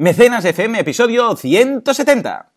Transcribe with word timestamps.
Mecenas 0.00 0.46
FM, 0.46 0.78
episodio 0.80 1.36
170. 1.36 2.52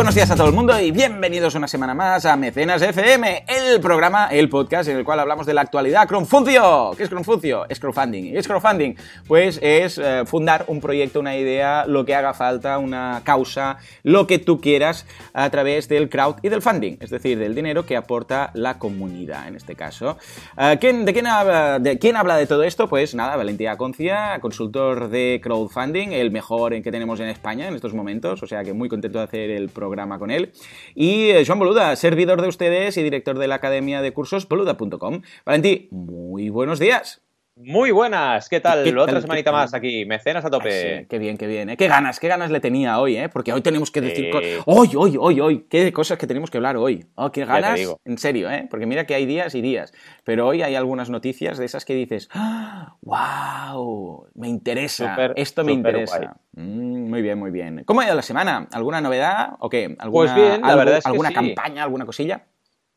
Buenos 0.00 0.14
días 0.14 0.30
a 0.30 0.34
todo 0.34 0.48
el 0.48 0.54
mundo 0.54 0.80
y 0.80 0.92
bienvenidos 0.92 1.54
una 1.56 1.68
semana 1.68 1.92
más 1.92 2.24
a 2.24 2.34
Mecenas 2.34 2.80
FM, 2.80 3.44
el 3.46 3.82
programa, 3.82 4.28
el 4.28 4.48
podcast 4.48 4.88
en 4.88 4.96
el 4.96 5.04
cual 5.04 5.20
hablamos 5.20 5.44
de 5.44 5.52
la 5.52 5.60
actualidad. 5.60 6.08
Cronfuncio, 6.08 6.92
¿qué 6.96 7.02
es 7.02 7.10
Cronfuncio? 7.10 7.66
Es 7.68 7.78
crowdfunding. 7.78 8.24
¿Y 8.24 8.36
es 8.38 8.48
crowdfunding? 8.48 8.94
Pues 9.28 9.58
es 9.60 9.98
eh, 9.98 10.22
fundar 10.24 10.64
un 10.68 10.80
proyecto, 10.80 11.20
una 11.20 11.36
idea, 11.36 11.84
lo 11.84 12.06
que 12.06 12.14
haga 12.14 12.32
falta, 12.32 12.78
una 12.78 13.20
causa, 13.24 13.76
lo 14.02 14.26
que 14.26 14.38
tú 14.38 14.58
quieras 14.58 15.04
a 15.34 15.50
través 15.50 15.86
del 15.86 16.08
crowd 16.08 16.36
y 16.40 16.48
del 16.48 16.62
funding, 16.62 16.96
es 16.98 17.10
decir, 17.10 17.38
del 17.38 17.54
dinero 17.54 17.84
que 17.84 17.94
aporta 17.94 18.52
la 18.54 18.78
comunidad 18.78 19.48
en 19.48 19.56
este 19.56 19.76
caso. 19.76 20.16
Eh, 20.56 20.78
¿quién, 20.80 21.04
de, 21.04 21.12
quién 21.12 21.26
habla, 21.26 21.78
¿De 21.78 22.14
habla 22.16 22.36
de 22.36 22.46
todo 22.46 22.62
esto? 22.62 22.88
Pues 22.88 23.14
nada, 23.14 23.36
Valentía 23.36 23.76
Concia, 23.76 24.38
consultor 24.40 25.10
de 25.10 25.42
crowdfunding, 25.42 26.12
el 26.12 26.30
mejor 26.30 26.72
en 26.72 26.82
que 26.82 26.90
tenemos 26.90 27.20
en 27.20 27.28
España 27.28 27.68
en 27.68 27.74
estos 27.74 27.92
momentos, 27.92 28.42
o 28.42 28.46
sea 28.46 28.64
que 28.64 28.72
muy 28.72 28.88
contento 28.88 29.18
de 29.18 29.24
hacer 29.24 29.50
el 29.50 29.68
programa 29.68 29.89
con 30.18 30.30
él. 30.30 30.52
Y 30.94 31.30
eh, 31.30 31.44
Joan 31.46 31.58
Boluda, 31.58 31.94
servidor 31.96 32.42
de 32.42 32.48
ustedes 32.48 32.96
y 32.96 33.02
director 33.02 33.38
de 33.38 33.48
la 33.48 33.56
Academia 33.56 34.02
de 34.02 34.12
Cursos 34.12 34.48
boluda.com. 34.48 35.22
Valentí, 35.44 35.88
muy 35.90 36.48
buenos 36.50 36.78
días. 36.78 37.22
Muy 37.62 37.90
buenas, 37.90 38.48
¿qué 38.48 38.58
tal? 38.58 38.84
¿Qué 38.84 38.90
Otra 38.96 39.12
tal? 39.12 39.22
semanita 39.22 39.52
más 39.52 39.74
aquí, 39.74 40.06
mecenas 40.06 40.42
a 40.46 40.50
tope. 40.50 40.68
Ah, 40.68 40.98
sí, 41.00 41.06
qué 41.10 41.18
bien, 41.18 41.36
qué 41.36 41.46
bien. 41.46 41.68
¿eh? 41.68 41.76
Qué 41.76 41.88
ganas, 41.88 42.18
qué 42.18 42.26
ganas 42.26 42.50
le 42.50 42.58
tenía 42.58 42.98
hoy, 42.98 43.16
¿eh? 43.18 43.28
Porque 43.28 43.52
hoy 43.52 43.60
tenemos 43.60 43.90
que 43.90 44.00
decir 44.00 44.26
Sí. 44.26 44.30
cosas. 44.30 44.50
Hoy, 44.64 44.90
hoy, 44.96 45.16
hoy, 45.20 45.40
hoy. 45.40 45.66
Qué 45.68 45.92
cosas 45.92 46.16
que 46.16 46.26
tenemos 46.26 46.50
que 46.50 46.56
hablar 46.56 46.78
hoy. 46.78 47.04
Oh, 47.16 47.30
qué 47.30 47.44
ganas. 47.44 47.78
En 48.06 48.16
serio, 48.16 48.50
¿eh? 48.50 48.66
Porque 48.70 48.86
mira 48.86 49.04
que 49.04 49.14
hay 49.14 49.26
días 49.26 49.54
y 49.54 49.60
días. 49.60 49.92
Pero 50.24 50.46
hoy 50.46 50.62
hay 50.62 50.74
algunas 50.74 51.10
noticias 51.10 51.58
de 51.58 51.66
esas 51.66 51.84
que 51.84 51.94
dices, 51.94 52.30
¡Ah! 52.32 52.96
¡Wow! 53.02 54.28
Me 54.34 54.48
interesa. 54.48 55.14
Esto 55.36 55.62
me 55.62 55.72
interesa. 55.72 56.36
Mm, 56.52 57.10
muy 57.10 57.20
bien, 57.20 57.38
muy 57.38 57.50
bien. 57.50 57.82
¿Cómo 57.84 58.00
ha 58.00 58.06
ido 58.06 58.14
la 58.14 58.22
semana? 58.22 58.68
¿Alguna 58.72 59.02
novedad 59.02 59.50
o 59.58 59.68
qué? 59.68 59.96
¿Alguna, 59.98 60.10
Pues 60.10 60.34
bien, 60.34 60.62
la 60.62 60.68
algo- 60.68 60.78
verdad 60.78 60.96
es 60.98 61.04
que 61.04 61.10
¿Alguna 61.10 61.28
sí. 61.28 61.34
campaña, 61.34 61.82
alguna 61.82 62.06
cosilla? 62.06 62.42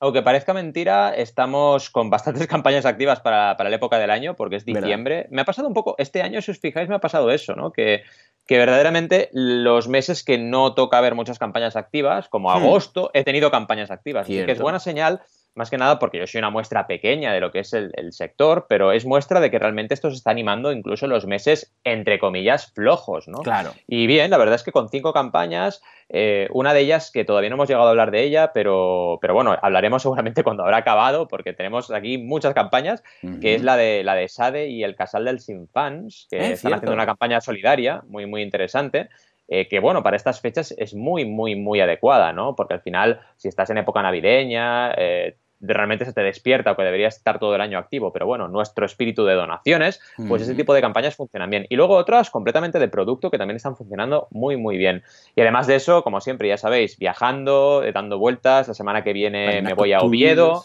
Aunque 0.03 0.21
parezca 0.21 0.53
mentira, 0.53 1.15
estamos 1.15 1.89
con 1.89 2.09
bastantes 2.09 2.45
campañas 2.47 2.85
activas 2.85 3.21
para, 3.21 3.55
para 3.55 3.69
la 3.69 3.77
época 3.77 3.97
del 3.99 4.11
año, 4.11 4.35
porque 4.35 4.57
es 4.57 4.65
¿Verdad? 4.65 4.81
diciembre. 4.81 5.27
Me 5.31 5.43
ha 5.43 5.45
pasado 5.45 5.65
un 5.65 5.73
poco, 5.73 5.95
este 5.97 6.21
año, 6.21 6.41
si 6.41 6.51
os 6.51 6.59
fijáis, 6.59 6.89
me 6.89 6.95
ha 6.95 6.99
pasado 6.99 7.31
eso, 7.31 7.55
¿no? 7.55 7.71
Que, 7.71 8.03
que 8.45 8.57
verdaderamente 8.57 9.29
los 9.31 9.87
meses 9.87 10.25
que 10.25 10.37
no 10.37 10.73
toca 10.73 10.99
ver 10.99 11.15
muchas 11.15 11.39
campañas 11.39 11.77
activas, 11.77 12.27
como 12.27 12.49
Hmm. 12.49 12.57
agosto, 12.57 13.11
he 13.13 13.23
tenido 13.23 13.49
campañas 13.49 13.91
activas. 13.91 14.23
Así 14.23 14.45
que 14.45 14.51
es 14.51 14.59
buena 14.59 14.79
señal, 14.79 15.21
más 15.55 15.69
que 15.69 15.77
nada 15.77 15.99
porque 15.99 16.17
yo 16.19 16.27
soy 16.27 16.39
una 16.39 16.49
muestra 16.49 16.87
pequeña 16.87 17.31
de 17.33 17.39
lo 17.39 17.51
que 17.51 17.59
es 17.59 17.73
el, 17.73 17.91
el 17.95 18.11
sector, 18.13 18.65
pero 18.67 18.91
es 18.91 19.05
muestra 19.05 19.39
de 19.39 19.51
que 19.51 19.59
realmente 19.59 19.93
esto 19.93 20.09
se 20.09 20.17
está 20.17 20.31
animando 20.31 20.71
incluso 20.71 21.05
en 21.05 21.11
los 21.11 21.25
meses, 21.27 21.73
entre 21.83 22.17
comillas, 22.19 22.71
flojos, 22.73 23.27
¿no? 23.27 23.39
Claro. 23.39 23.71
Y 23.87 24.07
bien, 24.07 24.31
la 24.31 24.37
verdad 24.37 24.55
es 24.55 24.63
que 24.63 24.71
con 24.71 24.89
cinco 24.89 25.13
campañas, 25.13 25.81
eh, 26.09 26.47
una 26.51 26.73
de 26.73 26.81
ellas 26.81 27.11
que 27.11 27.23
todavía 27.25 27.49
no 27.49 27.55
hemos 27.55 27.67
llegado 27.69 27.87
a 27.87 27.91
hablar 27.91 28.11
de 28.11 28.23
ella, 28.23 28.51
pero, 28.53 29.19
pero 29.21 29.33
bueno, 29.33 29.55
hablaremos 29.61 30.01
seguramente 30.03 30.43
cuando 30.43 30.63
habrá 30.63 30.77
acabado, 30.77 31.27
porque 31.27 31.53
tenemos 31.53 31.91
aquí 31.91 32.17
muchas 32.17 32.53
campañas, 32.53 33.03
que 33.41 33.55
es 33.55 33.63
la 33.63 33.77
de 33.77 34.03
la 34.03 34.15
de 34.15 34.27
Sade 34.27 34.67
y 34.69 34.83
el 34.83 34.95
Casal 34.95 35.25
del 35.25 35.39
Sin 35.39 35.67
Fans, 35.67 36.27
que 36.29 36.37
Eh, 36.37 36.39
están 36.39 36.57
cierto. 36.57 36.75
haciendo 36.77 36.93
una 36.93 37.05
campaña 37.05 37.41
solidaria 37.41 38.01
muy, 38.07 38.25
muy 38.25 38.41
interesante. 38.41 39.09
eh, 39.49 39.67
que 39.67 39.79
bueno, 39.79 40.01
para 40.03 40.15
estas 40.15 40.39
fechas 40.39 40.73
es 40.77 40.95
muy, 40.95 41.25
muy, 41.25 41.55
muy 41.55 41.81
adecuada, 41.81 42.31
¿no? 42.31 42.55
Porque 42.55 42.75
al 42.75 42.81
final, 42.81 43.19
si 43.35 43.49
estás 43.49 43.69
en 43.69 43.77
época 43.77 44.01
navideña, 44.01 44.93
eh, 44.97 45.35
realmente 45.63 46.05
se 46.05 46.13
te 46.13 46.21
despierta 46.21 46.71
o 46.71 46.75
que 46.75 46.83
deberías 46.83 47.15
estar 47.15 47.39
todo 47.39 47.55
el 47.55 47.61
año 47.61 47.77
activo, 47.77 48.11
pero 48.11 48.25
bueno, 48.25 48.47
nuestro 48.47 48.85
espíritu 48.85 49.23
de 49.25 49.33
donaciones, 49.33 50.01
pues 50.27 50.41
ese 50.41 50.51
Ujú. 50.51 50.57
tipo 50.57 50.73
de 50.73 50.81
campañas 50.81 51.15
funcionan 51.15 51.49
bien. 51.49 51.65
Y 51.69 51.75
luego 51.75 51.95
otras 51.95 52.29
completamente 52.29 52.79
de 52.79 52.87
producto 52.89 53.31
que 53.31 53.37
también 53.37 53.55
están 53.55 53.75
funcionando 53.75 54.27
muy, 54.31 54.57
muy 54.57 54.77
bien. 54.77 55.03
Y 55.35 55.41
además 55.41 55.67
de 55.67 55.75
eso, 55.75 56.03
como 56.03 56.21
siempre, 56.21 56.49
ya 56.49 56.57
sabéis, 56.57 56.97
viajando, 56.97 57.83
eh, 57.83 57.91
dando 57.93 58.19
vueltas, 58.19 58.67
la 58.67 58.73
semana 58.73 59.03
que 59.03 59.13
viene 59.13 59.61
me 59.61 59.73
voy 59.73 59.93
a 59.93 60.01
Oviedo. 60.01 60.63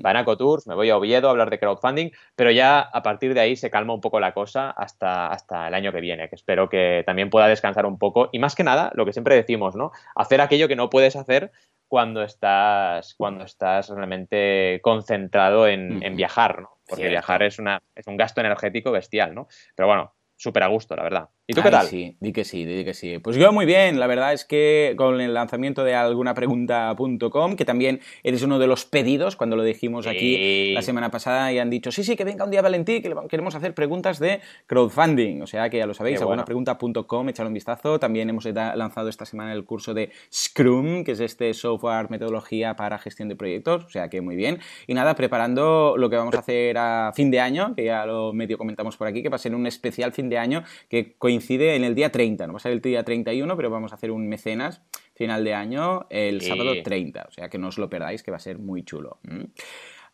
Banaco 0.00 0.36
Tours, 0.36 0.66
me 0.66 0.74
voy 0.74 0.90
a 0.90 0.96
Oviedo 0.96 1.28
a 1.28 1.30
hablar 1.30 1.50
de 1.50 1.58
crowdfunding, 1.58 2.10
pero 2.36 2.50
ya 2.50 2.80
a 2.80 3.02
partir 3.02 3.32
de 3.32 3.40
ahí 3.40 3.56
se 3.56 3.70
calma 3.70 3.94
un 3.94 4.00
poco 4.00 4.20
la 4.20 4.34
cosa 4.34 4.70
hasta, 4.70 5.28
hasta 5.28 5.68
el 5.68 5.74
año 5.74 5.92
que 5.92 6.00
viene, 6.00 6.28
que 6.28 6.34
espero 6.34 6.68
que 6.68 7.02
también 7.06 7.30
pueda 7.30 7.48
descansar 7.48 7.86
un 7.86 7.98
poco. 7.98 8.28
Y 8.32 8.38
más 8.38 8.54
que 8.54 8.64
nada, 8.64 8.90
lo 8.94 9.06
que 9.06 9.12
siempre 9.12 9.34
decimos, 9.34 9.74
¿no? 9.74 9.92
Hacer 10.14 10.40
aquello 10.40 10.68
que 10.68 10.76
no 10.76 10.90
puedes 10.90 11.16
hacer 11.16 11.50
cuando 11.88 12.22
estás, 12.22 13.14
cuando 13.14 13.44
estás 13.44 13.88
realmente 13.88 14.80
concentrado 14.82 15.66
en, 15.66 16.02
en 16.02 16.16
viajar, 16.16 16.60
¿no? 16.60 16.78
Porque 16.86 17.02
Cierto. 17.02 17.12
viajar 17.12 17.42
es, 17.42 17.58
una, 17.58 17.82
es 17.94 18.06
un 18.06 18.16
gasto 18.16 18.40
energético 18.40 18.92
bestial, 18.92 19.34
¿no? 19.34 19.48
Pero 19.74 19.88
bueno, 19.88 20.14
súper 20.36 20.62
a 20.62 20.68
gusto, 20.68 20.94
la 20.94 21.02
verdad. 21.02 21.28
¿Y 21.50 21.54
tú 21.54 21.62
qué 21.62 21.68
Ay, 21.68 21.72
tal? 21.72 21.86
Sí, 21.86 22.14
di 22.20 22.30
que 22.30 22.44
sí, 22.44 22.66
di 22.66 22.84
que 22.84 22.92
sí. 22.92 23.18
Pues 23.20 23.36
yo 23.36 23.50
muy 23.54 23.64
bien, 23.64 23.98
la 23.98 24.06
verdad 24.06 24.34
es 24.34 24.44
que 24.44 24.92
con 24.98 25.18
el 25.18 25.32
lanzamiento 25.32 25.82
de 25.82 25.94
algunapregunta.com, 25.94 27.56
que 27.56 27.64
también 27.64 28.00
eres 28.22 28.42
uno 28.42 28.58
de 28.58 28.66
los 28.66 28.84
pedidos 28.84 29.34
cuando 29.34 29.56
lo 29.56 29.62
dijimos 29.62 30.06
aquí 30.06 30.36
Sí. 30.36 30.72
la 30.74 30.82
semana 30.82 31.10
pasada 31.10 31.50
y 31.50 31.58
han 31.58 31.70
dicho, 31.70 31.90
sí, 31.90 32.04
sí, 32.04 32.16
que 32.16 32.24
venga 32.24 32.44
un 32.44 32.50
día 32.50 32.60
Valentí, 32.60 33.00
que 33.00 33.14
queremos 33.30 33.54
hacer 33.54 33.72
preguntas 33.72 34.18
de 34.18 34.40
crowdfunding. 34.66 35.40
O 35.40 35.46
sea 35.46 35.70
que 35.70 35.78
ya 35.78 35.86
lo 35.86 35.94
sabéis, 35.94 36.18
Qué 36.18 36.24
bueno. 36.26 36.42
algunapregunta.com, 36.42 37.30
echar 37.30 37.46
un 37.46 37.54
vistazo. 37.54 37.98
También 37.98 38.28
hemos 38.28 38.44
lanzado 38.44 39.08
esta 39.08 39.24
semana 39.24 39.54
el 39.54 39.64
curso 39.64 39.94
de 39.94 40.10
Scrum, 40.30 41.02
que 41.02 41.12
es 41.12 41.20
este 41.20 41.54
software, 41.54 42.10
metodología 42.10 42.76
para 42.76 42.98
gestión 42.98 43.30
de 43.30 43.36
proyectos. 43.36 43.86
O 43.86 43.88
sea 43.88 44.10
que 44.10 44.20
muy 44.20 44.36
bien. 44.36 44.58
Y 44.86 44.92
nada, 44.92 45.14
preparando 45.14 45.94
lo 45.96 46.10
que 46.10 46.16
vamos 46.16 46.34
a 46.34 46.40
hacer 46.40 46.76
a 46.76 47.10
fin 47.14 47.30
de 47.30 47.40
año, 47.40 47.74
que 47.74 47.84
ya 47.84 48.04
lo 48.04 48.34
medio 48.34 48.58
comentamos 48.58 48.98
por 48.98 49.06
aquí, 49.08 49.22
que 49.22 49.30
va 49.30 49.36
a 49.36 49.38
ser 49.38 49.54
un 49.54 49.66
especial 49.66 50.12
fin 50.12 50.28
de 50.28 50.36
año 50.36 50.62
que 50.90 51.14
coincide 51.16 51.37
en 51.40 51.84
el 51.84 51.94
día 51.94 52.10
30. 52.12 52.46
No 52.46 52.52
va 52.52 52.56
a 52.58 52.60
ser 52.60 52.72
el 52.72 52.80
día 52.80 53.02
31, 53.04 53.56
pero 53.56 53.70
vamos 53.70 53.92
a 53.92 53.94
hacer 53.96 54.10
un 54.10 54.28
mecenas 54.28 54.82
final 55.14 55.44
de 55.44 55.54
año 55.54 56.06
el 56.10 56.40
Sí. 56.40 56.48
sábado 56.48 56.72
30. 56.82 57.26
O 57.28 57.32
sea 57.32 57.48
que 57.48 57.58
no 57.58 57.68
os 57.68 57.78
lo 57.78 57.88
perdáis, 57.90 58.22
que 58.22 58.30
va 58.30 58.36
a 58.36 58.40
ser 58.40 58.58
muy 58.58 58.82
chulo. 58.84 59.18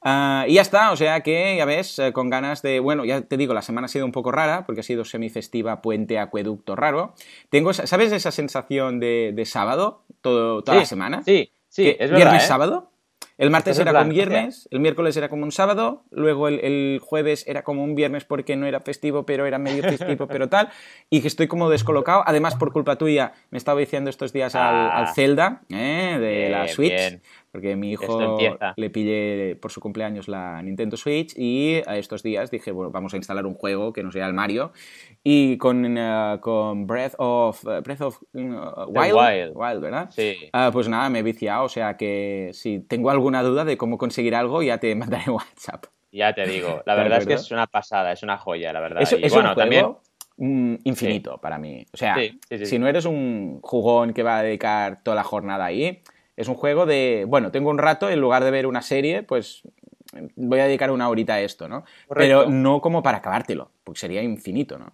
Ah, 0.07 0.45
y 0.47 0.55
ya 0.55 0.61
está, 0.62 0.93
o 0.93 0.97
sea 0.97 1.23
que 1.23 1.57
ya 1.57 1.65
ves, 1.65 1.99
eh, 1.99 2.12
con 2.12 2.29
ganas 2.29 2.61
de. 2.61 2.79
Bueno, 2.79 3.07
ya 3.07 3.23
te 3.23 3.39
digo, 3.39 3.55
la 3.55 3.62
semana 3.62 3.87
ha 3.87 3.89
sido 3.89 4.05
un 4.05 4.12
poco 4.12 4.31
rara, 4.33 4.67
porque 4.67 4.81
ha 4.81 4.85
sido 4.85 5.05
semifestiva, 5.07 5.81
puente, 5.81 6.19
acueducto 6.19 6.77
raro. 6.77 7.15
Tengo, 7.49 7.73
¿Sabes 7.73 8.12
esa 8.12 8.31
sensación 8.31 9.01
de, 9.01 9.33
de 9.35 9.45
sábado 9.47 10.03
todo, 10.21 10.62
toda 10.62 10.77
la 10.79 10.85
semana? 10.85 11.23
Sí, 11.23 11.51
sí, 11.69 11.85
Que 11.85 11.91
es 11.93 11.99
verdad. 12.11 12.17
viernes, 12.17 12.45
¿eh? 12.45 12.47
sábado. 12.47 12.91
El 13.37 13.50
martes 13.50 13.78
era 13.81 13.93
como 13.93 14.11
viernes, 14.11 14.69
el 14.71 14.78
miércoles 14.78 15.17
era 15.17 15.28
como 15.28 15.43
un 15.43 15.50
sábado, 15.50 16.05
luego 16.11 16.47
el, 16.47 16.61
el 16.61 17.00
jueves 17.03 17.45
era 17.49 17.62
como 17.65 17.83
un 17.83 17.97
viernes 17.97 18.25
porque 18.25 18.55
no 18.55 18.65
era 18.67 18.78
festivo, 18.81 19.27
pero 19.27 19.45
era 19.45 19.59
medio 19.59 19.83
festivo, 19.83 20.28
pero 20.28 20.49
tal, 20.49 20.69
y 21.11 21.21
que 21.21 21.27
estoy 21.28 21.49
como 21.49 21.69
descolocado. 21.69 22.23
Además, 22.27 22.55
por 22.55 22.73
culpa 22.73 22.97
tuya, 22.97 23.33
me 23.50 23.59
estaba 23.59 23.81
diciendo 23.81 24.09
estos 24.09 24.33
días 24.33 24.55
al, 24.55 24.62
Ah. 24.75 24.99
al 24.99 25.15
Zelda, 25.15 25.62
¿eh? 25.69 26.17
de 26.21 26.49
la 26.49 26.69
Switch, 26.69 26.93
bien. 26.93 27.23
Porque 27.55 27.77
mi 27.77 27.93
hijo 27.93 28.37
le 28.75 28.91
pillé 28.91 29.55
por 29.55 29.71
su 29.71 29.81
cumpleaños 29.81 30.27
la 30.27 30.61
Nintendo 30.61 30.97
Switch 30.97 31.35
y 31.39 31.77
a 31.87 31.97
estos 31.97 32.25
días 32.25 32.51
dije, 32.51 32.73
bueno, 32.73 32.91
vamos 32.91 33.15
a 33.15 33.17
instalar 33.17 33.47
un 33.47 33.55
juego 33.55 33.93
que 33.93 34.03
no 34.03 34.11
sea 34.11 34.27
el 34.27 34.35
Mario, 34.35 34.73
y 35.23 35.57
con, 35.57 35.97
eh, 35.97 36.39
con 36.41 36.89
Breath 36.89 37.15
of, 37.19 37.65
eh, 37.69 37.81
Breath 37.81 38.01
of 38.01 38.21
uh, 38.33 38.39
Wild, 38.89 39.53
Wild. 39.55 39.81
¿verdad? 39.81 40.11
Sí. 40.11 40.35
Ah, 40.53 40.71
pues 40.73 40.89
nada, 40.89 41.09
me 41.11 41.21
he 41.21 41.23
viciado, 41.23 41.67
o 41.67 41.69
sea 41.69 41.97
que 41.97 42.51
si 42.55 42.81
tengo 42.81 43.09
alguna 43.11 43.41
duda 43.45 43.65
de 43.65 43.77
cómo 43.77 43.99
conseguir 43.99 44.35
algo, 44.35 44.61
ya 44.61 44.79
te 44.79 44.93
mandaré 44.97 45.31
WhatsApp. 45.31 45.85
Ya 46.11 46.35
te 46.35 46.45
digo, 46.49 46.83
la 46.87 46.97
¿De 46.97 47.03
verdad 47.05 47.21
es 47.21 47.27
que 47.29 47.35
es 47.35 47.53
una 47.53 47.69
pasada, 47.69 48.11
es 48.11 48.25
una 48.25 48.37
joya, 48.37 48.73
la 48.73 48.81
verdad. 48.81 49.00
Eso 49.00 49.17
y 49.17 49.27
es 49.27 49.33
bueno, 49.33 49.50
un 49.50 49.55
juego 49.55 49.71
también 49.71 50.75
mm, 50.75 50.75
infinito 50.83 51.39
para 51.39 51.57
mí. 51.57 51.87
O 51.93 51.97
sea, 51.97 52.17
Sí, 52.17 52.37
sí, 52.49 52.59
sí. 52.59 52.67
si 52.67 52.79
no 52.81 52.89
eres 52.89 53.05
un 53.05 53.61
jugón 53.62 54.12
que 54.12 54.25
va 54.25 54.39
a 54.39 54.43
dedicar 54.43 55.05
toda 55.05 55.15
la 55.15 55.23
jornada 55.23 55.67
ahí, 55.67 56.03
es 56.37 56.49
un 56.49 56.55
juego 56.55 56.87
de, 56.87 57.25
bueno, 57.29 57.51
tengo 57.51 57.71
un 57.71 57.79
rato, 57.79 58.11
en 58.11 58.21
lugar 58.21 58.45
de 58.45 58.51
ver 58.51 58.67
una 58.67 58.83
serie, 58.83 59.23
pues 59.23 59.63
voy 60.37 60.61
a 60.61 60.67
dedicar 60.67 60.91
una 60.91 61.09
horita 61.09 61.35
a 61.35 61.41
esto, 61.41 61.69
¿no? 61.69 61.85
Correcto. 62.07 62.39
Pero 62.45 62.51
no 62.51 62.81
como 62.81 63.03
para 63.03 63.19
acabártelo, 63.19 63.71
porque 63.85 64.01
sería 64.01 64.23
infinito, 64.23 64.79
¿no? 64.79 64.93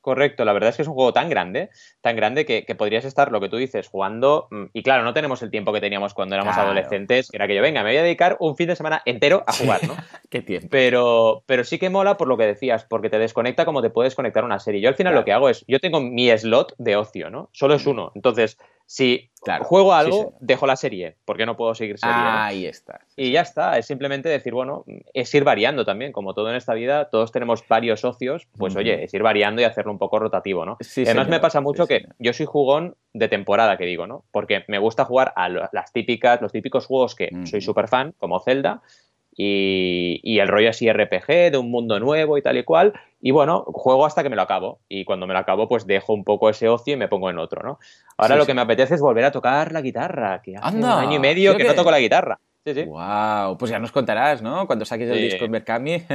Correcto, 0.00 0.44
la 0.44 0.52
verdad 0.52 0.70
es 0.70 0.74
que 0.76 0.82
es 0.82 0.88
un 0.88 0.94
juego 0.94 1.12
tan 1.12 1.28
grande, 1.30 1.70
tan 2.00 2.16
grande 2.16 2.44
que, 2.44 2.64
que 2.64 2.74
podrías 2.74 3.04
estar, 3.04 3.30
lo 3.30 3.40
que 3.40 3.48
tú 3.48 3.56
dices, 3.56 3.86
jugando. 3.86 4.48
mm, 4.50 4.64
Y 4.72 4.82
claro, 4.82 5.04
no 5.04 5.14
tenemos 5.14 5.42
el 5.42 5.50
tiempo 5.52 5.72
que 5.72 5.80
teníamos 5.80 6.12
cuando 6.12 6.34
éramos 6.34 6.54
Claro. 6.54 6.70
adolescentes, 6.70 7.30
que 7.30 7.36
era 7.36 7.46
que 7.46 7.54
yo, 7.54 7.62
venga, 7.62 7.84
me 7.84 7.90
voy 7.90 7.98
a 7.98 8.02
dedicar 8.02 8.36
un 8.40 8.56
fin 8.56 8.66
de 8.66 8.74
semana 8.74 9.00
entero 9.04 9.44
a 9.46 9.52
jugar, 9.52 9.86
¿no? 9.86 9.94
Qué 10.28 10.42
tiempo. 10.42 10.66
Pero, 10.72 11.44
pero 11.46 11.62
sí 11.62 11.78
que 11.78 11.88
mola 11.88 12.16
por 12.16 12.26
lo 12.26 12.36
que 12.36 12.46
decías, 12.46 12.84
porque 12.84 13.10
te 13.10 13.20
desconecta 13.20 13.64
como 13.64 13.80
te 13.80 13.90
puedes 13.90 14.16
conectar 14.16 14.42
a 14.42 14.46
una 14.46 14.58
serie. 14.58 14.80
Yo 14.80 14.88
al 14.88 14.96
final 14.96 15.12
Claro. 15.12 15.20
lo 15.20 15.24
que 15.24 15.32
hago 15.34 15.48
es, 15.48 15.64
yo 15.68 15.78
tengo 15.78 16.00
mi 16.00 16.36
slot 16.36 16.74
de 16.78 16.96
ocio, 16.96 17.30
¿no? 17.30 17.48
Solo 17.52 17.74
es 17.74 17.86
uno. 17.86 18.10
Entonces, 18.16 18.58
Si 18.92 19.30
juego 19.62 19.94
algo, 19.94 20.34
dejo 20.40 20.66
la 20.66 20.76
serie, 20.76 21.16
porque 21.24 21.46
no 21.46 21.56
puedo 21.56 21.74
seguir 21.74 21.98
serie. 21.98 22.14
ahí 22.14 22.66
está. 22.66 23.00
y 23.16 23.32
ya 23.32 23.40
está, 23.40 23.78
es 23.78 23.86
simplemente 23.86 24.28
decir, 24.28 24.52
bueno, 24.52 24.84
es 25.14 25.34
ir 25.34 25.44
variando 25.44 25.86
también, 25.86 26.12
como 26.12 26.34
todo 26.34 26.50
en 26.50 26.56
esta 26.56 26.74
vida, 26.74 27.08
todos 27.08 27.32
tenemos 27.32 27.66
varios 27.66 28.00
socios, 28.00 28.48
pues 28.58 28.76
oye, 28.76 29.02
es 29.04 29.14
ir 29.14 29.22
variando 29.22 29.62
y 29.62 29.64
hacerlo 29.64 29.92
un 29.92 29.98
poco 29.98 30.18
rotativo, 30.18 30.66
¿no? 30.66 30.76
Además 30.94 31.28
me 31.28 31.40
pasa 31.40 31.62
mucho 31.62 31.86
que 31.86 32.04
yo 32.18 32.34
soy 32.34 32.44
jugón 32.44 32.94
de 33.14 33.28
temporada, 33.28 33.78
que 33.78 33.86
digo, 33.86 34.06
¿no? 34.06 34.26
Porque 34.30 34.62
me 34.68 34.78
gusta 34.78 35.06
jugar 35.06 35.32
a 35.36 35.48
las 35.48 35.90
típicas, 35.94 36.42
los 36.42 36.52
típicos 36.52 36.84
juegos 36.84 37.14
que 37.14 37.30
soy 37.44 37.62
súper 37.62 37.88
fan, 37.88 38.12
como 38.18 38.40
Zelda, 38.40 38.82
y, 39.34 40.38
el 40.38 40.48
rollo 40.48 40.70
así 40.70 40.92
RPG, 40.92 41.52
de 41.52 41.58
un 41.58 41.70
mundo 41.70 41.98
nuevo 42.00 42.36
y 42.36 42.42
tal 42.42 42.58
y 42.58 42.64
cual. 42.64 42.92
Y 43.20 43.30
bueno, 43.30 43.64
juego 43.66 44.04
hasta 44.04 44.22
que 44.22 44.28
me 44.28 44.36
lo 44.36 44.42
acabo. 44.42 44.80
Y 44.88 45.04
cuando 45.04 45.26
me 45.26 45.32
lo 45.32 45.40
acabo, 45.40 45.68
pues 45.68 45.86
dejo 45.86 46.12
un 46.12 46.24
poco 46.24 46.50
ese 46.50 46.68
ocio 46.68 46.94
y 46.94 46.96
me 46.96 47.08
pongo 47.08 47.30
en 47.30 47.38
otro, 47.38 47.62
¿no? 47.62 47.78
Ahora 48.16 48.36
lo 48.36 48.46
que 48.46 48.54
me 48.54 48.60
apetece 48.60 48.94
es 48.94 49.00
volver 49.00 49.24
a 49.24 49.32
tocar 49.32 49.72
la 49.72 49.80
guitarra, 49.80 50.42
que 50.42 50.56
hace 50.56 50.76
un 50.76 50.84
año 50.84 51.16
y 51.16 51.18
medio 51.18 51.56
que 51.56 51.64
no 51.64 51.74
toco 51.74 51.90
la 51.90 52.00
guitarra. 52.00 52.38
Sí, 52.64 52.74
sí. 52.74 52.84
Wow, 52.84 53.58
pues 53.58 53.72
ya 53.72 53.80
nos 53.80 53.90
contarás, 53.90 54.40
¿no? 54.40 54.68
Cuando 54.68 54.84
saques 54.84 55.10
el 55.10 55.20
disco 55.20 55.44
en 55.44 55.50
Berkami. 55.50 55.98
sí, 55.98 56.06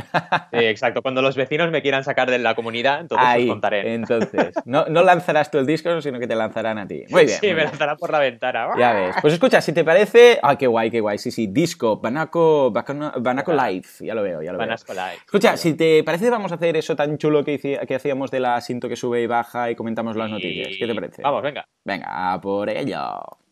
exacto. 0.52 1.02
Cuando 1.02 1.22
los 1.22 1.36
vecinos 1.36 1.72
me 1.72 1.82
quieran 1.82 2.06
sacar 2.06 2.32
de 2.32 2.40
la 2.40 2.56
comunidad, 2.56 3.02
entonces 3.02 3.28
os 3.40 3.46
contaré. 3.48 3.94
Entonces, 3.94 4.54
no, 4.66 4.86
no, 4.86 5.04
lanzarás 5.04 5.52
tú 5.52 5.58
el 5.58 5.66
disco, 5.66 6.02
sino 6.02 6.20
que 6.20 6.28
te 6.28 6.36
lanzarán 6.36 6.78
a 6.78 6.88
ti. 6.88 7.04
Muy 7.10 7.26
bien. 7.26 7.38
Sí, 7.40 7.48
me 7.54 7.66
lanzará 7.66 7.98
por 7.98 8.12
la 8.12 8.20
ventana. 8.20 8.70
Ya 8.78 8.94
ves. 8.94 9.16
Pues 9.22 9.34
escucha, 9.34 9.60
si 9.60 9.74
te 9.74 9.84
parece. 9.84 10.40
Ah, 10.42 10.58
qué 10.58 10.68
guay, 10.68 10.90
qué 10.90 11.02
guay. 11.02 11.18
Sí, 11.18 11.32
sí, 11.32 11.48
disco, 11.48 11.98
Banaco, 11.98 12.72
Banaco 12.72 13.52
Live. 13.52 13.88
Ya 14.00 14.16
lo 14.16 14.24
veo, 14.24 14.42
ya 14.42 14.54
lo 14.54 14.58
Banasco 14.58 14.94
Live. 14.94 15.18
Escucha, 15.26 15.58
si 15.58 15.74
te 15.74 16.02
parece, 16.06 16.30
vamos 16.30 16.54
a 16.54 16.56
hacer 16.56 16.78
eso 16.78 16.96
tan 16.96 17.18
chulo 17.18 17.44
que, 17.44 17.60
que 17.60 17.96
hacíamos 17.96 18.32
de 18.32 18.40
la 18.40 18.56
asinto 18.56 18.88
que 18.88 18.96
sube 18.96 19.22
y 19.22 19.28
baja 19.28 19.70
y 19.70 19.76
comentamos 19.76 20.16
las 20.16 20.30
noticias. 20.30 20.70
¿Qué 20.80 20.88
te 20.88 20.96
parece? 20.96 21.22
Vamos, 21.22 21.42
venga. 21.42 21.68
Venga, 21.84 22.40
por 22.42 22.70
ello. 22.70 23.47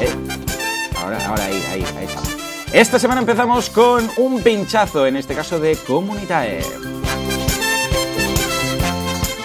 Eh, 0.00 0.08
ahora, 0.96 1.26
ahora 1.26 1.44
ahí, 1.44 1.62
ahí, 1.72 1.84
ahí 1.98 2.04
está. 2.04 2.20
Esta 2.72 2.98
semana 2.98 3.20
empezamos 3.20 3.70
con 3.70 4.08
un 4.18 4.42
pinchazo, 4.42 5.06
en 5.06 5.16
este 5.16 5.34
caso 5.34 5.58
de 5.58 5.76
Comunitae. 5.76 6.60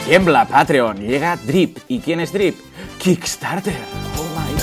Tiembla 0.06 0.45
Patreon, 0.45 0.98
llega 0.98 1.38
Drip. 1.38 1.77
¿Y 1.88 2.00
quién 2.00 2.19
es 2.19 2.33
Drip? 2.33 2.57
Kickstarter. 2.98 3.77
Oh 4.18 4.24
my 4.24 4.53
god. 4.53 4.62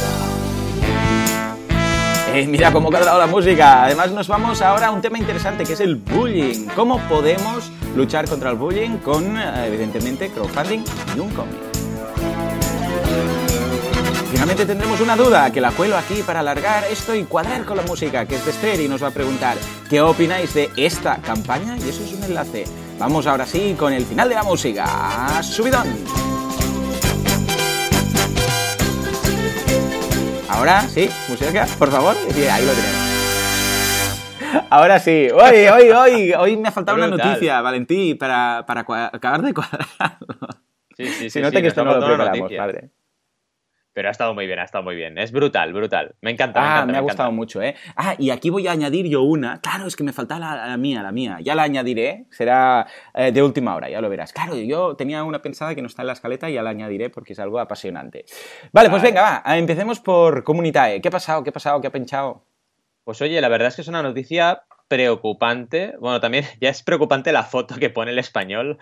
Eh, 2.35 2.47
mira 2.47 2.71
cómo 2.71 2.89
ha 2.89 2.93
cargado 2.93 3.19
la 3.19 3.27
música. 3.27 3.85
Además 3.85 4.11
nos 4.11 4.29
vamos 4.29 4.61
ahora 4.61 4.89
a 4.89 4.91
un 4.91 5.01
tema 5.01 5.17
interesante 5.19 5.65
que 5.65 5.73
es 5.73 5.81
el 5.81 5.97
bullying. 5.97 6.67
¿Cómo 6.77 6.99
podemos 7.09 7.71
luchar 7.97 8.29
contra 8.29 8.51
el 8.51 8.57
bullying 8.57 8.99
con, 8.99 9.39
eh, 9.39 9.67
evidentemente, 9.67 10.29
crowdfunding 10.29 10.81
y 11.17 11.21
un 11.21 11.31
cómic? 11.31 11.68
Finalmente 14.31 14.67
tendremos 14.67 15.01
una 15.01 15.17
duda, 15.17 15.51
que 15.51 15.61
la 15.61 15.71
cuelo 15.71 15.97
aquí 15.97 16.23
para 16.23 16.41
alargar 16.41 16.85
esto 16.85 17.15
y 17.15 17.25
cuadrar 17.25 17.65
con 17.65 17.79
la 17.79 17.83
música, 17.83 18.27
que 18.27 18.35
es 18.35 18.45
de 18.45 18.51
Esther 18.51 18.79
y 18.81 18.87
nos 18.87 19.03
va 19.03 19.09
a 19.09 19.11
preguntar 19.11 19.57
qué 19.89 20.03
opináis 20.03 20.53
de 20.53 20.69
esta 20.77 21.17
campaña 21.17 21.79
y 21.79 21.89
eso 21.89 22.05
es 22.05 22.13
un 22.13 22.25
enlace. 22.25 22.65
Vamos 22.99 23.27
ahora 23.27 23.47
sí 23.47 23.75
con 23.79 23.93
el 23.93 24.05
final 24.05 24.29
de 24.29 24.35
la 24.35 24.43
música. 24.43 25.43
¡Subidón! 25.43 25.87
Ahora 30.49 30.83
sí, 30.83 31.09
música, 31.29 31.67
por 31.79 31.91
favor. 31.91 32.15
Sí, 32.31 32.45
ahí 32.45 32.67
lo 32.67 32.73
tenemos. 32.73 33.09
Ahora 34.71 34.99
sí. 34.99 35.29
Hoy, 35.33 35.67
hoy, 35.69 35.91
hoy, 35.91 36.33
hoy 36.33 36.57
me 36.57 36.69
ha 36.69 36.73
faltado 36.73 36.99
una 36.99 37.07
noticia, 37.07 37.61
Valentí, 37.61 38.15
para, 38.15 38.65
para 38.67 38.81
acabar 38.81 39.43
de 39.43 39.55
cuadrarlo. 39.55 40.49
Sí, 40.97 41.07
sí, 41.07 41.31
sí. 41.31 41.41
Te 41.41 41.63
que 41.63 41.69
esto 41.69 41.85
no 41.85 41.95
lo 41.95 42.05
preparamos, 42.05 42.51
padre. 42.57 42.91
Pero 43.93 44.09
ha 44.09 44.11
estado 44.11 44.35
muy 44.35 44.47
bien, 44.47 44.59
ha 44.59 44.65
estado 44.65 44.85
muy 44.85 44.95
bien. 44.95 45.19
Es 45.19 45.33
brutal, 45.33 45.73
brutal. 45.73 46.15
Me 46.21 46.31
encanta. 46.31 46.81
Ah, 46.81 46.87
me, 46.87 46.97
ha 46.97 47.01
gustado 47.01 47.33
mucho, 47.33 47.61
¿eh? 47.63 47.75
Ah, 47.97 48.15
y 48.19 48.31
aquí 48.31 48.51
voy 48.51 48.69
a 48.69 48.73
añadir 48.73 49.07
yo 49.07 49.23
una. 49.23 49.61
Claro, 49.61 49.87
es 49.87 49.97
que 49.97 50.05
me 50.05 50.13
falta 50.13 50.39
la, 50.39 50.77
mía, 50.77 51.03
la 51.03 51.11
mía. 51.11 51.39
Ya 51.43 51.55
la 51.55 51.65
añadiré. 51.65 52.27
Será 52.31 52.87
eh, 53.15 53.33
de 53.33 53.43
última 53.43 53.75
hora, 53.75 53.91
ya 53.91 54.01
lo 54.01 54.09
verás. 54.09 54.33
Claro, 54.33 54.55
yo 54.57 54.95
tenía 54.95 55.25
una 55.25 55.43
pensada 55.43 55.75
que 55.75 55.83
no 55.83 55.89
está 55.89 56.03
en 56.03 56.07
la 56.07 56.13
escaleta 56.13 56.49
y 56.49 56.55
ya 56.55 56.63
la 56.63 56.71
añadiré 56.71 57.11
porque 57.11 57.33
es 57.33 57.39
algo 57.41 57.59
apasionante. 57.59 58.25
Vale, 58.73 58.91
pues 58.91 59.03
venga, 59.03 59.43
va. 59.45 59.57
Empecemos 59.57 60.01
por 60.01 60.45
Comunitae. 60.45 61.01
¿Qué 61.01 61.09
ha 61.09 61.13
pasado? 61.13 61.43
¿Qué 61.43 61.51
ha 61.51 61.53
pasado? 61.53 61.81
¿Qué 61.81 61.89
ha 61.89 61.93
pinchado? 61.93 62.45
Pues 63.05 63.23
oye, 63.23 63.41
la 63.41 63.49
verdad 63.49 63.69
es 63.69 63.77
que 63.77 63.83
es 63.83 63.89
una 63.89 64.03
noticia 64.03 64.63
preocupante. 64.89 65.95
Bueno, 66.01 66.21
también 66.21 66.45
ya 66.61 66.71
es 66.71 66.83
preocupante 66.83 67.33
la 67.33 67.45
foto 67.45 67.77
que 67.77 67.91
pone 67.91 68.11
el 68.11 68.19
español, 68.19 68.79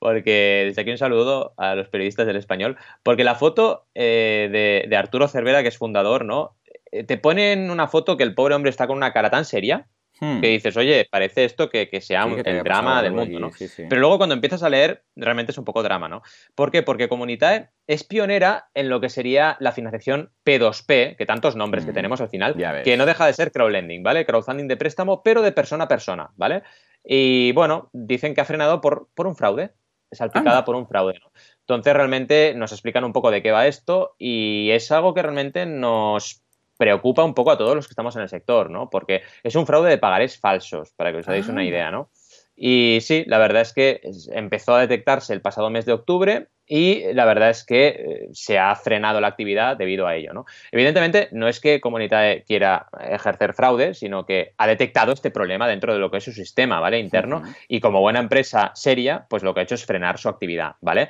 porque 0.00 0.64
desde 0.66 0.82
aquí 0.82 0.90
un 0.90 0.98
saludo 0.98 1.54
a 1.56 1.76
los 1.76 1.88
periodistas 1.88 2.26
del 2.26 2.34
español, 2.34 2.76
porque 3.04 3.22
la 3.22 3.36
foto 3.36 3.86
eh, 3.94 4.48
de, 4.50 4.88
de, 4.88 4.96
Arturo 4.96 5.28
Cervera, 5.28 5.62
que 5.62 5.68
es 5.68 5.78
fundador, 5.78 6.24
¿no? 6.24 6.56
Eh, 6.90 7.04
te 7.04 7.16
ponen 7.16 7.70
una 7.70 7.86
foto 7.86 8.16
que 8.16 8.24
el 8.24 8.34
pobre 8.34 8.56
hombre 8.56 8.70
está 8.70 8.88
con 8.88 8.96
una 8.96 9.12
cara 9.12 9.30
tan 9.30 9.44
seria 9.44 9.86
Hmm. 10.20 10.40
que 10.42 10.48
dices, 10.48 10.76
oye, 10.76 11.08
parece 11.10 11.46
esto 11.46 11.70
que, 11.70 11.88
sea 12.02 12.24
el 12.24 12.62
drama 12.62 13.02
del 13.02 13.12
mundo, 13.12 13.40
¿no? 13.40 13.50
Pero 13.88 14.00
luego 14.00 14.18
cuando 14.18 14.34
empiezas 14.34 14.62
a 14.62 14.68
leer, 14.68 15.02
realmente 15.16 15.52
es 15.52 15.58
un 15.58 15.64
poco 15.64 15.82
drama, 15.82 16.08
¿no? 16.08 16.22
¿Por 16.54 16.70
qué? 16.70 16.82
Porque 16.82 17.08
Comunitae 17.08 17.70
es 17.86 18.04
pionera 18.04 18.68
en 18.74 18.90
lo 18.90 19.00
que 19.00 19.08
sería 19.08 19.56
la 19.60 19.72
financiación 19.72 20.30
P2P, 20.44 21.16
que 21.16 21.26
tantos 21.26 21.56
nombres 21.56 21.86
que 21.86 21.92
hmm. 21.92 21.94
tenemos 21.94 22.20
al 22.20 22.28
final, 22.28 22.54
que 22.84 22.96
no 22.98 23.06
deja 23.06 23.26
de 23.26 23.32
ser 23.32 23.50
crowdlending, 23.50 24.02
¿vale? 24.02 24.26
Crowdfunding 24.26 24.68
de 24.68 24.76
préstamo, 24.76 25.22
pero 25.22 25.40
de 25.40 25.52
persona 25.52 25.84
a 25.84 25.88
persona, 25.88 26.30
¿vale? 26.36 26.62
Y 27.02 27.52
bueno, 27.52 27.88
dicen 27.94 28.34
que 28.34 28.42
ha 28.42 28.44
frenado 28.44 28.82
por, 28.82 29.08
por 29.14 29.26
un 29.26 29.36
fraude, 29.36 29.72
salpicada 30.12 30.64
por 30.64 30.76
un 30.76 30.86
fraude, 30.86 31.18
¿no? 31.20 31.32
Entonces 31.60 31.94
realmente 31.94 32.54
nos 32.54 32.72
explican 32.72 33.04
un 33.04 33.12
poco 33.12 33.30
de 33.30 33.42
qué 33.42 33.52
va 33.52 33.66
esto 33.66 34.14
y 34.18 34.70
es 34.70 34.90
algo 34.90 35.14
que 35.14 35.22
realmente 35.22 35.66
nos 35.66 36.42
preocupa 36.76 37.24
un 37.24 37.34
poco 37.34 37.50
a 37.50 37.58
todos 37.58 37.76
los 37.76 37.86
que 37.86 37.92
estamos 37.92 38.16
en 38.16 38.22
el 38.22 38.28
sector, 38.28 38.70
¿no? 38.70 38.88
Porque 38.88 39.22
es 39.42 39.54
un 39.54 39.66
fraude 39.66 39.90
de 39.90 39.98
pagarés 39.98 40.40
falsos, 40.40 40.92
para 40.96 41.12
que 41.12 41.18
os 41.18 41.28
hagáis 41.28 41.48
una 41.48 41.60
ah. 41.60 41.64
idea, 41.64 41.90
¿no? 41.90 42.10
Y 42.56 42.98
sí, 43.02 43.24
la 43.26 43.38
verdad 43.38 43.62
es 43.62 43.72
que 43.72 44.00
empezó 44.32 44.74
a 44.74 44.80
detectarse 44.80 45.32
el 45.32 45.42
pasado 45.42 45.70
mes 45.70 45.86
de 45.86 45.92
octubre 45.92 46.48
y 46.72 47.12
la 47.14 47.24
verdad 47.24 47.50
es 47.50 47.64
que 47.64 47.88
eh, 47.88 48.28
se 48.32 48.56
ha 48.56 48.76
frenado 48.76 49.20
la 49.20 49.26
actividad 49.26 49.76
debido 49.76 50.06
a 50.06 50.14
ello. 50.14 50.32
¿no? 50.32 50.46
Evidentemente, 50.70 51.28
no 51.32 51.48
es 51.48 51.58
que 51.58 51.80
Comunidad 51.80 52.44
quiera 52.46 52.86
ejercer 53.10 53.54
fraude, 53.54 53.92
sino 53.92 54.24
que 54.24 54.54
ha 54.56 54.68
detectado 54.68 55.10
este 55.12 55.32
problema 55.32 55.66
dentro 55.66 55.92
de 55.92 55.98
lo 55.98 56.12
que 56.12 56.18
es 56.18 56.24
su 56.24 56.30
sistema 56.30 56.78
¿vale? 56.78 57.00
interno 57.00 57.42
y 57.66 57.80
como 57.80 58.00
buena 58.00 58.20
empresa 58.20 58.70
seria, 58.76 59.26
pues 59.28 59.42
lo 59.42 59.52
que 59.52 59.60
ha 59.60 59.62
hecho 59.64 59.74
es 59.74 59.84
frenar 59.84 60.18
su 60.18 60.28
actividad. 60.28 60.76
¿vale? 60.80 61.08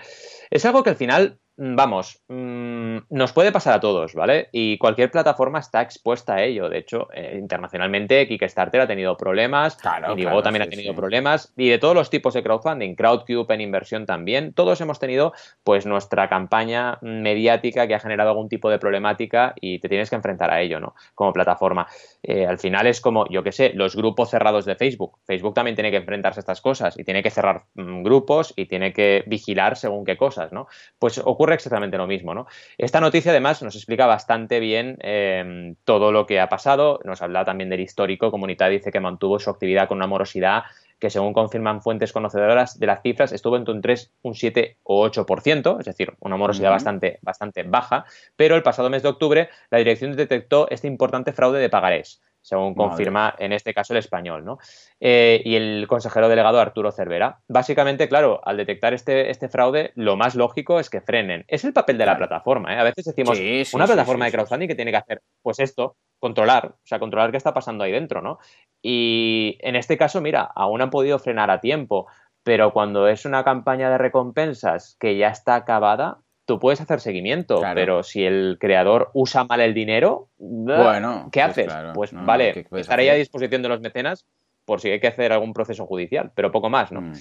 Es 0.49 0.65
algo 0.65 0.83
que 0.83 0.91
al 0.91 0.97
final 0.97 1.39
vamos, 1.56 2.23
mm, 2.29 2.99
nos 3.11 3.32
puede 3.32 3.52
pasar 3.52 3.75
a 3.75 3.81
todos, 3.81 4.14
¿vale? 4.14 4.49
Y 4.52 4.79
cualquier 4.79 5.11
plataforma 5.11 5.59
está 5.59 5.83
expuesta 5.83 6.35
a 6.35 6.42
ello. 6.42 6.69
De 6.69 6.78
hecho, 6.78 7.09
eh, 7.12 7.37
internacionalmente 7.38 8.26
Kickstarter 8.26 8.80
ha 8.80 8.87
tenido 8.87 9.16
problemas, 9.16 9.76
claro, 9.76 10.11
Indiegogo 10.11 10.42
también 10.42 10.62
ha 10.62 10.69
tenido 10.69 10.95
problemas, 10.95 11.52
y 11.57 11.69
de 11.69 11.78
todos 11.78 11.95
los 11.95 12.11
tipos 12.11 12.35
de 12.35 12.42
crowdfunding, 12.42 12.95
Crowdcube 12.95 13.54
en 13.54 13.61
inversión 13.61 14.07
también, 14.07 14.52
todos 14.54 14.80
hemos 14.80 14.99
tenido 14.99 15.33
pues 15.64 15.87
nuestra 15.87 16.28
campaña 16.28 16.99
mediática 17.02 17.87
que 17.87 17.95
ha 17.95 18.00
generado 18.00 18.30
algún 18.30 18.49
tipo 18.49 18.71
de 18.71 18.78
problemática 18.78 19.54
y 19.61 19.78
te 19.80 19.88
tienes 19.88 20.11
que 20.11 20.16
enfrentar 20.16 20.50
a 20.50 20.61
ello, 20.61 20.80
¿no? 20.80 20.95
Como 21.14 21.33
plataforma. 21.33 21.87
Eh, 22.23 22.47
al 22.47 22.59
final 22.59 22.87
es 22.87 23.00
como, 23.00 23.28
yo 23.28 23.42
qué 23.42 23.52
sé, 23.52 23.73
los 23.75 23.97
grupos 23.97 24.30
cerrados 24.30 24.64
de 24.64 24.76
Facebook. 24.76 25.19
Facebook 25.26 25.54
también 25.54 25.75
tiene 25.75 25.90
que 25.90 25.99
enfrentarse 25.99 26.40
a 26.40 26.42
estas 26.42 26.61
cosas 26.61 26.99
y 26.99 27.04
tiene 27.04 27.23
que 27.23 27.30
cerrar 27.30 27.64
mm, 27.75 28.02
grupos 28.02 28.52
y 28.57 28.66
tiene 28.66 28.92
que 28.92 29.25
vigilar 29.26 29.76
según 29.76 30.04
qué 30.04 30.16
cosas, 30.16 30.52
¿no? 30.52 30.66
Pues 30.99 31.19
ocurre 31.19 31.50
exactamente 31.54 31.97
lo 31.97 32.07
mismo. 32.07 32.35
¿no? 32.35 32.47
Esta 32.78 33.00
noticia 33.00 33.30
además 33.30 33.62
nos 33.62 33.76
explica 33.76 34.07
bastante 34.07 34.61
bien 34.61 34.97
eh, 35.00 35.75
todo 35.85 36.12
lo 36.12 36.26
que 36.26 36.40
ha 36.40 36.49
pasado, 36.49 37.00
nos 37.04 37.23
habla 37.23 37.45
también 37.45 37.71
del 37.71 37.80
histórico, 37.80 38.30
Comunidad 38.30 38.71
dice 38.71 38.92
que 38.92 39.00
mantuvo 39.00 39.38
su 39.38 39.50
actividad 39.50 39.88
con 39.88 39.99
una 39.99 40.07
morosidad 40.07 40.64
que 40.99 41.11
según 41.11 41.33
confirman 41.33 41.83
fuentes 41.83 42.12
conocedoras 42.12 42.78
de 42.78 42.87
las 42.87 43.02
cifras 43.02 43.33
estuvo 43.33 43.57
entre 43.57 43.75
un 43.75 43.80
3, 43.80 44.12
un 44.23 44.35
7 44.35 44.76
o 44.83 45.09
8%, 45.09 45.80
es 45.80 45.87
decir, 45.87 46.12
una 46.21 46.37
morosidad 46.37 46.71
bastante, 46.71 47.19
bastante 47.23 47.62
baja, 47.62 48.04
pero 48.37 48.54
el 48.54 48.62
pasado 48.62 48.90
mes 48.90 49.02
de 49.02 49.09
octubre 49.09 49.49
la 49.71 49.78
dirección 49.78 50.14
detectó 50.14 50.69
este 50.71 50.87
importante 50.87 51.33
fraude 51.33 51.59
de 51.59 51.71
pagarés 51.71 52.21
según 52.40 52.75
confirma 52.75 53.35
en 53.38 53.52
este 53.52 53.75
caso 53.75 53.92
el 53.92 53.99
español, 53.99 54.44
¿no? 54.44 54.59
Eh, 54.99 55.42
y 55.44 55.56
el 55.56 55.87
consejero 55.88 56.28
delegado 56.28 56.61
Arturo 56.61 56.90
Cervera. 56.90 57.40
Básicamente, 57.49 58.09
claro, 58.09 58.40
al 58.44 58.56
detectar 58.56 58.94
este, 58.94 59.30
este 59.30 59.49
fraude, 59.49 59.92
lo 59.94 60.16
más 60.16 60.35
lógico 60.35 60.80
es 60.80 60.90
que 60.90 61.00
frenen. 61.00 61.44
Es 61.49 61.64
el 61.64 61.73
papel 61.73 61.99
de 61.99 62.06
la 62.06 62.16
plataforma, 62.16 62.75
¿eh? 62.75 62.78
A 62.78 62.85
veces 62.85 63.04
decimos, 63.04 63.38
una 63.75 63.87
plataforma 63.87 64.25
de 64.25 64.32
crowdfunding 64.32 64.68
que 64.68 64.75
tiene 64.75 64.90
que 64.90 64.97
hacer, 64.97 65.23
pues 65.42 65.61
esto, 65.61 65.97
controlar, 66.18 66.75
o 66.75 66.87
sea, 66.87 66.99
controlar 66.99 67.30
qué 67.30 67.37
está 67.37 67.54
pasando 67.54 67.85
ahí 67.85 67.92
dentro, 67.92 68.23
¿no? 68.23 68.38
Y 68.82 69.59
en 69.61 69.76
este 69.76 69.99
caso, 69.99 70.20
mira, 70.20 70.42
aún 70.42 70.80
han 70.82 70.90
podido 70.90 71.18
frenar 71.18 71.50
a 71.50 71.61
tiempo, 71.61 72.06
pero 72.42 72.73
cuando 72.73 73.09
es 73.09 73.26
una 73.26 73.44
campaña 73.44 73.90
de 73.90 73.99
recompensas 73.99 74.97
que 74.99 75.16
ya 75.16 75.28
está 75.28 75.56
acabada, 75.56 76.18
tú 76.50 76.59
puedes 76.59 76.80
hacer 76.80 76.99
seguimiento, 76.99 77.62
pero 77.76 78.02
si 78.02 78.25
el 78.25 78.57
creador 78.59 79.12
usa 79.14 79.45
mal 79.45 79.61
el 79.61 79.73
dinero, 79.73 80.30
bueno, 80.37 81.28
¿qué 81.30 81.42
pues 81.42 81.69
haces? 81.69 81.73
Pues, 81.95 82.11
vale, 82.12 82.66
estaré 82.73 83.09
a 83.09 83.14
disposición 83.14 83.62
de 83.62 83.69
los 83.69 83.80
mecenas 83.80 84.26
por 84.64 84.80
si 84.80 84.90
hay 84.90 84.99
que 84.99 85.07
hacer 85.07 85.33
algún 85.33 85.52
proceso 85.52 85.87
judicial, 85.87 86.33
pero 86.35 86.50
poco 86.50 86.69
más, 86.69 86.90
¿no? 86.90 87.02
Mm. 87.02 87.12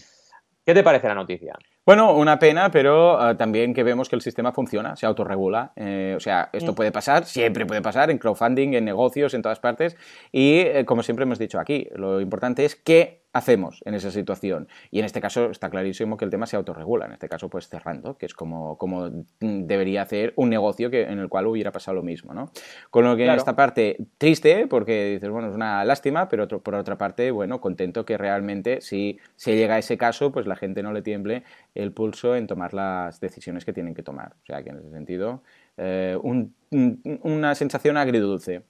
¿Qué 0.65 0.73
te 0.73 0.81
parece 0.81 1.07
la 1.07 1.13
noticia? 1.13 1.53
Bueno, 1.89 2.13
una 2.13 2.37
pena, 2.37 2.69
pero 2.69 3.17
uh, 3.17 3.33
también 3.33 3.73
que 3.73 3.81
vemos 3.81 4.09
que 4.09 4.15
el 4.15 4.21
sistema 4.21 4.51
funciona, 4.51 4.95
se 4.95 5.07
autorregula. 5.07 5.71
Eh, 5.75 6.13
o 6.15 6.19
sea, 6.19 6.51
esto 6.53 6.75
puede 6.75 6.91
pasar, 6.91 7.25
siempre 7.25 7.65
puede 7.65 7.81
pasar 7.81 8.11
en 8.11 8.19
crowdfunding, 8.19 8.75
en 8.75 8.85
negocios, 8.85 9.33
en 9.33 9.41
todas 9.41 9.59
partes. 9.59 9.97
Y 10.31 10.59
eh, 10.59 10.85
como 10.85 11.01
siempre 11.01 11.23
hemos 11.23 11.39
dicho 11.39 11.59
aquí, 11.59 11.87
lo 11.95 12.21
importante 12.21 12.63
es 12.63 12.75
que 12.75 13.23
hacemos 13.33 13.81
en 13.85 13.93
esa 13.93 14.11
situación? 14.11 14.67
Y 14.91 14.99
en 14.99 15.05
este 15.05 15.21
caso 15.21 15.51
está 15.51 15.69
clarísimo 15.69 16.17
que 16.17 16.25
el 16.25 16.31
tema 16.31 16.47
se 16.47 16.55
autorregula, 16.55 17.05
en 17.05 17.13
este 17.13 17.29
caso 17.29 17.49
pues 17.49 17.67
cerrando, 17.67 18.17
que 18.17 18.25
es 18.25 18.33
como, 18.33 18.77
como 18.77 19.09
debería 19.39 20.01
hacer 20.01 20.33
un 20.35 20.49
negocio 20.49 20.89
que, 20.89 21.03
en 21.03 21.19
el 21.19 21.29
cual 21.29 21.47
hubiera 21.47 21.71
pasado 21.71 21.95
lo 21.95 22.03
mismo, 22.03 22.33
¿no? 22.33 22.51
Con 22.89 23.05
lo 23.05 23.15
que 23.15 23.25
en 23.25 23.31
esta 23.31 23.55
parte 23.55 23.97
triste, 24.17 24.67
porque 24.67 25.11
dices, 25.11 25.29
bueno, 25.29 25.49
es 25.49 25.55
una 25.55 25.83
lástima, 25.85 26.27
pero 26.27 26.47
por 26.47 26.75
otra 26.75 26.97
parte, 26.97 27.31
bueno, 27.31 27.61
contento 27.61 28.05
que 28.05 28.17
realmente 28.17 28.81
si 28.81 29.19
se 29.35 29.55
llega 29.55 29.75
a 29.75 29.79
ese 29.79 29.97
caso, 29.97 30.31
pues 30.31 30.47
la 30.47 30.55
gente 30.55 30.81
no 30.81 30.91
le 30.91 31.01
tiemble 31.01 31.43
el 31.81 31.91
pulso 31.91 32.35
en 32.35 32.47
tomar 32.47 32.73
las 32.73 33.19
decisiones 33.19 33.65
que 33.65 33.73
tienen 33.73 33.93
que 33.93 34.03
tomar. 34.03 34.33
O 34.41 34.45
sea 34.45 34.63
que 34.63 34.69
en 34.69 34.77
ese 34.79 34.91
sentido, 34.91 35.43
eh, 35.77 36.17
una 36.21 37.55
sensación 37.55 37.97
agridulce. 37.97 38.63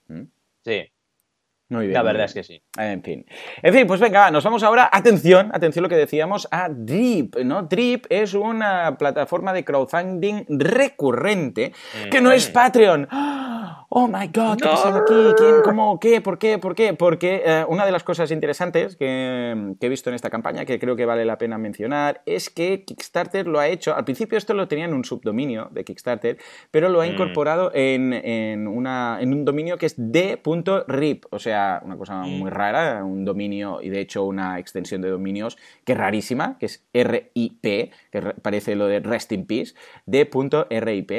Sí, 0.63 0.91
muy 1.69 1.85
bien. 1.85 1.93
La 1.93 2.01
verdad 2.01 2.25
es 2.25 2.33
que 2.33 2.43
sí. 2.43 2.63
En 2.79 3.03
fin. 3.03 3.25
En 3.61 3.73
fin, 3.73 3.85
pues 3.85 3.99
venga, 3.99 4.31
nos 4.31 4.43
vamos 4.43 4.63
ahora, 4.63 4.89
atención, 4.91 5.51
atención 5.53 5.83
lo 5.83 5.89
que 5.89 5.95
decíamos, 5.95 6.47
a 6.49 6.67
Drip, 6.67 7.35
¿no? 7.37 7.61
Drip 7.61 8.07
es 8.09 8.33
una 8.33 8.97
plataforma 8.97 9.53
de 9.53 9.63
crowdfunding 9.63 10.45
recurrente 10.49 11.71
que 12.09 12.21
no 12.21 12.31
es 12.31 12.49
Patreon. 12.49 13.07
Oh 13.11 13.88
my 13.91 14.27
god, 14.27 14.57
¿qué 14.57 14.67
ha 14.67 14.71
pasado 14.71 14.99
aquí? 14.99 15.13
¿Quién? 15.35 15.55
¿Cómo? 15.63 15.99
¿Qué? 15.99 16.21
¿Por 16.21 16.37
qué? 16.37 16.59
¿Por 16.59 16.75
qué? 16.75 16.93
Porque 16.93 17.41
eh, 17.43 17.65
una 17.67 17.87
de 17.87 17.91
las 17.91 18.03
cosas 18.03 18.29
interesantes 18.29 18.95
que, 18.95 19.75
he 19.79 19.89
visto 19.89 20.11
en 20.11 20.15
esta 20.15 20.29
campaña, 20.29 20.63
que 20.65 20.77
creo 20.77 20.95
que 20.95 21.05
vale 21.05 21.25
la 21.25 21.39
pena 21.39 21.57
mencionar, 21.57 22.21
es 22.27 22.51
que 22.51 22.83
Kickstarter 22.83 23.47
lo 23.47 23.59
ha 23.59 23.67
hecho. 23.67 23.95
Al 23.95 24.05
principio 24.05 24.37
esto 24.37 24.53
lo 24.53 24.67
tenía 24.67 24.85
en 24.85 24.93
un 24.93 25.05
subdominio 25.05 25.69
de 25.71 25.83
Kickstarter, 25.83 26.37
pero 26.69 26.89
lo 26.89 27.01
ha 27.01 27.05
mm. 27.05 27.11
incorporado 27.11 27.71
en, 27.73 28.13
en, 28.13 28.67
una, 28.67 29.17
en 29.21 29.33
un 29.33 29.43
dominio 29.43 29.77
que 29.79 29.87
es 29.87 29.95
d.rip, 29.97 31.25
o 31.31 31.39
sea, 31.39 31.81
una 31.83 31.97
cosa 31.97 32.21
mm. 32.21 32.29
muy 32.29 32.51
rara, 32.51 33.03
un 33.03 33.25
dominio 33.25 33.81
y 33.81 33.89
de 33.89 34.01
hecho 34.01 34.23
una 34.23 34.59
extensión 34.59 35.01
de 35.01 35.09
dominios 35.09 35.57
que 35.83 35.93
es 35.93 35.97
rarísima, 35.97 36.59
que 36.59 36.67
es 36.67 36.85
RIP, 36.93 37.91
que 38.11 38.21
parece 38.43 38.75
lo 38.75 38.85
de 38.85 38.99
Rest 38.99 39.31
in 39.31 39.47
Peace, 39.47 39.73
D.RIP. 40.05 41.11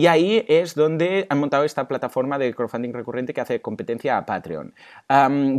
Y 0.00 0.06
ahí 0.06 0.46
es 0.48 0.74
donde 0.74 1.26
han 1.28 1.40
montado 1.40 1.64
esta 1.64 1.86
plataforma 1.86 2.38
de 2.38 2.54
crowdfunding 2.54 2.94
recurrente 2.94 3.34
que 3.34 3.42
hace 3.42 3.60
competencia 3.60 4.16
a 4.16 4.24
Patreon. 4.24 4.72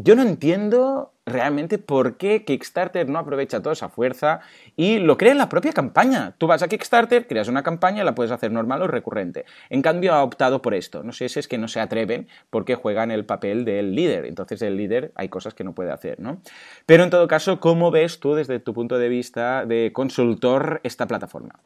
yo 0.04 0.16
no 0.16 0.24
entiendo 0.24 1.14
realmente 1.28 1.78
por 1.78 2.18
qué 2.18 2.44
Kickstarter 2.44 3.08
no 3.08 3.20
aprovecha 3.20 3.62
toda 3.62 3.74
esa 3.74 3.90
fuerza 3.90 4.40
y 4.76 4.98
lo 4.98 5.16
crea 5.16 5.34
en 5.34 5.38
la 5.38 5.48
propia 5.48 5.74
campaña. 5.74 6.34
Tú 6.40 6.48
vas 6.48 6.64
a 6.64 6.68
Kickstarter, 6.68 7.28
creas 7.28 7.50
una 7.50 7.62
campaña, 7.62 8.04
la 8.04 8.16
puedes 8.16 8.32
hacer 8.32 8.52
normal 8.52 8.82
o 8.82 8.88
recurrente. 8.88 9.46
En 9.70 9.84
cambio, 9.84 10.12
ha 10.16 10.24
optado 10.24 10.60
por 10.64 10.74
esto. 10.74 11.04
No 11.04 11.12
sé 11.12 11.30
si 11.30 11.40
es 11.40 11.48
que 11.48 11.60
no 11.60 11.68
se 11.68 11.80
atreven 11.80 12.28
porque 12.50 12.74
juegan 12.74 13.12
el 13.12 13.26
papel 13.26 13.64
del 13.64 13.94
líder. 13.94 14.26
Entonces, 14.26 14.64
el 14.64 14.76
líder 14.76 15.12
hay 15.14 15.30
cosas 15.30 15.54
que 15.54 15.64
no 15.64 15.76
puede 15.76 15.92
hacer, 15.92 16.20
¿no? 16.20 16.42
Pero 16.88 17.04
en 17.04 17.12
todo 17.12 17.28
caso, 17.28 17.60
¿cómo 17.60 17.92
ves 17.92 18.20
tú 18.20 18.34
desde 18.34 18.60
tu 18.60 18.74
punto 18.74 18.98
de 18.98 19.08
vista 19.08 19.68
de 19.68 19.92
consultor 19.94 20.82
esta 20.84 21.06
plataforma? 21.06 21.60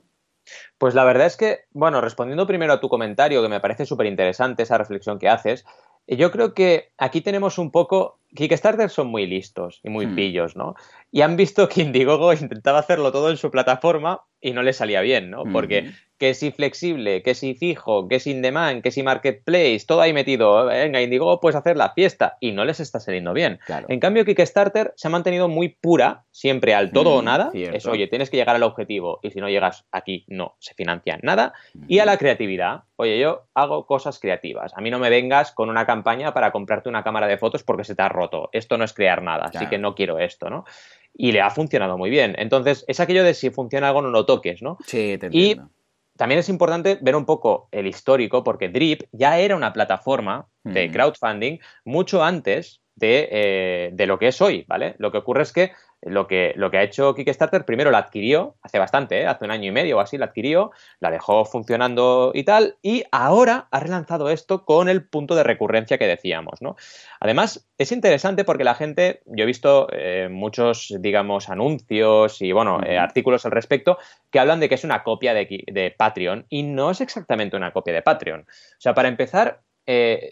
Pues 0.78 0.94
la 0.94 1.04
verdad 1.06 1.28
es 1.28 1.38
que, 1.38 1.62
bueno, 1.72 2.02
respondiendo 2.02 2.48
primero 2.48 2.74
a 2.74 2.80
tu 2.80 2.90
comentario, 2.90 3.42
que 3.42 3.50
me 3.50 3.60
parece 3.62 3.86
súper 3.86 4.08
interesante 4.08 4.64
esa 4.64 4.78
reflexión 4.78 5.20
que 5.20 5.30
haces, 5.30 5.66
yo 6.08 6.32
creo 6.32 6.54
que 6.54 6.92
aquí 6.98 7.22
tenemos 7.22 7.58
un 7.58 7.72
poco 7.72 8.20
Kickstarter 8.36 8.90
son 8.90 9.08
muy 9.08 9.26
listos 9.26 9.80
y 9.84 9.90
muy 9.90 10.08
hmm. 10.08 10.16
pillos, 10.16 10.56
¿no? 10.56 10.76
Y 11.12 11.22
han 11.22 11.38
visto 11.38 11.70
que 11.70 11.82
Indiegogo 11.82 12.34
intentaba 12.34 12.80
hacerlo 12.80 13.12
todo 13.12 13.30
en 13.32 13.38
su 13.38 13.50
plataforma 13.50 14.22
y 14.42 14.52
no 14.52 14.62
le 14.62 14.74
salía 14.74 15.02
bien, 15.02 15.32
¿no? 15.32 15.44
Porque 15.52 15.92
que 16.18 16.34
si 16.34 16.52
flexible, 16.52 17.24
que 17.24 17.36
si 17.36 17.56
fijo, 17.56 18.08
que 18.08 18.20
si 18.20 18.32
in 18.32 18.42
demand, 18.42 18.82
que 18.82 18.92
si 18.92 19.04
marketplace, 19.04 19.84
todo 19.86 20.02
ahí 20.02 20.14
metido, 20.14 20.66
venga, 20.66 21.02
Indiegogo 21.02 21.40
puedes 21.40 21.56
hacer 21.56 21.76
la 21.76 21.92
fiesta 21.94 22.38
y 22.40 22.52
no 22.52 22.64
les 22.64 22.80
está 22.80 23.00
saliendo 23.00 23.34
bien. 23.34 23.60
En 23.88 24.00
cambio, 24.00 24.24
Kickstarter 24.24 24.94
se 24.96 25.08
ha 25.08 25.12
mantenido 25.12 25.48
muy 25.50 25.70
pura, 25.70 26.24
siempre 26.32 26.74
al 26.74 26.92
todo 26.92 27.16
o 27.16 27.22
nada. 27.22 27.52
Es, 27.54 27.86
oye, 27.86 28.08
tienes 28.08 28.30
que 28.30 28.38
llegar 28.38 28.56
al 28.56 28.64
objetivo 28.64 29.20
y 29.24 29.32
si 29.32 29.40
no 29.40 29.50
llegas 29.50 29.86
aquí, 29.92 30.26
no 30.28 30.56
se 30.60 30.74
financia 30.74 31.18
nada. 31.22 31.54
Y 31.88 32.00
a 32.00 32.06
la 32.06 32.18
creatividad, 32.18 32.84
oye, 32.96 33.20
yo 33.20 33.48
hago 33.54 33.86
cosas 33.86 34.20
creativas. 34.20 34.74
A 34.76 34.82
mí 34.82 34.92
no 34.92 35.00
me 35.00 35.10
vengas 35.10 35.52
con 35.52 35.70
una 35.70 35.86
campaña 35.96 36.34
para 36.34 36.52
comprarte 36.52 36.90
una 36.90 37.04
cámara 37.04 37.28
de 37.28 37.38
fotos 37.38 37.64
porque 37.64 37.84
se 37.84 37.96
te 37.96 38.02
ha 38.02 38.10
roto 38.10 38.50
esto 38.52 38.78
no 38.78 38.84
es 38.84 38.94
crear 38.94 39.22
nada, 39.22 39.46
así 39.46 39.68
que 39.68 39.78
no 39.78 39.96
quiero 39.96 40.20
esto, 40.20 40.50
¿no? 40.50 40.66
Y 41.14 41.32
le 41.32 41.42
ha 41.42 41.50
funcionado 41.50 41.98
muy 41.98 42.10
bien. 42.10 42.36
Entonces, 42.38 42.84
es 42.88 43.00
aquello 43.00 43.24
de 43.24 43.34
si 43.34 43.50
funciona 43.50 43.88
algo 43.88 44.02
no 44.02 44.10
lo 44.10 44.26
toques, 44.26 44.62
¿no? 44.62 44.78
Sí, 44.86 45.18
te 45.18 45.28
entiendo. 45.28 45.70
Y 45.72 46.18
también 46.18 46.40
es 46.40 46.50
importante 46.50 46.98
ver 47.02 47.16
un 47.16 47.26
poco 47.26 47.70
el 47.72 47.88
histórico, 47.88 48.44
porque 48.44 48.70
Drip 48.70 49.04
ya 49.12 49.40
era 49.40 49.56
una 49.56 49.72
plataforma 49.74 50.48
de 50.64 50.90
crowdfunding 50.90 51.60
mucho 51.86 52.24
antes 52.24 52.82
de, 52.96 53.28
eh, 53.32 53.90
de, 53.94 54.06
lo 54.08 54.18
que 54.18 54.28
es 54.28 54.42
hoy, 54.42 54.66
¿vale? 54.68 54.96
Lo 54.98 55.12
que 55.12 55.20
ocurre 55.20 55.44
es 55.44 55.54
que 55.54 55.72
lo 56.06 56.28
que, 56.28 56.54
lo 56.56 56.70
que 56.70 56.78
ha 56.78 56.84
hecho 56.84 57.16
Kickstarter, 57.16 57.66
primero 57.66 57.92
la 57.92 57.98
adquirió, 57.98 58.56
hace 58.62 58.78
bastante, 58.80 59.22
¿eh? 59.22 59.28
hace 59.28 59.44
un 59.44 59.52
año 59.52 59.70
y 59.70 59.72
medio 59.72 59.98
o 59.98 60.00
así 60.00 60.18
la 60.18 60.26
adquirió, 60.26 60.72
la 61.00 61.10
dejó 61.10 61.46
funcionando 61.46 62.32
y 62.34 62.44
tal, 62.44 62.78
y 62.82 63.04
ahora 63.12 63.68
ha 63.72 63.80
relanzado 63.80 64.30
esto 64.30 64.66
con 64.66 64.88
el 64.88 65.04
punto 65.04 65.36
de 65.36 65.44
recurrencia 65.44 65.98
que 65.98 66.08
decíamos, 66.08 66.62
¿no? 66.62 66.76
Además, 67.20 67.68
es 67.80 67.92
interesante 67.92 68.44
porque 68.44 68.64
la 68.64 68.76
gente, 68.76 69.22
yo 69.26 69.44
he 69.44 69.48
visto 69.48 69.88
eh, 69.92 70.30
muchos, 70.32 70.94
digamos, 71.00 71.50
anuncios 71.50 72.42
y, 72.42 72.52
bueno, 72.52 72.82
eh, 72.86 73.00
artículos 73.00 73.46
al 73.46 73.52
respecto 73.52 73.98
que 74.30 74.40
hablan 74.40 74.60
de 74.60 74.70
que 74.70 74.76
es 74.76 74.84
una 74.84 75.04
copia 75.04 75.34
de, 75.34 75.64
de, 75.66 75.92
Patreon 75.98 76.46
y 76.50 76.64
no 76.64 76.92
es 76.92 77.02
exactamente 77.02 77.58
una 77.58 77.72
copia 77.72 77.94
de 77.94 78.04
Patreon. 78.04 78.42
O 78.42 78.82
sea, 78.82 78.94
para 78.94 79.08
empezar, 79.08 79.62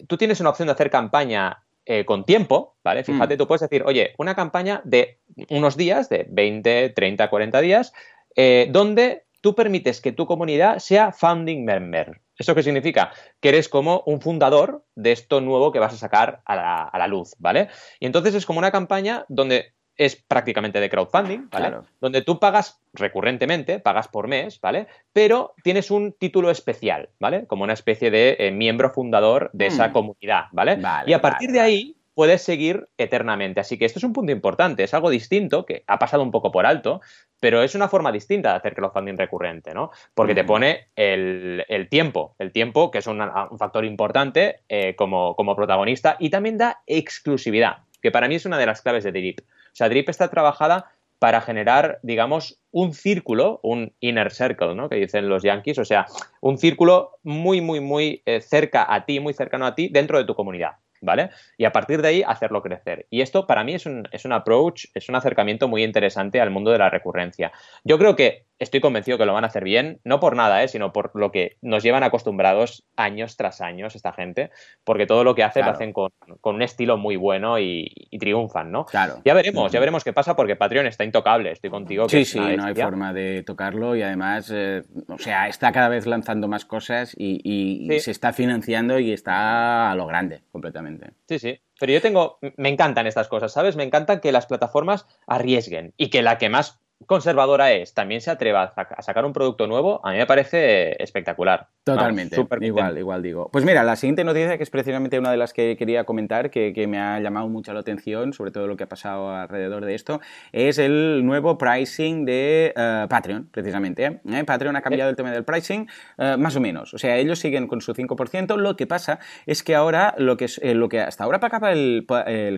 tú 0.08 0.16
tienes 0.16 0.40
una 0.40 0.50
opción 0.50 0.66
de 0.66 0.72
hacer 0.72 0.90
campaña 0.90 1.64
eh, 1.86 2.04
con 2.04 2.24
tiempo, 2.24 2.76
¿vale? 2.82 3.02
Mm. 3.02 3.04
Fíjate, 3.04 3.36
tú 3.36 3.46
puedes 3.46 3.60
decir, 3.60 3.82
oye, 3.84 4.14
una 4.18 4.34
campaña 4.34 4.80
de 4.84 5.18
unos 5.50 5.76
días, 5.76 6.08
de 6.08 6.26
20, 6.28 6.90
30, 6.90 7.28
40 7.28 7.60
días, 7.60 7.92
eh, 8.36 8.68
donde 8.70 9.24
tú 9.40 9.54
permites 9.54 10.00
que 10.00 10.12
tu 10.12 10.26
comunidad 10.26 10.78
sea 10.78 11.12
founding 11.12 11.64
member. 11.64 12.20
¿Eso 12.38 12.54
qué 12.54 12.62
significa? 12.62 13.12
Que 13.40 13.50
eres 13.50 13.68
como 13.68 14.02
un 14.06 14.20
fundador 14.20 14.84
de 14.94 15.12
esto 15.12 15.40
nuevo 15.40 15.72
que 15.72 15.78
vas 15.78 15.92
a 15.92 15.98
sacar 15.98 16.40
a 16.46 16.56
la, 16.56 16.82
a 16.82 16.98
la 16.98 17.06
luz, 17.06 17.34
¿vale? 17.38 17.68
Y 18.00 18.06
entonces 18.06 18.34
es 18.34 18.46
como 18.46 18.58
una 18.58 18.72
campaña 18.72 19.24
donde 19.28 19.74
es 19.96 20.16
prácticamente 20.16 20.80
de 20.80 20.90
crowdfunding, 20.90 21.48
¿vale? 21.50 21.76
Donde 22.00 22.22
tú 22.22 22.38
pagas 22.38 22.80
recurrentemente, 22.92 23.78
pagas 23.78 24.08
por 24.08 24.28
mes, 24.28 24.60
¿vale? 24.60 24.86
Pero 25.12 25.54
tienes 25.62 25.90
un 25.90 26.12
título 26.12 26.50
especial, 26.50 27.10
¿vale? 27.20 27.46
Como 27.46 27.64
una 27.64 27.74
especie 27.74 28.10
de 28.10 28.36
eh, 28.38 28.50
miembro 28.50 28.90
fundador 28.90 29.50
de 29.52 29.66
esa 29.66 29.88
mm. 29.88 29.92
comunidad, 29.92 30.44
¿vale? 30.52 30.78
y 31.06 31.12
a 31.12 31.20
partir 31.20 31.50
de 31.50 31.60
ahí 31.60 31.96
puedes 32.14 32.42
seguir 32.42 32.88
eternamente. 32.96 33.60
Así 33.60 33.78
que 33.78 33.84
esto 33.84 33.98
es 33.98 34.04
un 34.04 34.12
punto 34.12 34.32
importante, 34.32 34.84
es 34.84 34.94
algo 34.94 35.10
distinto 35.10 35.66
que 35.66 35.84
ha 35.86 35.98
pasado 35.98 36.22
un 36.22 36.30
poco 36.30 36.50
por 36.52 36.66
alto, 36.66 37.00
pero 37.40 37.62
es 37.62 37.74
una 37.74 37.88
forma 37.88 38.12
distinta 38.12 38.50
de 38.50 38.56
hacer 38.56 38.74
crowdfunding 38.74 39.18
recurrente, 39.18 39.74
¿no? 39.74 39.90
Porque 40.14 40.34
te 40.34 40.44
mm. 40.44 40.46
pone 40.46 40.88
el, 40.96 41.88
tiempo, 41.90 42.34
el 42.38 42.52
tiempo, 42.52 42.90
que 42.90 42.98
es 42.98 43.06
un, 43.06 43.18
factor 43.58 43.84
importante 43.84 44.60
eh, 44.68 44.94
como, 44.96 45.34
como 45.36 45.56
protagonista, 45.56 46.16
y 46.18 46.30
también 46.30 46.56
da 46.56 46.82
exclusividad, 46.86 47.78
que 48.04 48.10
para 48.10 48.28
mí 48.28 48.34
es 48.34 48.44
una 48.44 48.58
de 48.58 48.66
las 48.66 48.82
claves 48.82 49.02
de 49.02 49.12
Drip. 49.12 49.40
O 49.40 49.70
sea, 49.72 49.88
Drip 49.88 50.10
está 50.10 50.28
trabajada 50.28 50.90
para 51.18 51.40
generar, 51.40 52.00
digamos, 52.02 52.60
un 52.70 52.92
círculo, 52.92 53.60
un 53.62 53.94
inner 53.98 54.30
circle, 54.30 54.74
¿no? 54.74 54.90
Que 54.90 54.96
dicen 54.96 55.26
los 55.26 55.42
yankees, 55.42 55.78
o 55.78 55.86
sea, 55.86 56.04
un 56.42 56.58
círculo 56.58 57.12
muy, 57.22 57.62
muy, 57.62 57.80
muy 57.80 58.22
eh, 58.26 58.42
cerca 58.42 58.92
a 58.92 59.06
ti, 59.06 59.20
muy 59.20 59.32
cercano 59.32 59.64
a 59.64 59.74
ti, 59.74 59.88
dentro 59.88 60.18
de 60.18 60.26
tu 60.26 60.34
comunidad. 60.34 60.72
¿vale? 61.00 61.30
Y 61.56 61.64
a 61.64 61.72
partir 61.72 62.02
de 62.02 62.08
ahí 62.08 62.22
hacerlo 62.26 62.62
crecer. 62.62 63.06
Y 63.10 63.20
esto 63.20 63.46
para 63.46 63.62
mí 63.62 63.74
es 63.74 63.86
un, 63.86 64.08
es 64.10 64.24
un 64.24 64.32
approach, 64.32 64.86
es 64.94 65.08
un 65.08 65.16
acercamiento 65.16 65.68
muy 65.68 65.84
interesante 65.84 66.40
al 66.40 66.50
mundo 66.50 66.70
de 66.70 66.78
la 66.78 66.90
recurrencia. 66.90 67.52
Yo 67.84 67.98
creo 67.98 68.16
que 68.16 68.46
estoy 68.64 68.80
convencido 68.80 69.16
que 69.16 69.26
lo 69.26 69.32
van 69.32 69.44
a 69.44 69.46
hacer 69.46 69.64
bien, 69.64 70.00
no 70.04 70.18
por 70.18 70.34
nada, 70.34 70.62
¿eh? 70.62 70.68
sino 70.68 70.92
por 70.92 71.12
lo 71.14 71.30
que 71.30 71.56
nos 71.62 71.82
llevan 71.82 72.02
acostumbrados 72.02 72.84
años 72.96 73.36
tras 73.36 73.60
años 73.60 73.94
esta 73.94 74.12
gente, 74.12 74.50
porque 74.82 75.06
todo 75.06 75.22
lo 75.22 75.34
que 75.34 75.44
hacen 75.44 75.64
lo 75.64 75.70
hacen 75.70 75.92
con, 75.92 76.10
un 76.42 76.62
estilo 76.62 76.96
muy 76.96 77.16
bueno 77.16 77.58
y, 77.58 77.92
triunfan, 78.18 78.72
¿no? 78.72 78.86
Claro. 78.86 79.20
Ya 79.24 79.34
veremos, 79.34 79.70
ya 79.70 79.80
veremos 79.80 80.02
qué 80.02 80.12
pasa, 80.12 80.34
porque 80.34 80.56
Patreon 80.56 80.86
está 80.86 81.04
intocable, 81.04 81.52
estoy 81.52 81.70
contigo. 81.70 82.08
sí, 82.08 82.24
sí, 82.24 82.38
no 82.38 82.64
hay 82.64 82.74
forma 82.74 83.12
de 83.12 83.42
tocarlo 83.42 83.94
y 83.94 84.02
además, 84.02 84.50
eh, 84.52 84.82
o 85.08 85.18
sea, 85.18 85.48
está 85.48 85.72
cada 85.72 85.88
vez 85.88 86.06
lanzando 86.06 86.48
más 86.48 86.64
cosas 86.64 87.14
y, 87.16 87.88
se 88.00 88.10
está 88.10 88.32
financiando 88.32 88.98
y 88.98 89.12
está 89.12 89.90
a 89.90 89.94
lo 89.94 90.06
grande 90.06 90.42
completamente. 90.50 91.10
Sí, 91.28 91.38
sí. 91.38 91.60
Pero 91.78 91.92
yo 91.92 92.00
tengo, 92.00 92.38
me 92.56 92.68
encantan 92.68 93.06
estas 93.06 93.28
cosas, 93.28 93.52
¿sabes? 93.52 93.76
Me 93.76 93.82
encantan 93.82 94.20
que 94.20 94.32
las 94.32 94.46
plataformas 94.46 95.06
arriesguen 95.26 95.92
y 95.96 96.08
que 96.08 96.22
la 96.22 96.38
que 96.38 96.48
más 96.48 96.80
conservadora 97.06 97.72
es, 97.72 97.94
también 97.94 98.20
se 98.20 98.30
atreva 98.30 98.72
a 98.76 99.02
sacar 99.02 99.24
un 99.24 99.32
producto 99.32 99.66
nuevo, 99.66 100.00
a 100.04 100.12
mí 100.12 100.18
me 100.18 100.26
parece 100.26 101.02
espectacular. 101.02 101.68
Totalmente, 101.84 102.36
igual, 102.62 102.96
igual 102.96 103.22
digo. 103.22 103.50
Pues 103.52 103.64
mira, 103.64 103.84
la 103.84 103.96
siguiente 103.96 104.24
noticia, 104.24 104.56
que 104.56 104.62
es 104.62 104.70
precisamente 104.70 105.18
una 105.18 105.30
de 105.30 105.36
las 105.36 105.52
que 105.52 105.76
quería 105.76 106.04
comentar, 106.04 106.50
que, 106.50 106.84
me 106.88 106.98
ha 106.98 107.20
llamado 107.20 107.48
mucho 107.48 107.72
la 107.72 107.80
atención, 107.80 108.32
sobre 108.32 108.50
todo 108.50 108.66
lo 108.66 108.76
que 108.76 108.84
ha 108.84 108.88
pasado 108.88 109.30
alrededor 109.30 109.84
de 109.84 109.94
esto, 109.94 110.20
es 110.52 110.78
el 110.78 111.24
nuevo 111.24 111.58
pricing 111.58 112.24
de 112.24 112.72
eh, 112.74 113.06
Patreon, 113.08 113.48
precisamente. 113.50 114.20
¿eh? 114.26 114.44
Patreon 114.44 114.76
ha 114.76 114.82
cambiado 114.82 115.10
el 115.10 115.16
tema 115.16 115.30
del 115.30 115.44
pricing, 115.44 115.86
eh, 116.18 116.36
más 116.38 116.56
o 116.56 116.60
menos. 116.60 116.94
O 116.94 116.98
sea, 116.98 117.16
ellos 117.16 117.38
siguen 117.38 117.66
con 117.66 117.80
su 117.80 117.92
5%, 117.92 118.56
lo 118.56 118.76
que 118.76 118.86
pasa 118.86 119.18
es 119.44 119.62
que 119.62 119.74
ahora, 119.74 120.14
lo 120.16 120.36
que, 120.36 120.46
lo 120.74 120.88
que 120.88 121.00
hasta 121.00 121.24
ahora 121.24 121.40
pagaba 121.40 121.72
el, 121.72 122.06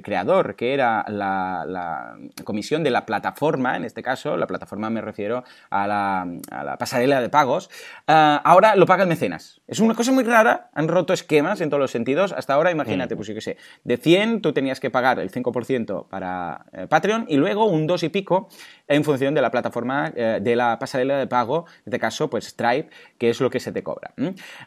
creador, 0.04 0.54
que 0.54 0.74
era 0.74 1.04
la 1.08 2.16
comisión 2.44 2.84
de 2.84 2.90
la 2.90 3.06
plataforma, 3.06 3.76
en 3.76 3.84
este 3.84 4.02
caso, 4.02 4.25
la 4.36 4.46
plataforma 4.46 4.90
me 4.90 5.00
refiero 5.00 5.44
a 5.70 5.86
la, 5.86 6.76
pasarela 6.78 7.20
de 7.20 7.28
pagos, 7.28 7.70
eh, 8.06 8.38
ahora 8.42 8.74
lo 8.76 8.86
paga 8.86 9.02
el 9.02 9.08
mecenas. 9.08 9.60
Es 9.66 9.80
una 9.80 9.94
cosa 9.94 10.12
muy 10.12 10.24
rara, 10.24 10.70
han 10.74 10.88
roto 10.88 11.12
esquemas 11.12 11.60
en 11.60 11.70
todos 11.70 11.80
los 11.80 11.90
sentidos. 11.90 12.32
Hasta 12.32 12.54
ahora, 12.54 12.70
imagínate, 12.70 13.14
mm. 13.14 13.18
pues 13.18 13.28
yo 13.28 13.34
qué 13.34 13.40
sé, 13.40 13.56
de 13.84 13.96
100 13.96 14.40
tú 14.40 14.52
tenías 14.52 14.80
que 14.80 14.90
pagar 14.90 15.20
el 15.20 15.30
5% 15.30 16.08
para 16.08 16.66
eh, 16.72 16.86
Patreon 16.88 17.26
y 17.28 17.36
luego 17.36 17.66
un 17.66 17.86
2 17.86 18.02
y 18.04 18.08
pico 18.08 18.48
en 18.88 19.04
función 19.04 19.34
de 19.34 19.42
la 19.42 19.50
plataforma 19.50 20.12
eh, 20.16 20.38
de 20.40 20.56
la 20.56 20.78
pasarela 20.78 21.18
de 21.18 21.26
pago, 21.26 21.66
en 21.68 21.82
este 21.86 21.98
caso, 21.98 22.30
pues 22.30 22.46
Stripe, 22.46 22.88
que 23.18 23.30
es 23.30 23.40
lo 23.40 23.50
que 23.50 23.60
se 23.60 23.72
te 23.72 23.82
cobra. 23.82 24.14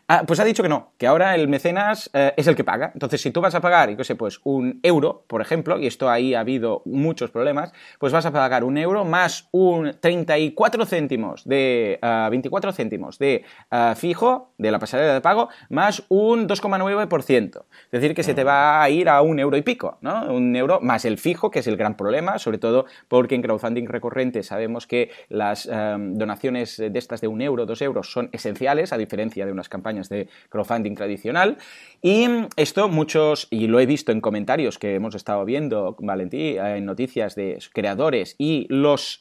Ah, 0.07 0.23
pues 0.27 0.39
ha 0.39 0.43
dicho 0.43 0.61
que 0.61 0.69
no, 0.69 0.93
que 0.97 1.07
ahora 1.07 1.35
el 1.35 1.47
mecenas 1.47 2.09
es 2.13 2.47
el 2.47 2.55
que 2.55 2.63
paga. 2.63 2.91
Entonces, 2.93 3.21
si 3.21 3.31
tú 3.31 3.41
vas 3.41 3.55
a 3.55 3.61
pagar, 3.61 3.89
y 3.89 3.95
qué 3.95 4.03
sé, 4.03 4.15
pues 4.15 4.41
un 4.43 4.79
euro, 4.83 5.23
por 5.27 5.41
ejemplo, 5.41 5.79
y 5.79 5.87
esto 5.87 6.09
ahí 6.09 6.33
ha 6.33 6.41
habido 6.41 6.81
muchos 6.85 7.31
problemas, 7.31 7.71
pues 7.97 8.13
vas 8.13 8.25
a 8.25 8.31
pagar 8.31 8.63
un 8.63 8.77
euro 8.77 9.05
más 9.05 9.48
un 9.51 9.91
34 9.99 10.85
céntimos 10.85 11.43
de 11.45 11.99
24 12.01 12.69
ah, 12.69 12.73
céntimos 12.73 13.17
de 13.17 13.43
ah, 13.71 13.95
fijo 13.97 14.53
de 14.57 14.71
la 14.71 14.79
pasarela 14.79 15.13
de 15.13 15.21
pago 15.21 15.49
más 15.69 16.03
un 16.09 16.47
2,9%. 16.47 17.63
Es 17.85 17.91
decir, 17.91 18.13
que 18.13 18.23
se 18.23 18.33
te 18.33 18.43
va 18.43 18.81
a 18.81 18.89
ir 18.89 19.09
a 19.09 19.21
un 19.21 19.39
euro 19.39 19.57
y 19.57 19.61
pico, 19.61 19.97
¿no? 20.01 20.31
Un 20.33 20.55
euro 20.55 20.79
más 20.81 21.05
el 21.05 21.17
fijo, 21.17 21.49
que 21.51 21.59
es 21.59 21.67
el 21.67 21.77
gran 21.77 21.95
problema, 21.95 22.39
sobre 22.39 22.57
todo 22.57 22.85
porque 23.07 23.35
en 23.35 23.41
crowdfunding 23.41 23.87
recurrente 23.87 24.43
sabemos 24.43 24.87
que 24.87 25.11
las 25.29 25.67
ah, 25.71 25.97
donaciones 25.99 26.77
de 26.77 26.99
estas 26.99 27.21
de 27.21 27.27
un 27.27 27.41
euro, 27.41 27.65
dos 27.65 27.81
euros 27.81 28.11
son 28.11 28.29
esenciales, 28.31 28.93
a 28.93 28.97
diferencia 28.97 29.45
de 29.45 29.51
unas 29.51 29.69
campañas 29.69 30.09
de 30.09 30.27
crowdfunding 30.49 30.95
tradicional. 30.95 31.57
Y 32.01 32.27
esto 32.55 32.89
muchos, 32.89 33.47
y 33.49 33.67
lo 33.67 33.79
he 33.79 33.85
visto 33.85 34.11
en 34.11 34.21
comentarios 34.21 34.77
que 34.77 34.95
hemos 34.95 35.15
estado 35.15 35.45
viendo, 35.45 35.95
Valentí, 35.99 36.57
en 36.57 36.85
noticias 36.85 37.35
de 37.35 37.59
creadores 37.73 38.35
y 38.37 38.67
los 38.69 39.19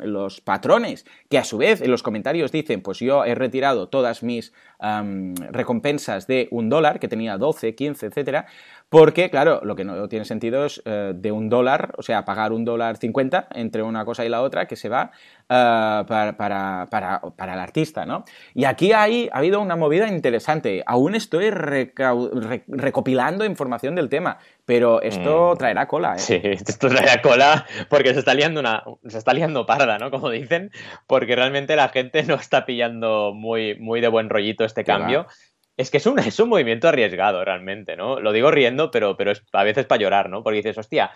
los 0.00 0.40
patrones, 0.40 1.04
que 1.28 1.38
a 1.38 1.44
su 1.44 1.58
vez 1.58 1.80
en 1.80 1.90
los 1.90 2.02
comentarios 2.02 2.52
dicen, 2.52 2.82
pues 2.82 2.98
yo 2.98 3.24
he 3.24 3.34
retirado 3.34 3.88
todas 3.88 4.22
mis 4.22 4.52
recompensas 5.50 6.26
de 6.26 6.48
un 6.50 6.68
dólar, 6.68 7.00
que 7.00 7.08
tenía 7.08 7.38
12, 7.38 7.74
15, 7.74 8.06
etcétera, 8.06 8.46
porque, 8.88 9.28
claro, 9.28 9.60
lo 9.64 9.74
que 9.74 9.84
no 9.84 10.08
tiene 10.08 10.24
sentido 10.24 10.64
es 10.64 10.80
eh, 10.84 11.12
de 11.16 11.32
un 11.32 11.48
dólar, 11.48 11.94
o 11.98 12.02
sea, 12.02 12.24
pagar 12.24 12.52
un 12.52 12.64
dólar 12.64 12.96
50 12.96 13.48
entre 13.52 13.82
una 13.82 14.04
cosa 14.04 14.24
y 14.24 14.28
la 14.28 14.40
otra, 14.40 14.66
que 14.66 14.76
se 14.76 14.88
va 14.88 15.10
eh, 15.48 16.04
para, 16.06 16.86
el 17.38 17.58
artista, 17.58 18.06
¿no? 18.06 18.24
Y 18.54 18.64
aquí 18.66 18.92
hay, 18.92 19.28
ha 19.32 19.38
habido 19.38 19.60
una 19.60 19.74
movida 19.74 20.06
interesante. 20.06 20.84
Aún 20.86 21.16
estoy 21.16 21.50
recopilando 21.50 23.44
información 23.44 23.96
del 23.96 24.08
tema, 24.08 24.38
pero 24.64 25.02
esto 25.02 25.54
mm. 25.54 25.58
traerá 25.58 25.88
cola, 25.88 26.14
¿eh? 26.14 26.18
Sí, 26.20 26.40
esto 26.44 26.88
traerá 26.88 27.20
cola 27.20 27.66
porque 27.88 28.12
se 28.12 28.20
está 28.20 28.32
liando 28.34 28.60
una, 28.60 28.84
se 29.06 29.18
está 29.18 29.32
liando 29.32 29.66
parda, 29.66 29.98
¿no? 29.98 30.10
Como 30.12 30.30
dicen, 30.30 30.70
porque 31.08 31.34
realmente 31.34 31.74
la 31.74 31.88
gente 31.88 32.22
no 32.22 32.34
está 32.36 32.64
pillando 32.64 33.32
muy, 33.34 33.76
muy 33.78 34.00
de 34.00 34.08
buen 34.08 34.30
rollito 34.30 34.64
este 34.64 34.84
cambio. 34.84 35.26
Es 35.76 35.90
que 35.90 35.96
es 35.96 36.06
un, 36.06 36.18
es 36.20 36.38
un 36.40 36.48
movimiento 36.48 36.88
arriesgado 36.88 37.44
realmente, 37.44 37.96
¿no? 37.96 38.20
Lo 38.20 38.32
digo 38.32 38.50
riendo, 38.50 38.90
pero, 38.90 39.16
pero 39.16 39.32
es 39.32 39.42
a 39.52 39.64
veces 39.64 39.86
para 39.86 40.00
llorar, 40.00 40.30
¿no? 40.30 40.42
Porque 40.42 40.58
dices, 40.58 40.78
hostia, 40.78 41.10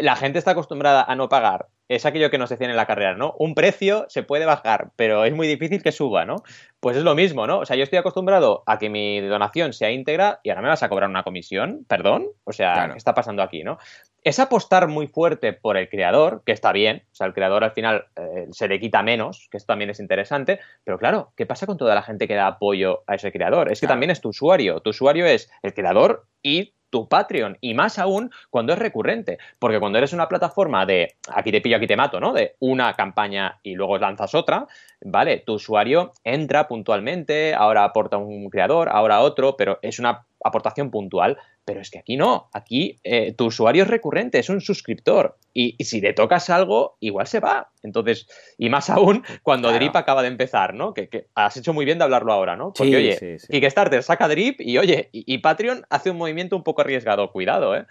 la 0.00 0.16
gente 0.16 0.38
está 0.38 0.52
acostumbrada 0.52 1.04
a 1.04 1.14
no 1.14 1.28
pagar. 1.28 1.66
Es 1.88 2.06
aquello 2.06 2.30
que 2.30 2.38
nos 2.38 2.48
decían 2.48 2.70
en 2.70 2.76
la 2.76 2.86
carrera, 2.86 3.14
¿no? 3.14 3.34
Un 3.38 3.54
precio 3.54 4.06
se 4.08 4.22
puede 4.22 4.46
bajar, 4.46 4.92
pero 4.96 5.24
es 5.24 5.34
muy 5.34 5.46
difícil 5.46 5.82
que 5.82 5.92
suba, 5.92 6.24
¿no? 6.24 6.36
Pues 6.80 6.96
es 6.96 7.02
lo 7.02 7.14
mismo, 7.14 7.46
¿no? 7.46 7.58
O 7.58 7.66
sea, 7.66 7.76
yo 7.76 7.82
estoy 7.82 7.98
acostumbrado 7.98 8.62
a 8.66 8.78
que 8.78 8.88
mi 8.88 9.20
donación 9.20 9.72
sea 9.72 9.90
íntegra 9.90 10.40
y 10.42 10.50
ahora 10.50 10.62
me 10.62 10.68
vas 10.68 10.82
a 10.82 10.88
cobrar 10.88 11.10
una 11.10 11.22
comisión, 11.22 11.84
perdón. 11.86 12.28
O 12.44 12.52
sea, 12.52 12.88
¿qué 12.90 12.96
está 12.96 13.14
pasando 13.14 13.42
aquí, 13.42 13.62
no? 13.62 13.78
Es 14.22 14.38
apostar 14.38 14.86
muy 14.88 15.08
fuerte 15.08 15.52
por 15.52 15.76
el 15.76 15.88
creador, 15.88 16.42
que 16.46 16.52
está 16.52 16.72
bien. 16.72 17.02
O 17.10 17.14
sea, 17.14 17.26
el 17.26 17.34
creador 17.34 17.64
al 17.64 17.72
final 17.72 18.06
eh, 18.16 18.46
se 18.52 18.68
le 18.68 18.78
quita 18.78 19.02
menos, 19.02 19.48
que 19.50 19.56
esto 19.56 19.72
también 19.72 19.90
es 19.90 19.98
interesante. 19.98 20.60
Pero 20.84 20.98
claro, 20.98 21.32
¿qué 21.36 21.44
pasa 21.44 21.66
con 21.66 21.76
toda 21.76 21.94
la 21.94 22.02
gente 22.02 22.28
que 22.28 22.34
da 22.34 22.46
apoyo 22.46 23.02
a 23.06 23.16
ese 23.16 23.32
creador? 23.32 23.72
Es 23.72 23.80
que 23.80 23.88
también 23.88 24.10
es 24.10 24.20
tu 24.20 24.28
usuario. 24.28 24.80
Tu 24.80 24.90
usuario 24.90 25.26
es 25.26 25.50
el 25.62 25.74
creador 25.74 26.26
y 26.42 26.74
tu 26.92 27.08
Patreon 27.08 27.56
y 27.62 27.72
más 27.72 27.98
aún 27.98 28.30
cuando 28.50 28.74
es 28.74 28.78
recurrente, 28.78 29.38
porque 29.58 29.80
cuando 29.80 29.96
eres 29.96 30.12
una 30.12 30.28
plataforma 30.28 30.84
de 30.84 31.16
aquí 31.34 31.50
te 31.50 31.62
pillo, 31.62 31.78
aquí 31.78 31.86
te 31.86 31.96
mato, 31.96 32.20
¿no? 32.20 32.34
De 32.34 32.54
una 32.60 32.92
campaña 32.92 33.58
y 33.62 33.74
luego 33.74 33.96
lanzas 33.96 34.34
otra, 34.34 34.66
¿vale? 35.00 35.38
Tu 35.38 35.54
usuario 35.54 36.12
entra 36.22 36.68
puntualmente, 36.68 37.54
ahora 37.54 37.84
aporta 37.84 38.18
un 38.18 38.50
creador, 38.50 38.90
ahora 38.90 39.20
otro, 39.20 39.56
pero 39.56 39.78
es 39.80 39.98
una 39.98 40.26
aportación 40.44 40.90
puntual. 40.90 41.38
Pero 41.64 41.80
es 41.80 41.90
que 41.90 41.98
aquí 41.98 42.16
no, 42.16 42.50
aquí 42.52 42.98
eh, 43.04 43.34
tu 43.34 43.46
usuario 43.46 43.84
es 43.84 43.88
recurrente, 43.88 44.38
es 44.38 44.48
un 44.48 44.60
suscriptor. 44.60 45.38
Y, 45.54 45.76
si 45.84 46.00
le 46.00 46.12
tocas 46.12 46.50
algo, 46.50 46.96
igual 46.98 47.26
se 47.26 47.38
va. 47.38 47.70
Entonces, 47.82 48.26
y 48.58 48.68
más 48.68 48.90
aún 48.90 49.22
cuando 49.42 49.70
Drip 49.72 49.94
acaba 49.94 50.22
de 50.22 50.28
empezar, 50.28 50.74
¿no? 50.74 50.92
Que, 50.92 51.26
has 51.34 51.56
hecho 51.56 51.72
muy 51.72 51.84
bien 51.84 51.98
de 51.98 52.04
hablarlo 52.04 52.32
ahora, 52.32 52.56
¿no? 52.56 52.72
Porque, 52.72 52.96
oye, 52.96 53.38
Kickstarter 53.48 54.02
saca 54.02 54.28
Drip 54.28 54.60
y, 54.60 54.78
oye, 54.78 55.08
y, 55.12 55.38
Patreon 55.38 55.84
hace 55.88 56.10
un 56.10 56.16
movimiento 56.16 56.56
un 56.56 56.64
poco 56.64 56.80
arriesgado. 56.80 57.30
Cuidado, 57.30 57.76
¿eh? 57.76 57.86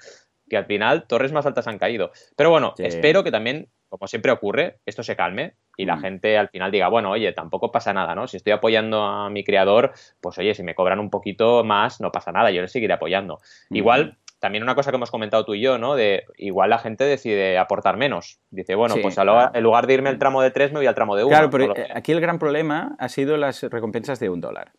Que 0.49 0.57
al 0.57 0.65
final 0.65 1.07
torres 1.07 1.31
más 1.31 1.45
altas 1.45 1.67
han 1.67 1.77
caído. 1.77 2.11
Pero 2.35 2.49
bueno, 2.49 2.73
espero 2.77 3.23
que 3.23 3.31
también 3.31 3.69
como 3.91 4.07
siempre 4.07 4.31
ocurre, 4.31 4.77
esto 4.85 5.03
se 5.03 5.17
calme 5.17 5.55
y 5.75 5.85
la 5.85 5.97
mm. 5.97 6.01
gente 6.01 6.37
al 6.37 6.47
final 6.47 6.71
diga, 6.71 6.87
bueno, 6.87 7.11
oye, 7.11 7.33
tampoco 7.33 7.73
pasa 7.73 7.91
nada, 7.91 8.15
¿no? 8.15 8.25
Si 8.25 8.37
estoy 8.37 8.53
apoyando 8.53 9.03
a 9.03 9.29
mi 9.29 9.43
creador, 9.43 9.91
pues 10.21 10.37
oye, 10.37 10.53
si 10.55 10.63
me 10.63 10.75
cobran 10.75 10.99
un 10.99 11.09
poquito 11.09 11.65
más, 11.65 11.99
no 11.99 12.09
pasa 12.09 12.31
nada, 12.31 12.51
yo 12.51 12.61
le 12.61 12.69
seguiré 12.69 12.93
apoyando. 12.93 13.39
Mm. 13.69 13.75
Igual, 13.75 14.17
también 14.39 14.63
una 14.63 14.75
cosa 14.75 14.91
que 14.91 14.95
hemos 14.95 15.11
comentado 15.11 15.43
tú 15.43 15.55
y 15.55 15.61
yo, 15.61 15.77
¿no? 15.77 15.95
De 15.95 16.23
igual 16.37 16.69
la 16.69 16.79
gente 16.79 17.03
decide 17.03 17.57
aportar 17.57 17.97
menos. 17.97 18.39
Dice, 18.49 18.75
bueno, 18.75 18.95
pues 19.01 19.17
en 19.17 19.63
lugar 19.63 19.87
de 19.87 19.93
irme 19.93 20.09
al 20.09 20.17
tramo 20.17 20.41
de 20.41 20.51
tres, 20.51 20.71
me 20.71 20.79
voy 20.79 20.87
al 20.87 20.95
tramo 20.95 21.17
de 21.17 21.25
uno. 21.25 21.31
Claro, 21.31 21.49
pero 21.49 21.73
aquí 21.93 22.13
el 22.13 22.21
gran 22.21 22.39
problema 22.39 22.95
ha 22.97 23.09
sido 23.09 23.35
las 23.35 23.61
recompensas 23.61 24.21
de 24.21 24.29
un 24.29 24.39
dólar. 24.39 24.71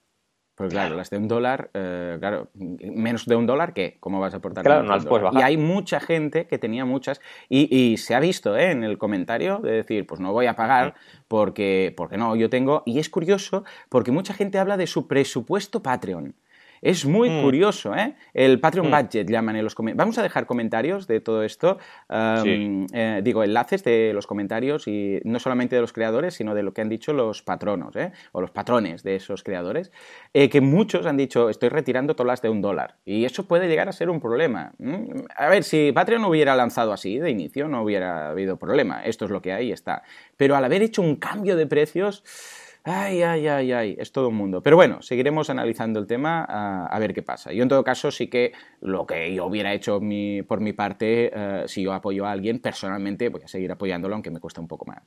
Pues 0.54 0.70
claro, 0.70 0.96
las 0.96 1.08
de 1.08 1.16
un 1.16 1.28
dólar, 1.28 1.70
eh, 1.72 2.18
claro, 2.20 2.48
menos 2.54 3.24
de 3.24 3.36
un 3.36 3.46
dólar, 3.46 3.72
¿qué? 3.72 3.96
¿Cómo 4.00 4.20
vas 4.20 4.34
a 4.34 4.36
aportar? 4.36 4.64
Claro, 4.64 4.82
no 4.82 4.94
las 4.94 5.06
puedes 5.06 5.24
bajar. 5.24 5.40
Y 5.40 5.42
hay 5.42 5.56
mucha 5.56 5.98
gente 5.98 6.46
que 6.46 6.58
tenía 6.58 6.84
muchas, 6.84 7.22
y, 7.48 7.96
se 7.96 8.14
ha 8.14 8.20
visto 8.20 8.56
¿eh? 8.56 8.70
en 8.70 8.84
el 8.84 8.98
comentario 8.98 9.58
de 9.58 9.72
decir, 9.72 10.06
pues 10.06 10.20
no 10.20 10.30
voy 10.32 10.46
a 10.46 10.54
pagar 10.54 10.94
porque, 11.26 11.94
porque 11.96 12.18
no, 12.18 12.36
yo 12.36 12.50
tengo, 12.50 12.82
y 12.84 12.98
es 12.98 13.08
curioso 13.08 13.64
porque 13.88 14.12
mucha 14.12 14.34
gente 14.34 14.58
habla 14.58 14.76
de 14.76 14.86
su 14.86 15.08
presupuesto 15.08 15.82
Patreon. 15.82 16.34
Es 16.82 17.06
muy 17.06 17.30
mm. 17.30 17.42
curioso, 17.42 17.94
¿eh? 17.94 18.16
El 18.34 18.58
Patreon 18.58 18.88
mm. 18.88 18.90
Budget 18.90 19.30
llaman 19.30 19.54
en 19.54 19.64
los 19.64 19.76
comentarios. 19.76 19.98
Vamos 19.98 20.18
a 20.18 20.22
dejar 20.24 20.46
comentarios 20.46 21.06
de 21.06 21.20
todo 21.20 21.44
esto. 21.44 21.78
Eh, 22.10 23.20
digo, 23.22 23.44
enlaces 23.44 23.84
de 23.84 24.10
los 24.12 24.26
comentarios 24.26 24.88
y 24.88 25.20
no 25.24 25.38
solamente 25.38 25.76
de 25.76 25.80
los 25.80 25.92
creadores, 25.92 26.34
sino 26.34 26.56
de 26.56 26.64
lo 26.64 26.74
que 26.74 26.80
han 26.80 26.88
dicho 26.88 27.12
los 27.12 27.42
patronos, 27.42 27.94
¿eh? 27.94 28.10
O 28.32 28.40
los 28.40 28.50
patrones 28.50 29.04
de 29.04 29.14
esos 29.14 29.44
creadores. 29.44 29.92
Eh, 30.34 30.48
que 30.48 30.60
muchos 30.60 31.06
han 31.06 31.16
dicho, 31.16 31.48
estoy 31.48 31.68
retirando 31.68 32.16
todas 32.16 32.26
las 32.26 32.42
de 32.42 32.48
un 32.48 32.60
dólar. 32.60 32.96
Y 33.04 33.24
eso 33.24 33.46
puede 33.46 33.68
llegar 33.68 33.88
a 33.88 33.92
ser 33.92 34.10
un 34.10 34.20
problema. 34.20 34.72
A 35.36 35.48
ver, 35.48 35.62
si 35.62 35.92
Patreon 35.92 36.24
hubiera 36.24 36.56
lanzado 36.56 36.92
así 36.92 37.16
de 37.18 37.30
inicio, 37.30 37.68
no 37.68 37.82
hubiera 37.82 38.30
habido 38.30 38.56
problema. 38.56 39.04
Esto 39.04 39.26
es 39.26 39.30
lo 39.30 39.40
que 39.40 39.52
hay, 39.52 39.70
está. 39.70 40.02
Pero 40.36 40.56
al 40.56 40.64
haber 40.64 40.82
hecho 40.82 41.00
un 41.00 41.14
cambio 41.14 41.56
de 41.56 41.66
precios 41.68 42.24
Ay, 42.84 43.22
ay, 43.22 43.46
ay, 43.46 43.72
ay, 43.72 43.96
es 43.96 44.10
todo 44.10 44.28
un 44.28 44.34
mundo. 44.34 44.60
Pero 44.60 44.74
bueno, 44.74 45.02
seguiremos 45.02 45.50
analizando 45.50 46.00
el 46.00 46.06
tema 46.08 46.44
a, 46.44 46.98
ver 46.98 47.14
qué 47.14 47.22
pasa. 47.22 47.52
Yo 47.52 47.62
en 47.62 47.68
todo 47.68 47.84
caso 47.84 48.10
sí 48.10 48.26
que 48.26 48.52
lo 48.80 49.06
que 49.06 49.32
yo 49.32 49.46
hubiera 49.46 49.72
hecho 49.72 50.00
por 50.48 50.60
mi 50.60 50.72
parte, 50.72 51.30
eh, 51.32 51.64
si 51.66 51.82
yo 51.82 51.92
apoyo 51.92 52.26
a 52.26 52.32
alguien, 52.32 52.58
personalmente 52.58 53.28
voy 53.28 53.42
a 53.42 53.48
seguir 53.48 53.70
apoyándolo 53.70 54.14
aunque 54.14 54.32
me 54.32 54.40
cuesta 54.40 54.60
un 54.60 54.66
poco 54.66 54.84
más. 54.86 54.98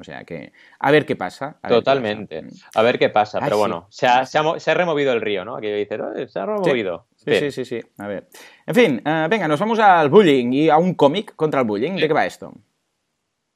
O 0.00 0.04
sea 0.04 0.24
que 0.24 0.52
a 0.78 0.90
ver 0.90 1.04
qué 1.04 1.16
pasa. 1.16 1.58
Totalmente. 1.68 2.44
A 2.74 2.82
ver 2.82 2.98
qué 2.98 3.10
pasa. 3.10 3.40
Pero 3.40 3.58
bueno, 3.58 3.86
se, 3.90 4.06
ha, 4.06 4.74
removido 4.74 5.12
el 5.12 5.20
río, 5.20 5.44
¿no? 5.44 5.56
Aquí 5.56 5.70
dice, 5.70 5.98
se 6.28 6.38
ha 6.38 6.46
removido. 6.46 7.08
Sí, 7.16 7.34
sí, 7.34 7.50
sí, 7.50 7.64
sí, 7.66 7.80
A 7.98 8.06
ver. 8.06 8.28
En 8.66 8.74
fin, 8.74 9.02
eh, 9.04 9.26
venga, 9.28 9.46
nos 9.48 9.60
vamos 9.60 9.78
al 9.80 10.08
bullying 10.08 10.52
y 10.52 10.70
a 10.70 10.78
un 10.78 10.94
cómic 10.94 11.34
contra 11.36 11.60
el 11.60 11.66
bullying. 11.66 11.96
¿De 11.96 12.08
qué 12.08 12.14
va 12.14 12.24
esto? 12.24 12.54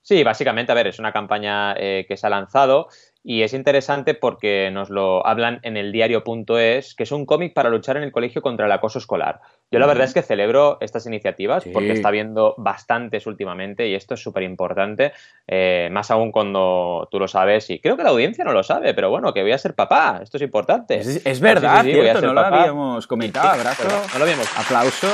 Sí, 0.02 0.24
básicamente, 0.24 0.72
a 0.72 0.74
ver, 0.74 0.88
es 0.88 0.98
una 0.98 1.12
campaña 1.12 1.74
eh, 1.78 2.04
que 2.08 2.16
se 2.16 2.26
ha 2.26 2.30
lanzado 2.30 2.88
y 3.24 3.42
es 3.42 3.54
interesante 3.54 4.14
porque 4.14 4.70
nos 4.72 4.90
lo 4.90 5.26
hablan 5.26 5.60
en 5.62 5.76
el 5.76 5.92
diario.es, 5.92 6.94
que 6.94 7.02
es 7.04 7.12
un 7.12 7.26
cómic 7.26 7.54
para 7.54 7.70
luchar 7.70 7.96
en 7.96 8.02
el 8.02 8.12
colegio 8.12 8.42
contra 8.42 8.66
el 8.66 8.72
acoso 8.72 8.98
escolar. 8.98 9.40
Yo 9.72 9.78
la 9.78 9.86
verdad 9.86 10.04
es 10.04 10.12
que 10.12 10.20
celebro 10.20 10.76
estas 10.82 11.06
iniciativas 11.06 11.64
porque 11.72 11.92
está 11.92 12.10
viendo 12.10 12.54
bastantes 12.58 13.26
últimamente 13.26 13.88
y 13.88 13.94
esto 13.94 14.12
es 14.12 14.22
súper 14.22 14.42
importante, 14.42 15.12
eh, 15.46 15.88
más 15.90 16.10
aún 16.10 16.30
cuando 16.30 17.08
tú 17.10 17.18
lo 17.18 17.26
sabes 17.26 17.70
y 17.70 17.78
creo 17.78 17.96
que 17.96 18.02
la 18.02 18.10
audiencia 18.10 18.44
no 18.44 18.52
lo 18.52 18.62
sabe, 18.62 18.92
pero 18.92 19.08
bueno, 19.08 19.32
que 19.32 19.40
voy 19.40 19.52
a 19.52 19.56
ser 19.56 19.74
papá, 19.74 20.20
esto 20.22 20.36
es 20.36 20.42
importante. 20.42 21.00
Es, 21.00 21.40
verdad, 21.40 21.84
no 22.20 22.34
lo 22.34 22.40
habíamos 22.40 23.06
comentado, 23.06 23.48
abrazo, 23.48 23.88
no 24.12 24.18
lo 24.18 24.24
habíamos. 24.24 24.46
aplauso, 24.58 25.08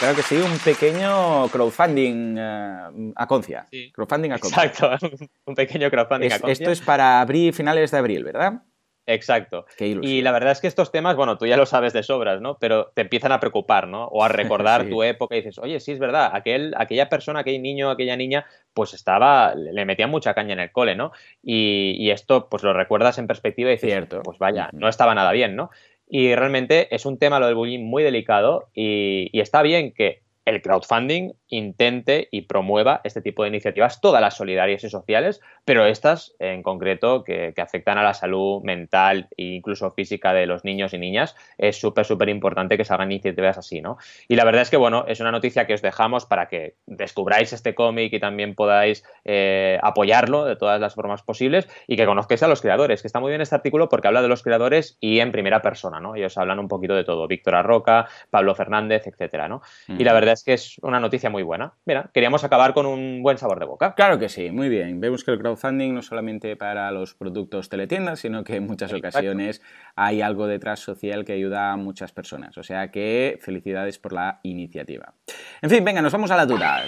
creo 0.00 0.16
que 0.16 0.22
sí, 0.22 0.34
un 0.34 0.58
pequeño 0.58 1.46
crowdfunding 1.46 2.38
uh, 2.38 3.12
a 3.14 3.26
Concia. 3.28 3.68
Crowdfunding 3.92 4.32
a 4.32 4.38
Concia. 4.40 4.64
Exacto, 4.64 5.08
un 5.46 5.54
pequeño 5.54 5.88
crowdfunding 5.88 6.32
a 6.32 6.40
Concia. 6.40 6.52
Esto 6.52 6.72
es 6.72 6.80
para 6.80 7.20
abrir 7.20 7.54
finales 7.54 7.92
de 7.92 7.98
abril, 7.98 8.24
¿verdad? 8.24 8.62
Exacto. 9.06 9.66
Y 9.78 10.22
la 10.22 10.30
verdad 10.32 10.52
es 10.52 10.60
que 10.60 10.68
estos 10.68 10.92
temas, 10.92 11.16
bueno, 11.16 11.36
tú 11.36 11.46
ya 11.46 11.56
lo 11.56 11.66
sabes 11.66 11.92
de 11.92 12.02
sobras, 12.02 12.40
¿no? 12.40 12.56
Pero 12.58 12.92
te 12.94 13.02
empiezan 13.02 13.32
a 13.32 13.40
preocupar, 13.40 13.88
¿no? 13.88 14.06
O 14.06 14.22
a 14.22 14.28
recordar 14.28 14.88
tu 14.88 15.02
época 15.02 15.34
y 15.34 15.38
dices, 15.40 15.58
oye, 15.58 15.80
sí, 15.80 15.92
es 15.92 15.98
verdad, 15.98 16.30
aquel, 16.32 16.74
aquella 16.76 17.08
persona, 17.08 17.40
aquel 17.40 17.60
niño, 17.60 17.90
aquella 17.90 18.16
niña, 18.16 18.46
pues 18.74 18.94
estaba, 18.94 19.54
le 19.54 19.84
metía 19.84 20.06
mucha 20.06 20.34
caña 20.34 20.52
en 20.52 20.60
el 20.60 20.72
cole, 20.72 20.94
¿no? 20.94 21.12
Y, 21.42 22.10
esto, 22.10 22.48
pues 22.48 22.62
lo 22.62 22.72
recuerdas 22.72 23.18
en 23.18 23.26
perspectiva 23.26 23.70
y 23.70 23.74
dices, 23.74 23.90
Cierto. 23.90 24.22
pues 24.22 24.38
vaya, 24.38 24.68
no 24.72 24.88
estaba 24.88 25.14
nada 25.14 25.32
bien, 25.32 25.56
¿no? 25.56 25.70
Y 26.08 26.34
realmente 26.34 26.94
es 26.94 27.06
un 27.06 27.18
tema, 27.18 27.40
lo 27.40 27.46
del 27.46 27.54
bullying, 27.54 27.84
muy 27.84 28.02
delicado 28.02 28.68
y 28.74 29.40
está 29.40 29.62
bien 29.62 29.92
que 29.92 30.21
el 30.44 30.62
crowdfunding 30.62 31.32
intente 31.48 32.28
y 32.30 32.42
promueva 32.42 33.00
este 33.04 33.20
tipo 33.20 33.42
de 33.42 33.50
iniciativas, 33.50 34.00
todas 34.00 34.20
las 34.20 34.36
solidarias 34.36 34.82
y 34.84 34.90
sociales, 34.90 35.40
pero 35.64 35.86
estas 35.86 36.34
en 36.38 36.62
concreto 36.62 37.22
que, 37.24 37.52
afectan 37.62 37.96
a 37.96 38.02
la 38.02 38.12
salud 38.14 38.60
mental 38.62 39.28
e 39.36 39.44
incluso 39.44 39.92
física 39.92 40.32
de 40.32 40.46
los 40.46 40.64
niños 40.64 40.92
y 40.94 40.98
niñas, 40.98 41.36
es 41.58 41.78
súper, 41.78 42.04
súper 42.04 42.28
importante 42.28 42.76
que 42.76 42.84
se 42.84 42.92
hagan 42.92 43.12
iniciativas 43.12 43.56
así, 43.56 43.80
¿no? 43.80 43.98
Y 44.26 44.34
la 44.34 44.44
verdad 44.44 44.62
es 44.62 44.70
que, 44.70 44.76
bueno, 44.76 45.04
es 45.06 45.20
una 45.20 45.30
noticia 45.30 45.66
que 45.66 45.74
os 45.74 45.82
dejamos 45.82 46.26
para 46.26 46.48
que 46.48 46.74
descubráis 46.86 47.52
este 47.52 47.74
cómic 47.76 48.12
y 48.12 48.18
también 48.18 48.56
podáis 48.56 49.04
eh, 49.24 49.78
apoyarlo 49.82 50.44
de 50.44 50.56
todas 50.56 50.80
las 50.80 50.94
formas 50.94 51.22
posibles 51.22 51.68
y 51.86 51.96
que 51.96 52.04
conozcáis 52.04 52.42
a 52.42 52.48
los 52.48 52.60
creadores, 52.60 53.02
que 53.02 53.06
está 53.06 53.20
muy 53.20 53.30
bien 53.30 53.40
este 53.40 53.54
artículo 53.54 53.88
porque 53.88 54.08
habla 54.08 54.22
de 54.22 54.28
los 54.28 54.42
creadores 54.42 54.96
y 55.00 55.20
en 55.20 55.30
primera 55.30 55.62
persona, 55.62 56.00
¿no? 56.00 56.16
Ellos 56.16 56.36
hablan 56.36 56.58
un 56.58 56.68
poquito 56.68 56.94
de 56.94 57.04
todo, 57.04 57.28
Víctor 57.28 57.54
Arroca, 57.54 58.08
Pablo 58.30 58.56
Fernández, 58.56 59.06
etcétera, 59.06 59.48
¿no? 59.48 59.62
Y 59.86 60.02
la 60.02 60.12
verdad 60.12 60.31
es 60.32 60.44
que 60.44 60.54
es 60.54 60.78
una 60.82 61.00
noticia 61.00 61.30
muy 61.30 61.42
buena. 61.42 61.74
Mira, 61.84 62.10
queríamos 62.12 62.44
acabar 62.44 62.74
con 62.74 62.86
un 62.86 63.22
buen 63.22 63.38
sabor 63.38 63.58
de 63.58 63.66
boca. 63.66 63.94
Claro 63.94 64.18
que 64.18 64.28
sí, 64.28 64.50
muy 64.50 64.68
bien. 64.68 65.00
Vemos 65.00 65.24
que 65.24 65.30
el 65.30 65.38
crowdfunding 65.38 65.94
no 65.94 66.02
solamente 66.02 66.56
para 66.56 66.90
los 66.90 67.14
productos 67.14 67.68
teletiendas, 67.68 68.20
sino 68.20 68.44
que 68.44 68.56
en 68.56 68.66
muchas 68.66 68.92
ocasiones 68.92 69.62
hay 69.96 70.22
algo 70.22 70.46
detrás 70.46 70.80
social 70.80 71.24
que 71.24 71.32
ayuda 71.32 71.72
a 71.72 71.76
muchas 71.76 72.12
personas. 72.12 72.56
O 72.58 72.62
sea 72.62 72.90
que 72.90 73.38
felicidades 73.40 73.98
por 73.98 74.12
la 74.12 74.40
iniciativa. 74.42 75.14
En 75.60 75.70
fin, 75.70 75.84
venga, 75.84 76.02
nos 76.02 76.12
vamos 76.12 76.30
a 76.30 76.36
la 76.36 76.46
duda. 76.46 76.82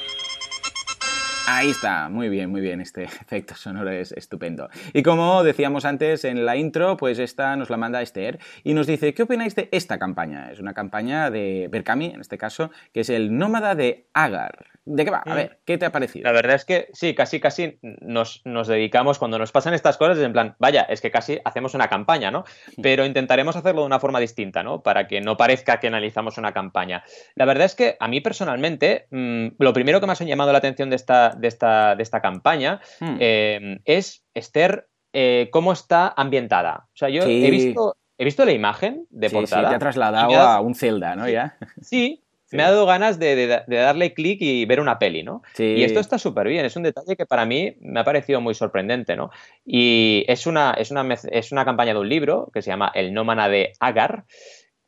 Ahí 1.47 1.69
está, 1.69 2.09
muy 2.09 2.31
bien, 2.31 2.51
muy 2.51 2.63
bien, 2.63 2.81
este 2.81 3.03
efecto 3.05 3.55
sonoro 3.55 3.91
es 3.91 4.13
estupendo. 4.13 4.71
Y 4.95 5.03
como 5.03 5.45
decíamos 5.45 5.85
antes 5.85 6.25
en 6.25 6.47
la 6.47 6.57
intro, 6.57 6.97
pues 6.97 7.19
esta 7.19 7.55
nos 7.57 7.69
la 7.69 7.77
manda 7.77 8.01
Esther 8.01 8.39
y 8.63 8.73
nos 8.73 8.87
dice, 8.87 9.13
¿qué 9.13 9.25
opináis 9.25 9.55
de 9.55 9.69
esta 9.71 9.99
campaña? 9.99 10.51
Es 10.51 10.59
una 10.59 10.73
campaña 10.73 11.31
de 11.31 11.69
Berkami, 11.71 12.07
en 12.07 12.23
este 12.23 12.39
caso, 12.39 12.71
que 12.95 13.01
es 13.01 13.11
el 13.11 13.37
nómada 13.37 13.75
de 13.75 14.07
Agar. 14.15 14.75
¿De 14.87 15.05
qué 15.05 15.11
va? 15.11 15.23
A 15.25 15.33
mm. 15.33 15.37
ver, 15.37 15.59
¿qué 15.65 15.79
te 15.79 15.87
ha 15.87 15.93
parecido? 15.93 16.25
La 16.25 16.33
verdad 16.33 16.57
es 16.57 16.67
que 16.67 16.89
sí, 16.93 17.15
casi, 17.15 17.41
casi 17.41 17.79
nos, 18.01 18.43
dedicamos, 18.45 19.19
cuando 19.19 19.39
nos 19.39 19.51
pasan 19.51 19.73
estas 19.73 19.97
cosas, 19.97 20.19
es 20.19 20.25
en 20.25 20.33
plan, 20.35 20.57
vaya, 20.59 20.83
es 20.83 21.01
que 21.01 21.11
casi 21.11 21.39
hacemos 21.45 21.75
una 21.75 21.89
campaña, 21.89 22.31
¿no? 22.31 22.45
Pero 22.83 23.07
intentaremos 23.07 23.57
hacerlo 23.57 23.81
de 23.81 23.87
una 23.87 23.99
forma 23.99 24.21
distinta, 24.21 24.63
¿no? 24.63 24.83
Para 24.83 25.09
que 25.09 25.23
no 25.23 25.39
parezca 25.39 25.81
que 25.81 25.87
analizamos 25.87 26.37
una 26.37 26.53
campaña. 26.53 27.03
La 27.35 27.47
verdad 27.47 27.65
es 27.65 27.75
que 27.75 27.97
a 27.99 28.09
mí 28.09 28.21
personalmente, 28.21 29.07
mm, 29.11 29.49
lo 29.59 29.73
primero 29.73 30.01
que 30.01 30.07
me 30.07 30.13
ha 30.13 30.17
llamado 30.17 30.53
la 30.53 30.59
atención 30.59 30.91
de 30.91 30.97
esta, 30.97 31.34
de 31.35 31.49
esta, 31.49 31.97
de 31.97 32.03
esta 32.03 32.21
campaña 32.21 32.81
hmm. 33.01 33.17
eh, 33.21 33.81
es, 33.85 34.25
Esther, 34.35 34.89
eh, 35.13 35.49
cómo 35.53 35.73
está 35.73 36.13
ambientada. 36.17 36.87
O 36.93 36.97
sea, 36.97 37.09
yo 37.09 37.23
he 37.23 37.51
visto 37.51 37.97
he 38.19 38.25
visto 38.25 38.45
la 38.45 38.53
imagen 38.53 39.07
de 39.11 39.31
portada. 39.31 39.65
Sí, 39.65 39.69
te 39.71 39.75
ha 39.75 39.79
trasladado 39.79 40.35
a 40.35 40.61
un 40.61 40.75
Zelda, 40.75 41.17
¿no? 41.17 41.29
¿Ya? 41.29 41.57
Sí, 41.81 42.23
me 42.53 42.63
ha 42.63 42.71
dado 42.71 42.87
ganas 42.87 43.19
de, 43.19 43.65
darle 43.67 44.15
clic 44.15 44.41
y 44.41 44.65
ver 44.67 44.81
una 44.81 44.99
peli, 44.99 45.23
¿no? 45.23 45.43
Y 45.59 45.83
esto 45.83 46.01
está 46.01 46.19
súper 46.19 46.49
bien, 46.49 46.65
es 46.65 46.77
un 46.77 46.85
detalle 46.85 47.17
que 47.17 47.27
para 47.27 47.45
mí 47.45 47.77
me 47.81 48.01
ha 48.01 48.05
parecido 48.05 48.41
muy 48.41 48.55
sorprendente, 48.55 49.17
¿no? 49.17 49.31
Y 49.65 50.25
es 50.29 50.47
una, 50.47 50.73
es 50.73 50.91
una, 50.91 51.07
es 51.13 51.53
una 51.53 51.65
campaña 51.65 51.95
de 51.95 52.01
un 52.01 52.09
libro 52.09 52.51
que 52.55 52.63
se 52.63 52.71
llama 52.71 52.93
El 52.95 53.13
nómana 53.13 53.49
de 53.49 53.73
Agar, 53.81 54.25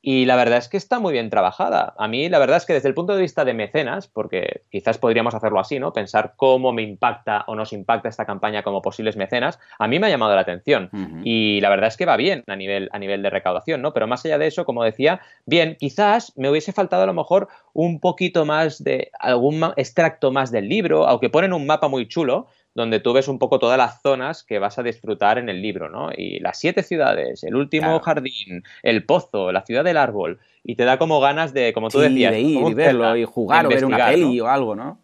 y 0.08 0.24
la 0.24 0.36
verdad 0.36 0.58
es 0.58 0.68
que 0.68 0.76
está 0.76 1.00
muy 1.00 1.12
bien 1.12 1.30
trabajada. 1.30 1.92
A 1.98 2.06
mí, 2.06 2.28
la 2.28 2.38
verdad 2.38 2.58
es 2.58 2.64
que 2.64 2.74
desde 2.74 2.86
el 2.88 2.94
punto 2.94 3.16
de 3.16 3.22
vista 3.22 3.44
de 3.44 3.54
mecenas, 3.54 4.06
porque 4.06 4.62
quizás 4.70 4.98
podríamos 4.98 5.34
hacerlo 5.34 5.58
así, 5.58 5.80
¿no? 5.80 5.92
Pensar 5.92 6.34
cómo 6.36 6.72
me 6.72 6.82
impacta 6.82 7.42
o 7.48 7.56
nos 7.56 7.72
impacta 7.72 8.08
esta 8.08 8.24
campaña 8.24 8.62
como 8.62 8.82
posibles 8.82 9.16
mecenas, 9.16 9.58
a 9.80 9.88
mí 9.88 9.98
me 9.98 10.06
ha 10.06 10.10
llamado 10.10 10.36
la 10.36 10.42
atención. 10.42 10.90
Y 11.24 11.60
la 11.60 11.70
verdad 11.70 11.88
es 11.88 11.96
que 11.96 12.06
va 12.06 12.16
bien 12.16 12.44
a 12.46 12.54
nivel, 12.54 12.88
a 12.92 13.00
nivel 13.00 13.20
de 13.20 13.30
recaudación, 13.30 13.82
¿no? 13.82 13.92
Pero 13.92 14.06
más 14.06 14.24
allá 14.24 14.38
de 14.38 14.46
eso, 14.46 14.64
como 14.64 14.84
decía, 14.84 15.22
bien, 15.44 15.76
quizás 15.76 16.32
me 16.36 16.48
hubiese 16.50 16.72
faltado 16.72 17.02
a 17.02 17.06
lo 17.06 17.12
mejor 17.12 17.48
un 17.72 17.98
poquito 17.98 18.44
más 18.46 18.84
de 18.84 19.10
algún 19.18 19.60
extracto 19.74 20.30
más 20.30 20.52
del 20.52 20.68
libro, 20.68 21.08
aunque 21.08 21.30
ponen 21.30 21.52
un 21.52 21.66
mapa 21.66 21.88
muy 21.88 22.06
chulo, 22.06 22.46
donde 22.76 23.00
tú 23.00 23.14
ves 23.14 23.26
un 23.26 23.38
poco 23.38 23.58
todas 23.58 23.78
las 23.78 24.02
zonas 24.02 24.44
que 24.44 24.58
vas 24.58 24.78
a 24.78 24.82
disfrutar 24.82 25.38
en 25.38 25.48
el 25.48 25.62
libro, 25.62 25.88
¿no? 25.88 26.10
Y 26.14 26.40
las 26.40 26.58
siete 26.58 26.82
ciudades, 26.82 27.42
el 27.42 27.56
último 27.56 27.98
jardín, 28.00 28.64
el 28.82 29.06
pozo, 29.06 29.50
la 29.50 29.62
ciudad 29.62 29.82
del 29.82 29.96
árbol, 29.96 30.40
y 30.62 30.76
te 30.76 30.84
da 30.84 30.98
como 30.98 31.18
ganas 31.18 31.54
de, 31.54 31.72
como 31.72 31.88
tú 31.88 32.00
decías, 32.00 32.32
de 32.32 32.40
ir 32.40 32.60
y 32.68 32.74
verlo 32.74 33.16
y 33.16 33.24
jugar 33.24 33.64
o 33.64 33.70
ver 33.70 33.82
una 33.82 34.08
peli 34.08 34.38
o 34.40 34.48
algo, 34.48 34.76
¿no? 34.76 35.00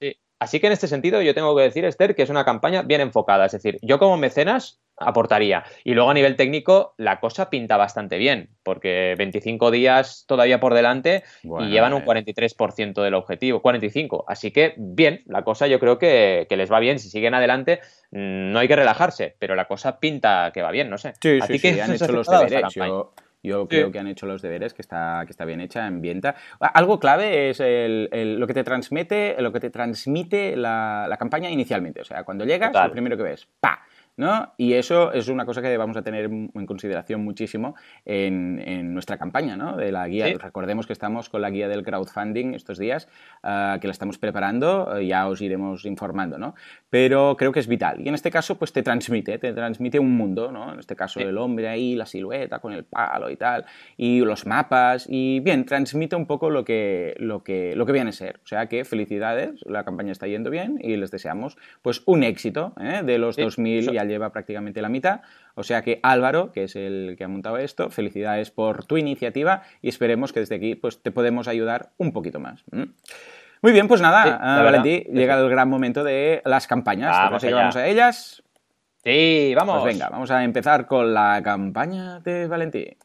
Sí. 0.00 0.16
Así 0.38 0.58
que 0.58 0.68
en 0.68 0.72
este 0.72 0.88
sentido 0.88 1.20
yo 1.20 1.34
tengo 1.34 1.54
que 1.54 1.64
decir, 1.64 1.84
Esther, 1.84 2.14
que 2.14 2.22
es 2.22 2.30
una 2.30 2.46
campaña 2.46 2.80
bien 2.80 3.02
enfocada. 3.02 3.44
Es 3.44 3.52
decir, 3.52 3.78
yo 3.82 3.98
como 3.98 4.16
mecenas 4.16 4.80
aportaría. 5.00 5.64
Y 5.82 5.94
luego 5.94 6.10
a 6.10 6.14
nivel 6.14 6.36
técnico 6.36 6.94
la 6.98 7.18
cosa 7.18 7.50
pinta 7.50 7.76
bastante 7.76 8.18
bien, 8.18 8.50
porque 8.62 9.14
25 9.18 9.70
días 9.70 10.24
todavía 10.28 10.60
por 10.60 10.74
delante 10.74 11.24
y 11.42 11.68
llevan 11.68 11.94
un 11.94 12.04
43% 12.04 13.02
del 13.02 13.14
objetivo, 13.14 13.62
45. 13.62 14.24
Así 14.28 14.52
que 14.52 14.74
bien, 14.76 15.22
la 15.26 15.42
cosa 15.42 15.66
yo 15.66 15.80
creo 15.80 15.98
que, 15.98 16.46
les 16.50 16.70
va 16.70 16.78
bien. 16.78 16.98
Si 16.98 17.08
siguen 17.08 17.34
adelante, 17.34 17.80
mm, 18.10 18.52
no 18.52 18.58
hay 18.58 18.68
que 18.68 18.76
relajarse, 18.76 19.34
pero 19.38 19.54
la 19.54 19.66
cosa 19.66 19.98
pinta 19.98 20.50
que 20.52 20.62
va 20.62 20.70
bien, 20.70 20.90
no 20.90 20.98
sé. 20.98 21.14
Sí, 21.20 21.40
sí, 21.40 21.58
que 21.58 21.80
han 21.80 21.92
hecho 21.92 22.12
los 22.12 22.26
deberes. 22.26 22.74
Yo, 23.42 23.66
creo 23.68 23.90
que 23.90 23.98
han 23.98 24.06
hecho 24.06 24.26
los 24.26 24.42
deberes, 24.42 24.74
que 24.74 24.82
está, 24.82 25.22
que 25.24 25.30
está 25.30 25.46
bien 25.46 25.62
hecha, 25.62 25.86
ambienta. 25.86 26.34
Algo 26.60 27.00
clave 27.00 27.48
es 27.48 27.58
lo 27.58 28.46
que 28.46 28.52
te 28.52 28.64
transmite, 28.64 29.36
lo 29.38 29.50
que 29.50 29.60
te 29.60 29.70
transmite 29.70 30.56
la, 30.56 31.06
la 31.08 31.16
campaña 31.16 31.48
inicialmente. 31.48 32.02
O 32.02 32.04
sea, 32.04 32.24
cuando 32.24 32.44
llegas, 32.44 32.72
lo 32.74 32.92
primero 32.92 33.16
que 33.16 33.22
ves, 33.22 33.48
¡pa! 33.60 33.80
¿No? 34.20 34.52
Y 34.58 34.74
eso 34.74 35.12
es 35.12 35.28
una 35.28 35.46
cosa 35.46 35.62
que 35.62 35.76
vamos 35.76 35.96
a 35.96 36.02
tener 36.02 36.26
en 36.26 36.66
consideración 36.66 37.24
muchísimo 37.24 37.74
en, 38.04 38.92
nuestra 38.94 39.16
campaña 39.16 39.56
¿no? 39.56 39.76
de 39.76 39.90
la 39.90 40.06
guía. 40.06 40.26
Recordemos 40.38 40.86
que 40.86 40.92
estamos 40.92 41.28
con 41.30 41.40
la 41.40 41.50
guía 41.50 41.68
del 41.68 41.82
crowdfunding 41.82 42.54
estos 42.54 42.78
días, 42.78 43.08
ah, 43.42 43.78
que 43.80 43.86
la 43.86 43.92
estamos 43.92 44.18
preparando, 44.18 44.98
eh, 44.98 45.06
ya 45.06 45.26
os 45.26 45.40
iremos 45.40 45.86
informando, 45.86 46.38
¿no? 46.38 46.54
Pero 46.90 47.36
creo 47.38 47.50
que 47.50 47.60
es 47.60 47.66
vital. 47.66 48.00
Y 48.00 48.08
en 48.08 48.14
este 48.14 48.30
caso, 48.30 48.58
pues 48.58 48.72
te 48.72 48.82
transmite, 48.82 49.38
te 49.38 49.52
transmite 49.52 49.98
un 49.98 50.12
mundo, 50.12 50.52
¿no? 50.52 50.74
En 50.74 50.78
este 50.78 50.96
caso, 50.96 51.20
el 51.20 51.38
hombre 51.38 51.68
ahí, 51.68 51.94
la 51.94 52.04
silueta 52.04 52.58
con 52.58 52.72
el 52.72 52.84
palo 52.84 53.30
y 53.30 53.36
tal, 53.36 53.64
y 53.96 54.20
los 54.20 54.44
mapas, 54.46 55.06
y 55.08 55.40
bien, 55.40 55.64
transmite 55.64 56.14
un 56.14 56.26
poco 56.26 56.50
lo 56.50 56.64
que, 56.64 57.14
lo 57.18 57.42
que, 57.42 57.74
lo 57.74 57.86
que 57.86 57.92
viene 57.92 58.10
a 58.10 58.12
ser. 58.12 58.40
O 58.44 58.46
sea 58.46 58.66
que 58.66 58.84
felicidades, 58.84 59.60
la 59.64 59.84
campaña 59.84 60.12
está 60.12 60.26
yendo 60.26 60.50
bien 60.50 60.78
y 60.82 60.96
les 60.96 61.10
deseamos 61.10 61.56
pues 61.80 62.02
un 62.04 62.22
éxito 62.22 62.74
¿eh? 62.80 63.02
de 63.02 63.18
los 63.18 63.36
2000 63.36 63.94
y 63.94 63.98
al 63.98 64.09
lleva 64.10 64.32
prácticamente 64.32 64.82
la 64.82 64.88
mitad. 64.88 65.22
O 65.54 65.62
sea 65.62 65.82
que 65.82 66.00
Álvaro, 66.02 66.52
que 66.52 66.64
es 66.64 66.76
el 66.76 67.14
que 67.16 67.24
ha 67.24 67.28
montado 67.28 67.56
esto, 67.58 67.90
felicidades 67.90 68.50
por 68.50 68.84
tu 68.84 68.96
iniciativa 68.96 69.62
y 69.80 69.88
esperemos 69.88 70.32
que 70.32 70.40
desde 70.40 70.56
aquí 70.56 70.74
pues, 70.74 71.02
te 71.02 71.10
podemos 71.10 71.48
ayudar 71.48 71.90
un 71.96 72.12
poquito 72.12 72.40
más. 72.40 72.64
Muy 73.62 73.72
bien, 73.72 73.88
pues 73.88 74.00
nada, 74.00 74.38
ah, 74.40 74.62
Valentín, 74.62 75.04
llega 75.12 75.38
el 75.38 75.48
gran 75.48 75.68
momento 75.68 76.02
de 76.04 76.42
las 76.44 76.66
campañas. 76.66 77.16
Vamos, 77.16 77.42
vamos 77.42 77.76
a 77.76 77.86
ellas. 77.86 78.42
Sí, 79.04 79.54
vamos. 79.56 79.80
Pues 79.80 79.94
venga, 79.94 80.08
vamos 80.10 80.30
a 80.30 80.44
empezar 80.44 80.86
con 80.86 81.14
la 81.14 81.40
campaña 81.42 82.20
de 82.20 82.46
Valentín. 82.46 82.96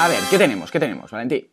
A 0.00 0.08
ver, 0.08 0.18
¿qué 0.28 0.38
tenemos? 0.38 0.70
¿Qué 0.70 0.80
tenemos, 0.80 1.10
Valentín? 1.10 1.48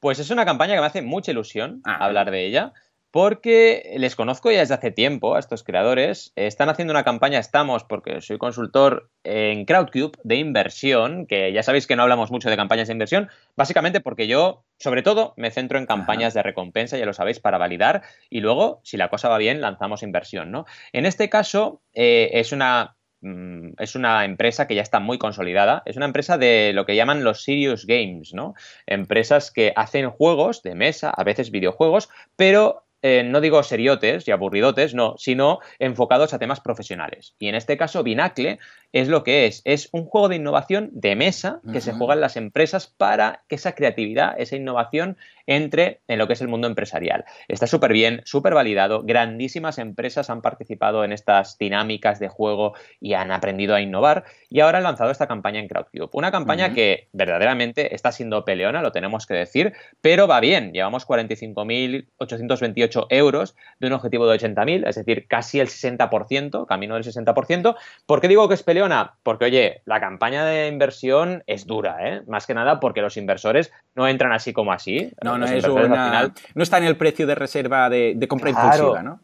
Pues 0.00 0.18
es 0.18 0.30
una 0.30 0.44
campaña 0.44 0.74
que 0.74 0.80
me 0.80 0.86
hace 0.86 1.02
mucha 1.02 1.30
ilusión 1.30 1.80
ah. 1.84 2.04
hablar 2.04 2.30
de 2.30 2.46
ella 2.46 2.72
porque 3.12 3.92
les 3.98 4.16
conozco 4.16 4.50
ya 4.50 4.60
desde 4.60 4.74
hace 4.74 4.90
tiempo 4.90 5.36
a 5.36 5.38
estos 5.38 5.62
creadores. 5.62 6.32
Están 6.34 6.70
haciendo 6.70 6.92
una 6.92 7.04
campaña, 7.04 7.38
estamos, 7.38 7.84
porque 7.84 8.22
soy 8.22 8.38
consultor 8.38 9.10
en 9.22 9.66
Crowdcube 9.66 10.18
de 10.24 10.36
inversión, 10.36 11.26
que 11.26 11.52
ya 11.52 11.62
sabéis 11.62 11.86
que 11.86 11.94
no 11.94 12.02
hablamos 12.02 12.30
mucho 12.30 12.48
de 12.48 12.56
campañas 12.56 12.88
de 12.88 12.92
inversión, 12.92 13.28
básicamente 13.54 14.00
porque 14.00 14.26
yo, 14.26 14.64
sobre 14.78 15.02
todo, 15.02 15.34
me 15.36 15.50
centro 15.50 15.78
en 15.78 15.84
campañas 15.84 16.32
de 16.32 16.42
recompensa, 16.42 16.96
ya 16.96 17.04
lo 17.04 17.12
sabéis, 17.12 17.38
para 17.38 17.58
validar 17.58 18.02
y 18.30 18.40
luego, 18.40 18.80
si 18.82 18.96
la 18.96 19.10
cosa 19.10 19.28
va 19.28 19.36
bien, 19.36 19.60
lanzamos 19.60 20.02
inversión, 20.02 20.50
¿no? 20.50 20.64
En 20.94 21.04
este 21.04 21.28
caso, 21.28 21.82
eh, 21.92 22.30
es 22.32 22.52
una 22.52 22.96
mm, 23.20 23.74
es 23.78 23.94
una 23.94 24.24
empresa 24.24 24.66
que 24.66 24.74
ya 24.74 24.82
está 24.82 25.00
muy 25.00 25.18
consolidada. 25.18 25.82
Es 25.84 25.98
una 25.98 26.06
empresa 26.06 26.38
de 26.38 26.72
lo 26.72 26.86
que 26.86 26.96
llaman 26.96 27.24
los 27.24 27.44
serious 27.44 27.84
games, 27.86 28.32
¿no? 28.32 28.54
Empresas 28.86 29.50
que 29.50 29.74
hacen 29.76 30.08
juegos 30.08 30.62
de 30.62 30.74
mesa, 30.74 31.10
a 31.10 31.24
veces 31.24 31.50
videojuegos, 31.50 32.08
pero 32.36 32.86
eh, 33.02 33.24
no 33.24 33.40
digo 33.40 33.62
seriotes 33.62 34.26
y 34.28 34.30
aburridotes, 34.30 34.94
no, 34.94 35.16
sino 35.18 35.58
enfocados 35.78 36.32
a 36.32 36.38
temas 36.38 36.60
profesionales. 36.60 37.34
Y 37.38 37.48
en 37.48 37.56
este 37.56 37.76
caso, 37.76 38.02
Binacle 38.02 38.60
es 38.92 39.08
lo 39.08 39.24
que 39.24 39.46
es. 39.46 39.60
Es 39.64 39.88
un 39.92 40.04
juego 40.04 40.28
de 40.28 40.36
innovación 40.36 40.90
de 40.92 41.16
mesa 41.16 41.60
que 41.72 41.80
se 41.80 41.92
juega 41.92 42.14
en 42.14 42.20
las 42.20 42.36
empresas 42.36 42.86
para 42.86 43.42
que 43.48 43.56
esa 43.56 43.74
creatividad, 43.74 44.34
esa 44.38 44.56
innovación 44.56 45.16
entre 45.46 46.00
en 46.08 46.18
lo 46.18 46.26
que 46.26 46.32
es 46.34 46.40
el 46.40 46.48
mundo 46.48 46.66
empresarial. 46.66 47.24
Está 47.48 47.66
súper 47.66 47.92
bien, 47.92 48.22
súper 48.24 48.54
validado. 48.54 49.02
Grandísimas 49.02 49.78
empresas 49.78 50.30
han 50.30 50.40
participado 50.42 51.04
en 51.04 51.12
estas 51.12 51.58
dinámicas 51.58 52.20
de 52.20 52.28
juego 52.28 52.74
y 53.00 53.14
han 53.14 53.32
aprendido 53.32 53.74
a 53.74 53.80
innovar. 53.80 54.24
Y 54.48 54.60
ahora 54.60 54.78
han 54.78 54.84
lanzado 54.84 55.10
esta 55.10 55.26
campaña 55.26 55.58
en 55.60 55.68
Crowdcube. 55.68 56.10
Una 56.12 56.30
campaña 56.30 56.74
que 56.74 57.08
verdaderamente 57.12 57.94
está 57.94 58.12
siendo 58.12 58.44
peleona, 58.44 58.82
lo 58.82 58.92
tenemos 58.92 59.26
que 59.26 59.34
decir, 59.34 59.72
pero 60.00 60.28
va 60.28 60.40
bien. 60.40 60.72
Llevamos 60.72 61.06
45.828 61.06 63.06
euros 63.10 63.56
de 63.80 63.86
un 63.86 63.94
objetivo 63.94 64.26
de 64.26 64.38
80.000, 64.38 64.88
es 64.88 64.96
decir, 64.96 65.26
casi 65.26 65.60
el 65.60 65.68
60%, 65.68 66.66
camino 66.66 66.94
del 66.94 67.04
60%. 67.04 67.76
¿Por 68.06 68.20
qué 68.20 68.28
digo 68.28 68.48
que 68.48 68.54
es 68.54 68.62
peleona? 68.62 68.82
porque 69.22 69.46
oye, 69.46 69.82
la 69.84 70.00
campaña 70.00 70.44
de 70.44 70.68
inversión 70.68 71.42
es 71.46 71.66
dura, 71.66 72.08
¿eh? 72.08 72.22
Más 72.26 72.46
que 72.46 72.54
nada 72.54 72.80
porque 72.80 73.00
los 73.00 73.16
inversores 73.16 73.72
no 73.94 74.08
entran 74.08 74.32
así 74.32 74.52
como 74.52 74.72
así. 74.72 75.12
No, 75.22 75.31
no 75.38 75.46
es 75.46 75.64
una... 75.64 76.32
No 76.54 76.62
está 76.62 76.78
en 76.78 76.84
el 76.84 76.96
precio 76.96 77.26
de 77.26 77.34
reserva 77.34 77.88
de, 77.88 78.26
compra 78.28 78.50
impulsiva, 78.50 79.02
¿no? 79.02 79.20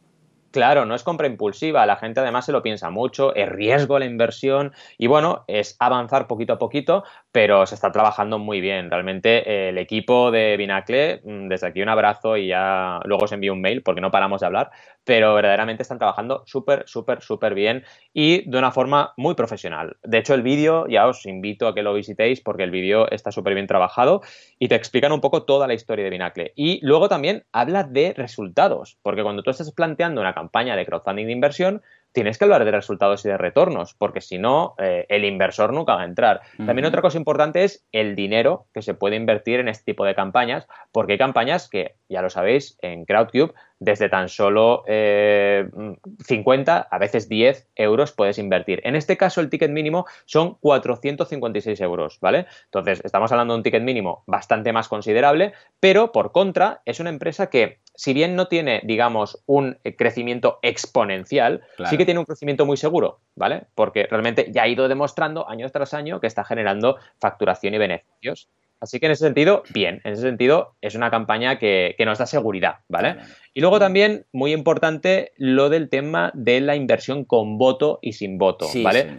Claro, 0.51 0.87
no 0.87 0.95
es 0.95 1.03
compra 1.03 1.27
impulsiva, 1.27 1.85
la 1.85 1.97
gente 1.97 2.21
además 2.21 2.47
se 2.47 2.53
lo 2.53 2.63
piensa 2.63 2.89
mucho, 2.89 3.35
es 3.35 3.47
riesgo 3.51 3.99
la 3.99 4.07
inversión 4.07 4.73
y 4.97 5.07
bueno, 5.07 5.45
es 5.47 5.77
avanzar 5.79 6.27
poquito 6.27 6.55
a 6.55 6.59
poquito, 6.59 7.05
pero 7.31 7.67
se 7.67 7.75
está 7.75 7.93
trabajando 7.93 8.39
muy 8.39 8.63
bien. 8.63 8.91
Realmente 8.91 9.49
eh, 9.49 9.69
el 9.69 9.79
equipo 9.79 10.31
de 10.31 10.57
Binacle, 10.57 11.21
mm, 11.23 11.49
desde 11.49 11.67
aquí 11.67 11.83
un 11.83 11.91
abrazo 11.91 12.39
y 12.39 12.49
ya 12.49 12.99
luego 13.05 13.25
os 13.27 13.33
envío 13.33 13.53
un 13.53 13.61
mail 13.61 13.83
porque 13.83 14.01
no 14.01 14.11
paramos 14.11 14.41
de 14.41 14.47
hablar, 14.47 14.71
pero 15.05 15.35
verdaderamente 15.35 15.83
están 15.83 15.99
trabajando 15.99 16.43
súper, 16.47 16.85
súper, 16.87 17.23
súper 17.23 17.55
bien 17.55 17.85
y 18.15 18.51
de 18.51 18.59
una 18.59 18.73
forma 18.73 19.13
muy 19.19 19.35
profesional. 19.35 19.99
De 20.03 20.19
hecho, 20.19 20.33
el 20.33 20.43
vídeo, 20.43 20.87
ya 20.89 21.07
os 21.07 21.27
invito 21.27 21.69
a 21.69 21.75
que 21.75 21.83
lo 21.83 21.93
visitéis 21.93 22.41
porque 22.41 22.65
el 22.65 22.71
vídeo 22.71 23.11
está 23.11 23.33
súper 23.33 23.55
bien 23.55 23.67
trabajado 23.67 24.23
y 24.59 24.69
te 24.69 24.75
explican 24.75 25.13
un 25.13 25.21
poco 25.21 25.45
toda 25.45 25.67
la 25.67 25.75
historia 25.75 26.05
de 26.05 26.11
Binacle. 26.11 26.53
Y 26.57 26.85
luego 26.85 27.09
también 27.09 27.45
habla 27.53 27.85
de 27.85 28.15
resultados, 28.17 28.99
porque 29.03 29.23
cuando 29.23 29.43
tú 29.43 29.51
estás 29.51 29.71
planteando 29.73 30.21
una 30.21 30.35
campaña 30.35 30.48
de 30.53 30.87
crowdfunding 30.87 31.27
de 31.27 31.33
inversión, 31.33 31.83
tienes 32.13 32.39
que 32.39 32.45
hablar 32.45 32.65
de 32.65 32.71
resultados 32.71 33.25
y 33.25 33.29
de 33.29 33.37
retornos, 33.37 33.95
porque 33.95 34.21
si 34.21 34.39
no, 34.39 34.75
eh, 34.79 35.07
el 35.09 35.25
inversor 35.25 35.73
nunca 35.73 35.95
va 35.95 36.03
a 36.03 36.07
entrar. 36.07 36.41
También 36.57 36.87
otra 36.87 37.03
cosa 37.03 37.19
importante 37.19 37.65
es 37.65 37.87
el 37.93 38.17
dinero 38.17 38.67
que 38.73 38.83
se 38.83 38.95
puede 38.95 39.17
invertir 39.17 39.61
en 39.61 39.69
este 39.69 39.85
tipo 39.85 40.05
de 40.05 40.15
campañas, 40.15 40.67
porque 40.91 41.13
hay 41.13 41.19
campañas 41.19 41.69
que, 41.69 41.95
ya 42.09 42.23
lo 42.23 42.31
sabéis, 42.31 42.77
en 42.83 43.05
Crowdcube, 43.05 43.53
desde 43.81 44.09
tan 44.09 44.29
solo 44.29 44.85
50, 44.87 44.89
eh, 44.89 46.85
a 46.91 46.99
veces 46.99 47.29
10 47.29 47.69
euros 47.77 48.13
puedes 48.13 48.39
invertir. 48.39 48.81
En 48.85 48.97
este 48.97 49.17
caso, 49.17 49.41
el 49.41 49.51
ticket 49.51 49.71
mínimo 49.71 50.07
son 50.25 50.55
456 50.61 51.81
euros, 51.81 52.19
¿vale? 52.21 52.47
Entonces, 52.65 53.01
estamos 53.05 53.31
hablando 53.33 53.55
de 53.55 53.59
un 53.59 53.63
ticket 53.63 53.83
mínimo 53.83 54.25
bastante 54.27 54.73
más 54.73 54.89
considerable, 54.89 55.53
pero 55.81 56.13
por 56.13 56.33
contra, 56.33 56.83
es 56.85 57.01
una 57.01 57.11
empresa 57.11 57.51
que 57.51 57.79
si 57.95 58.13
bien 58.13 58.37
no 58.37 58.47
tiene, 58.47 58.81
digamos, 58.85 59.43
un 59.47 59.79
crecimiento 59.97 60.61
exponencial, 60.63 61.63
sí 61.91 61.97
que 61.97 62.05
tiene 62.05 62.21
un 62.21 62.27
crecimiento 62.27 62.65
muy 62.65 62.77
seguro, 62.77 63.19
¿vale? 63.35 63.65
Porque 63.75 64.07
realmente 64.09 64.53
ya 64.53 64.63
ha 64.63 64.69
ido 64.69 64.87
demostrando 64.87 65.49
año 65.49 65.69
tras 65.71 65.95
año 65.95 66.21
que 66.21 66.29
está 66.29 66.45
generando 66.45 66.97
facturación 67.19 67.75
y 67.75 67.79
beneficios. 67.79 68.49
Así 68.81 69.01
que 69.01 69.07
en 69.07 69.13
ese 69.13 69.25
sentido, 69.25 69.63
bien, 69.71 70.01
en 70.05 70.13
ese 70.13 70.23
sentido 70.23 70.75
es 70.81 70.95
una 70.95 71.11
campaña 71.11 71.59
que, 71.59 71.95
nos 72.05 72.19
da 72.19 72.27
seguridad, 72.27 72.77
¿vale? 72.89 73.17
Y 73.55 73.61
luego 73.61 73.79
también, 73.79 74.27
muy 74.33 74.53
importante, 74.53 75.33
lo 75.37 75.69
del 75.69 75.89
tema 75.89 76.31
de 76.35 76.61
la 76.61 76.77
inversión 76.77 77.25
con 77.25 77.59
voto 77.59 77.99
y 78.03 78.13
sin 78.13 78.39
voto, 78.39 78.67
¿vale? 78.83 79.19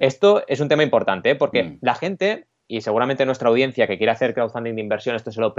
Esto 0.00 0.42
es 0.48 0.60
un 0.60 0.68
tema 0.68 0.82
importante, 0.82 1.30
¿eh? 1.30 1.34
porque 1.36 1.62
mm. 1.62 1.78
la 1.82 1.94
gente 1.94 2.46
y 2.70 2.82
seguramente 2.82 3.24
nuestra 3.24 3.48
audiencia 3.48 3.86
que 3.86 3.96
quiere 3.96 4.12
hacer 4.12 4.34
crowdfunding 4.34 4.74
de 4.74 4.82
inversión 4.82 5.16
esto 5.16 5.32
se 5.32 5.40
lo, 5.40 5.54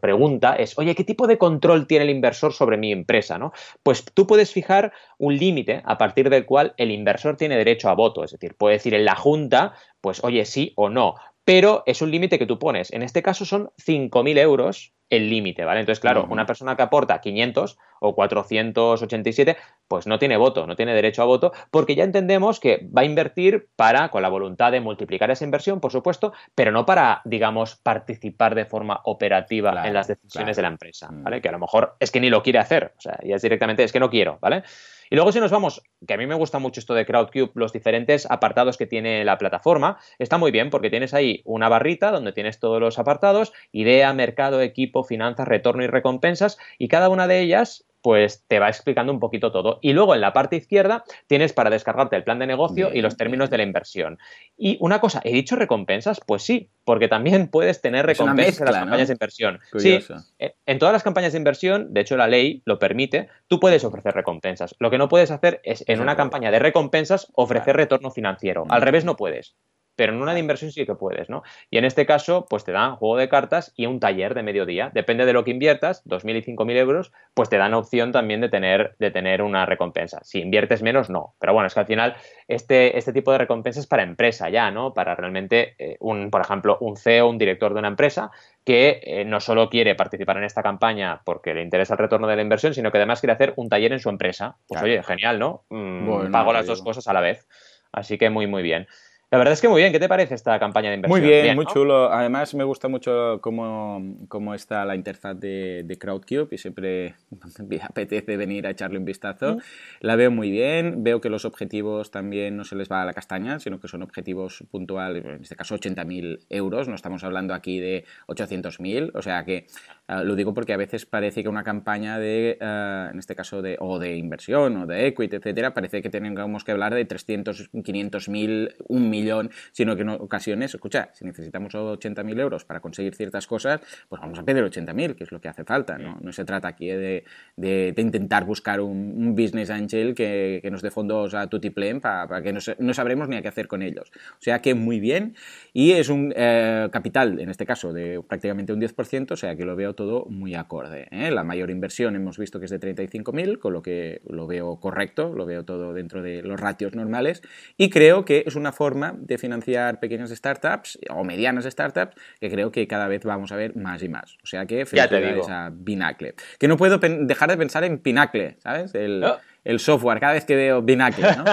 pregunta, 0.00 0.54
es, 0.56 0.78
oye, 0.78 0.94
¿qué 0.94 1.04
tipo 1.04 1.26
de 1.26 1.36
control 1.36 1.86
tiene 1.86 2.04
el 2.04 2.10
inversor 2.10 2.54
sobre 2.54 2.78
mi 2.78 2.90
empresa? 2.90 3.36
¿no? 3.38 3.52
Pues 3.82 4.06
tú 4.14 4.26
puedes 4.26 4.50
fijar 4.50 4.92
un 5.18 5.36
límite 5.36 5.82
a 5.84 5.98
partir 5.98 6.30
del 6.30 6.46
cual 6.46 6.72
el 6.78 6.90
inversor 6.90 7.36
tiene 7.36 7.56
derecho 7.56 7.90
a 7.90 7.94
voto, 7.94 8.24
es 8.24 8.32
decir, 8.32 8.54
puede 8.56 8.76
decir 8.76 8.94
en 8.94 9.04
la 9.04 9.14
junta, 9.14 9.74
pues 10.00 10.24
oye, 10.24 10.46
sí 10.46 10.72
o 10.76 10.88
no, 10.88 11.16
pero 11.48 11.82
es 11.86 12.02
un 12.02 12.10
límite 12.10 12.38
que 12.38 12.44
tú 12.44 12.58
pones. 12.58 12.92
En 12.92 13.02
este 13.02 13.22
caso 13.22 13.46
son 13.46 13.70
5.000 13.82 14.38
euros 14.38 14.92
el 15.08 15.30
límite, 15.30 15.64
¿vale? 15.64 15.80
Entonces, 15.80 15.98
claro, 15.98 16.26
una 16.28 16.44
persona 16.44 16.76
que 16.76 16.82
aporta 16.82 17.22
500 17.22 17.78
o 18.00 18.14
487, 18.14 19.56
pues 19.88 20.06
no 20.06 20.18
tiene 20.18 20.36
voto, 20.36 20.66
no 20.66 20.76
tiene 20.76 20.92
derecho 20.92 21.22
a 21.22 21.24
voto, 21.24 21.54
porque 21.70 21.94
ya 21.94 22.04
entendemos 22.04 22.60
que 22.60 22.86
va 22.94 23.00
a 23.00 23.06
invertir 23.06 23.68
para, 23.76 24.10
con 24.10 24.20
la 24.20 24.28
voluntad 24.28 24.72
de 24.72 24.82
multiplicar 24.82 25.30
esa 25.30 25.46
inversión, 25.46 25.80
por 25.80 25.90
supuesto, 25.90 26.34
pero 26.54 26.70
no 26.70 26.84
para, 26.84 27.22
digamos, 27.24 27.76
participar 27.76 28.54
de 28.54 28.66
forma 28.66 29.00
operativa 29.04 29.86
en 29.86 29.94
las 29.94 30.06
decisiones 30.06 30.54
de 30.54 30.62
la 30.62 30.68
empresa, 30.68 31.10
mm. 31.10 31.22
¿vale? 31.22 31.40
Que 31.40 31.48
a 31.48 31.52
lo 31.52 31.60
mejor 31.60 31.96
es 31.98 32.10
que 32.10 32.20
ni 32.20 32.28
lo 32.28 32.42
quiere 32.42 32.58
hacer, 32.58 32.92
o 32.98 33.00
sea, 33.00 33.18
ya 33.24 33.36
es 33.36 33.40
directamente, 33.40 33.84
es 33.84 33.92
que 33.92 34.00
no 34.00 34.10
quiero, 34.10 34.36
¿vale? 34.42 34.64
Y 35.10 35.16
luego 35.16 35.32
si 35.32 35.40
nos 35.40 35.50
vamos, 35.50 35.82
que 36.06 36.14
a 36.14 36.16
mí 36.16 36.26
me 36.26 36.34
gusta 36.34 36.58
mucho 36.58 36.80
esto 36.80 36.94
de 36.94 37.06
Crowdcube, 37.06 37.50
los 37.54 37.72
diferentes 37.72 38.30
apartados 38.30 38.76
que 38.76 38.86
tiene 38.86 39.24
la 39.24 39.38
plataforma, 39.38 39.98
está 40.18 40.38
muy 40.38 40.50
bien 40.50 40.70
porque 40.70 40.90
tienes 40.90 41.14
ahí 41.14 41.42
una 41.44 41.68
barrita 41.68 42.10
donde 42.10 42.32
tienes 42.32 42.60
todos 42.60 42.80
los 42.80 42.98
apartados, 42.98 43.52
idea, 43.72 44.12
mercado, 44.12 44.60
equipo, 44.60 45.04
finanzas, 45.04 45.48
retorno 45.48 45.82
y 45.82 45.86
recompensas, 45.86 46.58
y 46.78 46.88
cada 46.88 47.08
una 47.08 47.26
de 47.26 47.40
ellas 47.40 47.87
pues 48.08 48.42
te 48.48 48.58
va 48.58 48.68
explicando 48.68 49.12
un 49.12 49.20
poquito 49.20 49.52
todo. 49.52 49.80
Y 49.82 49.92
luego 49.92 50.14
en 50.14 50.22
la 50.22 50.32
parte 50.32 50.56
izquierda 50.56 51.04
tienes 51.26 51.52
para 51.52 51.68
descargarte 51.68 52.16
el 52.16 52.24
plan 52.24 52.38
de 52.38 52.46
negocio 52.46 52.88
y 52.90 53.02
los 53.02 53.18
términos 53.18 53.50
de 53.50 53.58
la 53.58 53.64
inversión. 53.64 54.18
Y 54.56 54.78
una 54.80 54.98
cosa, 54.98 55.20
¿he 55.24 55.32
dicho 55.34 55.56
recompensas? 55.56 56.18
Pues 56.26 56.40
sí, 56.42 56.70
porque 56.84 57.08
también 57.08 57.48
puedes 57.52 57.82
tener 57.82 58.06
recompensas 58.06 58.60
en 58.60 58.64
las 58.64 58.76
campañas 58.76 59.08
de 59.08 59.12
inversión. 59.12 59.60
Sí, 59.76 59.98
en 60.38 60.78
todas 60.78 60.94
las 60.94 61.02
campañas 61.02 61.32
de 61.32 61.38
inversión, 61.38 61.92
de 61.92 62.00
hecho 62.00 62.16
la 62.16 62.28
ley 62.28 62.62
lo 62.64 62.78
permite, 62.78 63.28
tú 63.46 63.60
puedes 63.60 63.84
ofrecer 63.84 64.14
recompensas. 64.14 64.74
Lo 64.78 64.90
que 64.90 64.96
no 64.96 65.10
puedes 65.10 65.30
hacer 65.30 65.60
es 65.62 65.84
en 65.86 66.00
una 66.00 66.16
campaña 66.16 66.50
de 66.50 66.60
recompensas 66.60 67.30
ofrecer 67.34 67.76
retorno 67.76 68.10
financiero. 68.10 68.64
Al 68.70 68.80
revés 68.80 69.04
no 69.04 69.16
puedes 69.16 69.54
pero 69.98 70.12
en 70.12 70.22
una 70.22 70.32
de 70.32 70.38
inversión 70.38 70.70
sí 70.70 70.86
que 70.86 70.94
puedes, 70.94 71.28
¿no? 71.28 71.42
Y 71.70 71.78
en 71.78 71.84
este 71.84 72.06
caso, 72.06 72.46
pues 72.48 72.62
te 72.62 72.70
dan 72.70 72.94
juego 72.94 73.16
de 73.16 73.28
cartas 73.28 73.72
y 73.74 73.86
un 73.86 73.98
taller 73.98 74.32
de 74.34 74.44
mediodía. 74.44 74.92
Depende 74.94 75.26
de 75.26 75.32
lo 75.32 75.42
que 75.42 75.50
inviertas, 75.50 76.04
2.000 76.04 76.36
y 76.36 76.42
5.000 76.42 76.76
euros, 76.76 77.12
pues 77.34 77.48
te 77.48 77.56
dan 77.56 77.74
opción 77.74 78.12
también 78.12 78.40
de 78.40 78.48
tener, 78.48 78.94
de 79.00 79.10
tener 79.10 79.42
una 79.42 79.66
recompensa. 79.66 80.20
Si 80.22 80.38
inviertes 80.40 80.82
menos, 80.82 81.10
no. 81.10 81.34
Pero 81.40 81.52
bueno, 81.52 81.66
es 81.66 81.74
que 81.74 81.80
al 81.80 81.86
final 81.86 82.14
este, 82.46 82.96
este 82.96 83.12
tipo 83.12 83.32
de 83.32 83.38
recompensa 83.38 83.80
es 83.80 83.88
para 83.88 84.04
empresa 84.04 84.48
ya, 84.50 84.70
¿no? 84.70 84.94
Para 84.94 85.16
realmente, 85.16 85.74
eh, 85.80 85.96
un, 85.98 86.30
por 86.30 86.42
ejemplo, 86.42 86.78
un 86.80 86.96
CEO, 86.96 87.28
un 87.28 87.36
director 87.36 87.72
de 87.72 87.80
una 87.80 87.88
empresa 87.88 88.30
que 88.64 89.00
eh, 89.02 89.24
no 89.24 89.40
solo 89.40 89.68
quiere 89.68 89.96
participar 89.96 90.36
en 90.36 90.44
esta 90.44 90.62
campaña 90.62 91.22
porque 91.24 91.54
le 91.54 91.62
interesa 91.62 91.94
el 91.94 91.98
retorno 91.98 92.28
de 92.28 92.36
la 92.36 92.42
inversión, 92.42 92.72
sino 92.72 92.92
que 92.92 92.98
además 92.98 93.20
quiere 93.20 93.32
hacer 93.32 93.52
un 93.56 93.68
taller 93.68 93.92
en 93.92 93.98
su 93.98 94.10
empresa. 94.10 94.58
Pues 94.68 94.80
oye, 94.80 95.02
genial, 95.02 95.40
¿no? 95.40 95.64
Mm, 95.70 96.30
pago 96.30 96.52
las 96.52 96.66
dos 96.66 96.82
cosas 96.82 97.08
a 97.08 97.12
la 97.12 97.20
vez. 97.20 97.48
Así 97.90 98.16
que 98.16 98.30
muy, 98.30 98.46
muy 98.46 98.62
bien. 98.62 98.86
La 99.30 99.36
verdad 99.36 99.52
es 99.52 99.60
que 99.60 99.68
muy 99.68 99.82
bien. 99.82 99.92
¿Qué 99.92 100.00
te 100.00 100.08
parece 100.08 100.34
esta 100.34 100.58
campaña 100.58 100.88
de 100.88 100.96
inversión? 100.96 101.20
Muy 101.20 101.28
bien, 101.28 101.54
muy 101.54 101.66
chulo. 101.66 102.10
Además, 102.10 102.54
me 102.54 102.64
gusta 102.64 102.88
mucho 102.88 103.40
cómo, 103.42 104.16
cómo 104.28 104.54
está 104.54 104.86
la 104.86 104.94
interfaz 104.94 105.38
de, 105.38 105.82
de, 105.84 105.98
Crowdcube 105.98 106.48
y 106.50 106.56
siempre 106.56 107.14
me 107.68 107.76
apetece 107.82 108.38
venir 108.38 108.66
a 108.66 108.70
echarle 108.70 108.98
un 108.98 109.04
vistazo. 109.04 109.56
Mm. 109.56 109.58
La 110.00 110.16
veo 110.16 110.30
muy 110.30 110.50
bien. 110.50 111.04
Veo 111.04 111.20
que 111.20 111.28
los 111.28 111.44
objetivos 111.44 112.10
también 112.10 112.56
no 112.56 112.64
se 112.64 112.74
les 112.74 112.90
va 112.90 113.02
a 113.02 113.04
la 113.04 113.12
castaña, 113.12 113.60
sino 113.60 113.80
que 113.80 113.88
son 113.88 114.02
objetivos 114.02 114.64
puntuales, 114.70 115.26
en 115.26 115.42
este 115.42 115.56
caso 115.56 115.76
80.000 115.76 116.46
euros. 116.48 116.88
No 116.88 116.94
estamos 116.94 117.22
hablando 117.22 117.52
aquí 117.52 117.80
de 117.80 118.06
800.000. 118.28 119.10
O 119.12 119.20
sea 119.20 119.44
que 119.44 119.66
ah, 120.08 120.24
lo 120.24 120.34
digo 120.34 120.52
porque 120.54 120.72
a 120.72 120.76
veces 120.76 121.06
parece 121.06 121.42
que 121.42 121.48
una 121.48 121.62
campaña 121.62 122.18
de, 122.18 122.58
ah, 122.60 123.10
en 123.12 123.18
este 123.18 123.34
caso, 123.34 123.62
de, 123.62 123.76
o 123.78 123.98
de 123.98 124.16
inversión 124.16 124.76
o 124.76 124.86
de 124.86 125.06
equity, 125.06 125.36
etcétera, 125.36 125.74
parece 125.74 126.02
que 126.02 126.10
tengamos 126.10 126.64
que 126.64 126.72
hablar 126.72 126.94
de 126.94 127.04
300, 127.04 127.70
500.000, 127.72 128.74
un 128.88 129.10
millón 129.10 129.50
sino 129.72 129.96
que 129.96 130.02
en 130.02 130.10
ocasiones, 130.10 130.74
escucha, 130.74 131.10
si 131.12 131.24
necesitamos 131.24 131.74
80.000 131.74 132.40
euros 132.40 132.64
para 132.64 132.80
conseguir 132.80 133.14
ciertas 133.14 133.46
cosas, 133.46 133.80
pues 134.08 134.20
vamos 134.20 134.38
a 134.38 134.42
pedir 134.44 134.62
80.000, 134.62 135.14
que 135.14 135.24
es 135.24 135.32
lo 135.32 135.40
que 135.40 135.48
hace 135.48 135.64
falta, 135.64 135.98
¿no? 135.98 136.18
No 136.20 136.32
se 136.32 136.44
trata 136.44 136.68
aquí 136.68 136.88
de, 136.88 137.24
de, 137.56 137.94
intentar 137.96 138.44
buscar 138.44 138.80
un, 138.80 139.34
business 139.34 139.70
angel 139.70 140.14
que, 140.14 140.60
que, 140.62 140.70
nos 140.70 140.82
dé 140.82 140.90
fondos 140.90 141.34
a 141.34 141.46
tutiplén 141.46 142.00
para, 142.00 142.26
para 142.26 142.42
que 142.42 142.52
no, 142.52 142.60
no, 142.78 142.94
sabremos 142.94 143.28
ni 143.28 143.36
a 143.36 143.42
qué 143.42 143.48
hacer 143.48 143.68
con 143.68 143.82
ellos. 143.82 144.10
O 144.32 144.42
sea 144.42 144.60
que 144.60 144.74
muy 144.74 145.00
bien, 145.00 145.34
y 145.72 145.92
es 145.92 146.08
un 146.08 146.32
eh, 146.34 146.88
capital, 146.90 147.38
en 147.40 147.50
este 147.50 147.66
caso, 147.66 147.92
de 147.92 148.22
prácticamente 148.26 148.72
un 148.72 148.80
10%, 148.80 149.32
o 149.32 149.36
sea 149.36 149.54
que 149.56 149.64
lo 149.64 149.76
veo 149.76 149.94
todo 149.98 150.26
muy 150.30 150.54
acorde. 150.54 151.08
¿eh? 151.10 151.32
La 151.32 151.42
mayor 151.42 151.70
inversión 151.70 152.14
hemos 152.14 152.38
visto 152.38 152.60
que 152.60 152.66
es 152.66 152.70
de 152.70 152.78
35.000, 152.78 153.58
con 153.58 153.72
lo 153.72 153.82
que 153.82 154.22
lo 154.28 154.46
veo 154.46 154.78
correcto, 154.78 155.32
lo 155.34 155.44
veo 155.44 155.64
todo 155.64 155.92
dentro 155.92 156.22
de 156.22 156.40
los 156.40 156.60
ratios 156.60 156.94
normales, 156.94 157.42
y 157.76 157.90
creo 157.90 158.24
que 158.24 158.44
es 158.46 158.54
una 158.54 158.70
forma 158.70 159.16
de 159.18 159.38
financiar 159.38 159.98
pequeñas 159.98 160.30
startups 160.30 161.00
o 161.10 161.24
medianas 161.24 161.64
startups 161.64 162.14
que 162.38 162.48
creo 162.48 162.70
que 162.70 162.86
cada 162.86 163.08
vez 163.08 163.24
vamos 163.24 163.50
a 163.50 163.56
ver 163.56 163.74
más 163.74 164.00
y 164.04 164.08
más. 164.08 164.38
O 164.44 164.46
sea 164.46 164.66
que 164.66 164.86
felicidades 164.86 165.48
a 165.48 165.72
Binacle. 165.74 166.36
Que 166.60 166.68
no 166.68 166.76
puedo 166.76 166.98
dejar 166.98 167.50
de 167.50 167.56
pensar 167.56 167.82
en 167.82 167.98
Pinacle, 167.98 168.54
¿sabes? 168.60 168.94
El, 168.94 169.24
oh. 169.24 169.36
el, 169.64 169.80
software, 169.80 170.20
cada 170.20 170.34
vez 170.34 170.44
que 170.44 170.54
veo 170.54 170.80
Binacle, 170.80 171.26
¿no? 171.36 171.44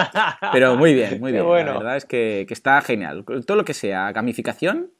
Pero 0.51 0.75
muy 0.75 0.93
bien, 0.93 1.19
muy 1.19 1.31
bien. 1.33 1.43
La 1.43 1.79
verdad 1.79 1.97
es 1.97 2.05
que, 2.05 2.45
que 2.47 2.53
está 2.53 2.79
genial. 2.81 3.25
Todo 3.25 3.57
lo 3.57 3.65
que 3.65 3.73
sea 3.73 4.11
gamificación 4.11 4.91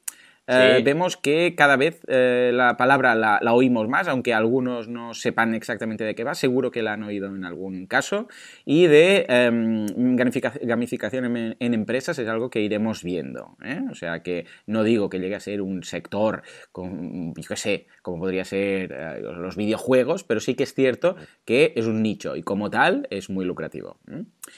eh, 0.48 0.80
vemos 0.84 1.16
que 1.16 1.54
cada 1.56 1.76
vez 1.76 2.00
eh, 2.06 2.50
la 2.54 2.76
palabra 2.76 3.14
la, 3.14 3.40
oímos 3.52 3.88
más, 3.88 4.06
aunque 4.06 4.32
algunos 4.32 4.88
no 4.88 5.12
sepan 5.14 5.54
exactamente 5.54 6.04
de 6.04 6.14
qué 6.14 6.24
va, 6.24 6.34
seguro 6.34 6.70
que 6.70 6.82
la 6.82 6.92
han 6.92 7.02
oído 7.02 7.26
en 7.26 7.44
algún 7.44 7.86
caso. 7.86 8.28
Y 8.64 8.86
de 8.86 9.26
em, 9.28 9.86
gamificación 10.16 11.36
en, 11.36 11.74
empresas 11.74 12.18
es 12.18 12.28
algo 12.28 12.48
que 12.50 12.60
iremos 12.60 13.02
viendo. 13.02 13.56
¿eh? 13.64 13.80
O 13.90 13.94
sea 13.94 14.22
que 14.22 14.46
no 14.66 14.84
digo 14.84 15.10
que 15.10 15.18
llegue 15.18 15.34
a 15.34 15.40
ser 15.40 15.62
un 15.62 15.82
sector, 15.82 16.42
con, 16.70 17.34
yo 17.34 17.48
qué 17.48 17.56
sé, 17.56 17.86
como 18.02 18.20
podría 18.20 18.44
ser 18.44 18.94
los 19.20 19.56
videojuegos, 19.56 20.22
pero 20.24 20.40
sí 20.40 20.54
que 20.54 20.62
es 20.62 20.74
cierto 20.74 21.16
que 21.44 21.72
es 21.76 21.86
un 21.86 22.02
nicho 22.02 22.36
y 22.36 22.42
como 22.42 22.70
tal 22.70 23.06
es 23.10 23.30
muy 23.30 23.44
lucrativo. 23.44 23.98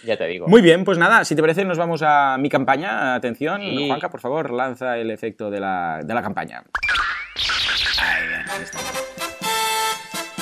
Ya 0.04 0.16
te 0.16 0.26
digo. 0.26 0.48
Muy 0.48 0.60
bien, 0.60 0.84
pues 0.84 0.98
nada, 0.98 1.24
si 1.24 1.34
te 1.34 1.40
parece 1.40 1.64
nos 1.64 1.78
vamos 1.78 2.02
a 2.04 2.36
mi 2.38 2.50
campaña. 2.50 3.14
Atención, 3.14 3.62
Juanca, 3.86 4.10
por 4.10 4.20
favor, 4.20 4.50
lanza 4.50 4.98
el 4.98 5.10
efecto 5.10 5.50
de 5.50 5.60
la 5.60 5.77
de 6.04 6.14
la 6.14 6.22
campaña. 6.22 6.62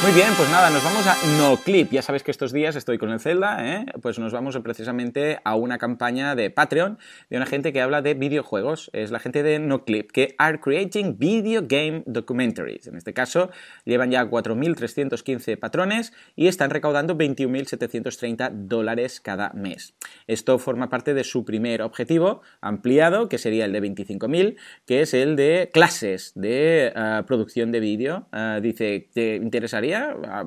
Muy 0.02 0.12
bien, 0.12 0.28
pues 0.37 0.50
nada, 0.50 0.68
nos 0.70 0.85
vamos 0.85 1.06
a 1.06 1.16
NoClip. 1.38 1.90
Ya 1.90 2.02
sabes 2.02 2.22
que 2.22 2.30
estos 2.30 2.52
días 2.52 2.76
estoy 2.76 2.98
con 2.98 3.11
el 3.11 3.18
Zelda, 3.18 3.66
¿eh? 3.66 3.87
pues 4.02 4.18
nos 4.18 4.30
vamos 4.30 4.56
precisamente 4.62 5.38
a 5.42 5.56
una 5.56 5.78
campaña 5.78 6.35
de 6.37 6.50
Patreon 6.50 6.98
de 7.30 7.37
una 7.38 7.46
gente 7.46 7.72
que 7.72 7.80
habla 7.80 8.02
de 8.02 8.12
videojuegos. 8.12 8.90
Es 8.92 9.11
la 9.11 9.18
gente 9.18 9.42
de 9.42 9.59
NoClip, 9.59 10.12
que 10.12 10.35
are 10.37 10.61
creating 10.61 11.18
video 11.18 11.62
game 11.66 12.02
documentaries. 12.06 12.87
En 12.87 12.96
este 12.96 13.14
caso, 13.14 13.50
llevan 13.85 14.11
ya 14.11 14.24
4.315 14.26 15.59
patrones 15.59 16.12
y 16.37 16.46
están 16.46 16.70
recaudando 16.70 17.16
21.730 17.16 18.50
dólares 18.52 19.20
cada 19.20 19.50
mes. 19.54 19.94
Esto 20.26 20.59
forma 20.59 20.90
parte 20.90 21.14
de 21.14 21.24
su 21.24 21.44
primer 21.44 21.80
objetivo 21.80 22.42
ampliado, 22.61 23.28
que 23.30 23.38
sería 23.38 23.64
el 23.64 23.72
de 23.72 23.82
25.000, 23.82 24.56
que 24.85 25.00
es 25.00 25.14
el 25.14 25.37
de 25.37 25.70
clases 25.72 26.32
de 26.35 26.92
eh, 26.94 27.22
producción 27.26 27.72
de 27.72 27.80
vídeo. 27.80 28.28
Eh, 28.32 28.61
dice, 28.62 29.09
¿te 29.12 29.37
interesaría? 29.37 29.86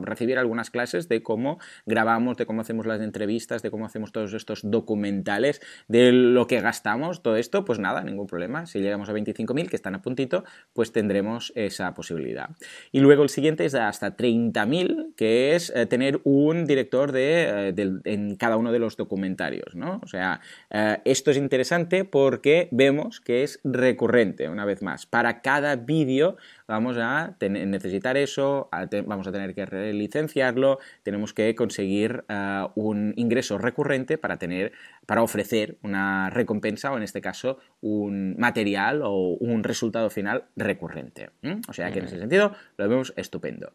Recibir 0.01 0.37
algunas 0.37 0.69
clases 0.69 1.07
de 1.09 1.23
cómo 1.23 1.59
grabamos, 1.85 2.37
de 2.37 2.45
cómo 2.45 2.61
hacemos 2.61 2.85
las 2.85 3.01
entrevistas, 3.01 3.61
de 3.61 3.71
cómo 3.71 3.85
hacemos 3.85 4.11
todos 4.11 4.33
estos 4.33 4.61
documentales, 4.63 5.61
de 5.87 6.11
lo 6.11 6.47
que 6.47 6.61
gastamos, 6.61 7.21
todo 7.21 7.35
esto, 7.35 7.65
pues 7.65 7.79
nada, 7.79 8.03
ningún 8.03 8.27
problema. 8.27 8.65
Si 8.65 8.79
llegamos 8.79 9.09
a 9.09 9.13
25.000, 9.13 9.69
que 9.69 9.75
están 9.75 9.95
a 9.95 10.01
puntito, 10.01 10.43
pues 10.73 10.91
tendremos 10.91 11.51
esa 11.55 11.93
posibilidad. 11.93 12.49
Y 12.91 12.99
luego 12.99 13.23
el 13.23 13.29
siguiente 13.29 13.65
es 13.65 13.75
hasta 13.75 14.15
30.000, 14.15 15.15
que 15.15 15.55
es 15.55 15.71
eh, 15.75 15.85
tener 15.85 16.21
un 16.23 16.65
director 16.65 17.11
de, 17.11 17.73
eh, 17.77 17.99
en 18.05 18.35
cada 18.35 18.57
uno 18.57 18.71
de 18.71 18.79
los 18.79 18.97
documentarios, 18.97 19.75
¿no? 19.75 19.99
O 20.03 20.07
sea, 20.07 20.41
eh, 20.69 20.97
esto 21.05 21.31
es 21.31 21.37
interesante 21.37 22.05
porque 22.05 22.67
vemos 22.71 23.19
que 23.21 23.43
es 23.43 23.59
recurrente, 23.63 24.49
una 24.49 24.65
vez 24.65 24.81
más. 24.81 25.05
Para 25.05 25.41
cada 25.41 25.75
vídeo 25.75 26.37
vamos 26.69 26.97
a 26.97 27.35
necesitar 27.41 28.15
eso, 28.15 28.69
vamos 29.05 29.27
a 29.27 29.31
tener 29.31 29.55
que 29.55 29.65
relicenciarlo, 29.65 30.77
tenemos 31.01 31.33
que 31.33 31.55
conseguir 31.55 32.23
eh, 32.29 32.67
un 32.75 33.13
ingreso 33.17 33.57
recurrente 33.57 34.17
para 34.19 34.37
tener 34.37 34.71
para 35.09 35.23
ofrecer 35.23 35.77
una 35.81 36.29
recompensa 36.29 36.91
o 36.91 36.97
en 36.97 37.01
este 37.01 37.19
caso 37.19 37.57
un 37.81 38.35
material 38.37 39.01
o 39.03 39.37
un 39.39 39.63
resultado 39.63 40.11
final 40.11 40.43
recurrente. 40.55 41.31
O 41.67 41.73
sea 41.73 41.91
que 41.91 41.97
en 41.97 42.05
ese 42.05 42.19
sentido 42.19 42.53
lo 42.77 42.87
vemos 42.87 43.11
estupendo. 43.15 43.73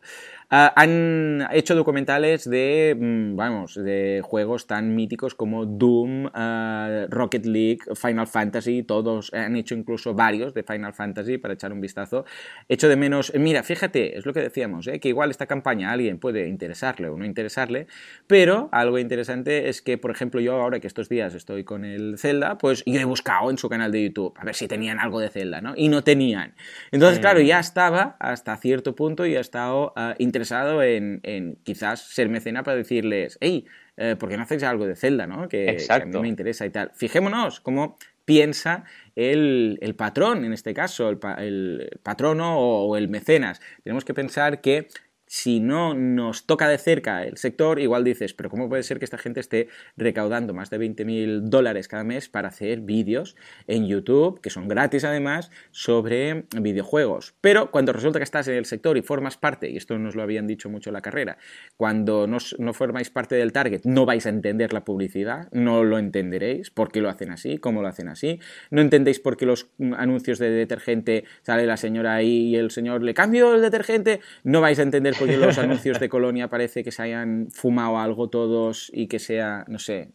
Ah, 0.48 0.72
han 0.76 1.48
hecho 1.50 1.74
documentales 1.74 2.48
de, 2.48 2.96
mm, 2.96 3.34
vamos, 3.34 3.74
de 3.74 4.20
juegos 4.22 4.68
tan 4.68 4.94
míticos 4.94 5.34
como 5.34 5.66
Doom, 5.66 6.30
ah, 6.34 7.06
Rocket 7.10 7.46
League, 7.46 7.80
Final 7.96 8.28
Fantasy, 8.28 8.84
todos 8.84 9.34
han 9.34 9.56
hecho 9.56 9.74
incluso 9.74 10.14
varios 10.14 10.54
de 10.54 10.62
Final 10.62 10.92
Fantasy 10.92 11.38
para 11.38 11.54
echar 11.54 11.72
un 11.72 11.80
vistazo. 11.80 12.24
Hecho 12.68 12.83
de 12.88 12.96
menos, 12.96 13.32
mira, 13.34 13.62
fíjate, 13.62 14.18
es 14.18 14.26
lo 14.26 14.32
que 14.32 14.40
decíamos, 14.40 14.86
¿eh? 14.86 15.00
que 15.00 15.08
igual 15.08 15.30
esta 15.30 15.46
campaña 15.46 15.90
a 15.90 15.92
alguien 15.92 16.18
puede 16.18 16.48
interesarle 16.48 17.08
o 17.08 17.16
no 17.16 17.24
interesarle, 17.24 17.86
pero 18.26 18.68
algo 18.72 18.98
interesante 18.98 19.68
es 19.68 19.82
que, 19.82 19.98
por 19.98 20.10
ejemplo, 20.10 20.40
yo 20.40 20.54
ahora 20.54 20.80
que 20.80 20.86
estos 20.86 21.08
días 21.08 21.34
estoy 21.34 21.64
con 21.64 21.84
el 21.84 22.18
Zelda, 22.18 22.58
pues 22.58 22.82
yo 22.86 23.00
he 23.00 23.04
buscado 23.04 23.50
en 23.50 23.58
su 23.58 23.68
canal 23.68 23.92
de 23.92 24.04
YouTube 24.04 24.34
a 24.36 24.44
ver 24.44 24.54
si 24.54 24.68
tenían 24.68 24.98
algo 24.98 25.20
de 25.20 25.28
Zelda, 25.28 25.60
¿no? 25.60 25.74
Y 25.76 25.88
no 25.88 26.02
tenían. 26.02 26.54
Entonces, 26.90 27.18
claro, 27.18 27.40
ya 27.40 27.60
estaba 27.60 28.16
hasta 28.18 28.56
cierto 28.56 28.94
punto 28.94 29.26
y 29.26 29.36
he 29.36 29.40
estado 29.40 29.92
ah, 29.96 30.14
interesado 30.18 30.82
en, 30.82 31.20
quizás 31.64 32.00
ser 32.00 32.28
mecena 32.28 32.62
para 32.62 32.76
decirles, 32.76 33.38
hey, 33.40 33.66
eh, 33.96 34.16
¿por 34.18 34.28
qué 34.28 34.36
no 34.36 34.42
hacéis 34.42 34.62
algo 34.64 34.86
de 34.86 34.96
Zelda, 34.96 35.26
no? 35.26 35.48
Que, 35.48 35.76
a 35.88 35.98
mí 36.04 36.18
me 36.20 36.28
interesa 36.28 36.66
y 36.66 36.70
tal. 36.70 36.90
Fijémonos 36.94 37.60
cómo 37.60 37.96
piensa 38.24 38.84
el, 39.16 39.94
patrón, 39.96 40.44
en 40.44 40.52
este 40.52 40.74
caso, 40.74 41.08
el, 41.08 41.18
el 41.38 42.00
patrono 42.02 42.58
o 42.58 42.96
el 42.96 43.08
mecenas. 43.08 43.60
Tenemos 43.82 44.04
que 44.04 44.14
pensar 44.14 44.60
que 44.60 44.88
si 45.34 45.58
no 45.58 45.94
nos 45.94 46.46
toca 46.46 46.68
de 46.68 46.78
cerca 46.78 47.24
el 47.24 47.38
sector, 47.38 47.80
igual 47.80 48.04
dices, 48.04 48.34
pero 48.34 48.48
¿cómo 48.48 48.68
puede 48.68 48.84
ser 48.84 49.00
que 49.00 49.04
esta 49.04 49.18
gente 49.18 49.40
esté 49.40 49.66
recaudando 49.96 50.54
más 50.54 50.70
de 50.70 50.78
20.000 50.78 51.40
dólares 51.40 51.88
cada 51.88 52.04
mes 52.04 52.28
para 52.28 52.46
hacer 52.46 52.82
vídeos 52.82 53.34
en 53.66 53.88
YouTube, 53.88 54.40
que 54.40 54.48
son 54.48 54.68
gratis 54.68 55.02
además, 55.02 55.50
sobre 55.72 56.44
videojuegos? 56.56 57.34
Pero 57.40 57.72
cuando 57.72 57.92
resulta 57.92 58.20
que 58.20 58.22
estás 58.22 58.46
en 58.46 58.54
el 58.54 58.64
sector 58.64 58.96
y 58.96 59.02
formas 59.02 59.36
parte, 59.36 59.68
y 59.68 59.76
esto 59.76 59.98
nos 59.98 60.14
lo 60.14 60.22
habían 60.22 60.46
dicho 60.46 60.70
mucho 60.70 60.90
en 60.90 60.94
la 60.94 61.00
carrera, 61.02 61.36
cuando 61.76 62.28
no, 62.28 62.38
no 62.58 62.72
formáis 62.72 63.10
parte 63.10 63.34
del 63.34 63.50
target, 63.50 63.80
no 63.82 64.06
vais 64.06 64.26
a 64.26 64.28
entender 64.28 64.72
la 64.72 64.84
publicidad, 64.84 65.48
no 65.50 65.82
lo 65.82 65.98
entenderéis, 65.98 66.70
por 66.70 66.92
qué 66.92 67.00
lo 67.00 67.08
hacen 67.08 67.32
así, 67.32 67.58
cómo 67.58 67.82
lo 67.82 67.88
hacen 67.88 68.06
así, 68.06 68.38
no 68.70 68.80
entendéis 68.80 69.18
por 69.18 69.36
qué 69.36 69.46
los 69.46 69.68
anuncios 69.96 70.38
de 70.38 70.50
detergente 70.50 71.24
sale 71.42 71.66
la 71.66 71.76
señora 71.76 72.14
ahí 72.14 72.50
y 72.50 72.56
el 72.56 72.70
señor 72.70 73.02
le 73.02 73.14
cambio 73.14 73.56
el 73.56 73.62
detergente, 73.62 74.20
no 74.44 74.60
vais 74.60 74.78
a 74.78 74.82
entender 74.82 75.16
por 75.18 75.23
los 75.26 75.58
anuncios 75.58 76.00
de 76.00 76.08
Colonia 76.08 76.48
parece 76.48 76.82
que 76.84 76.90
se 76.90 77.02
hayan 77.02 77.48
fumado 77.50 77.98
algo 77.98 78.28
todos 78.28 78.90
y 78.92 79.06
que 79.06 79.18
sea, 79.18 79.64
no 79.68 79.78
sé, 79.78 80.12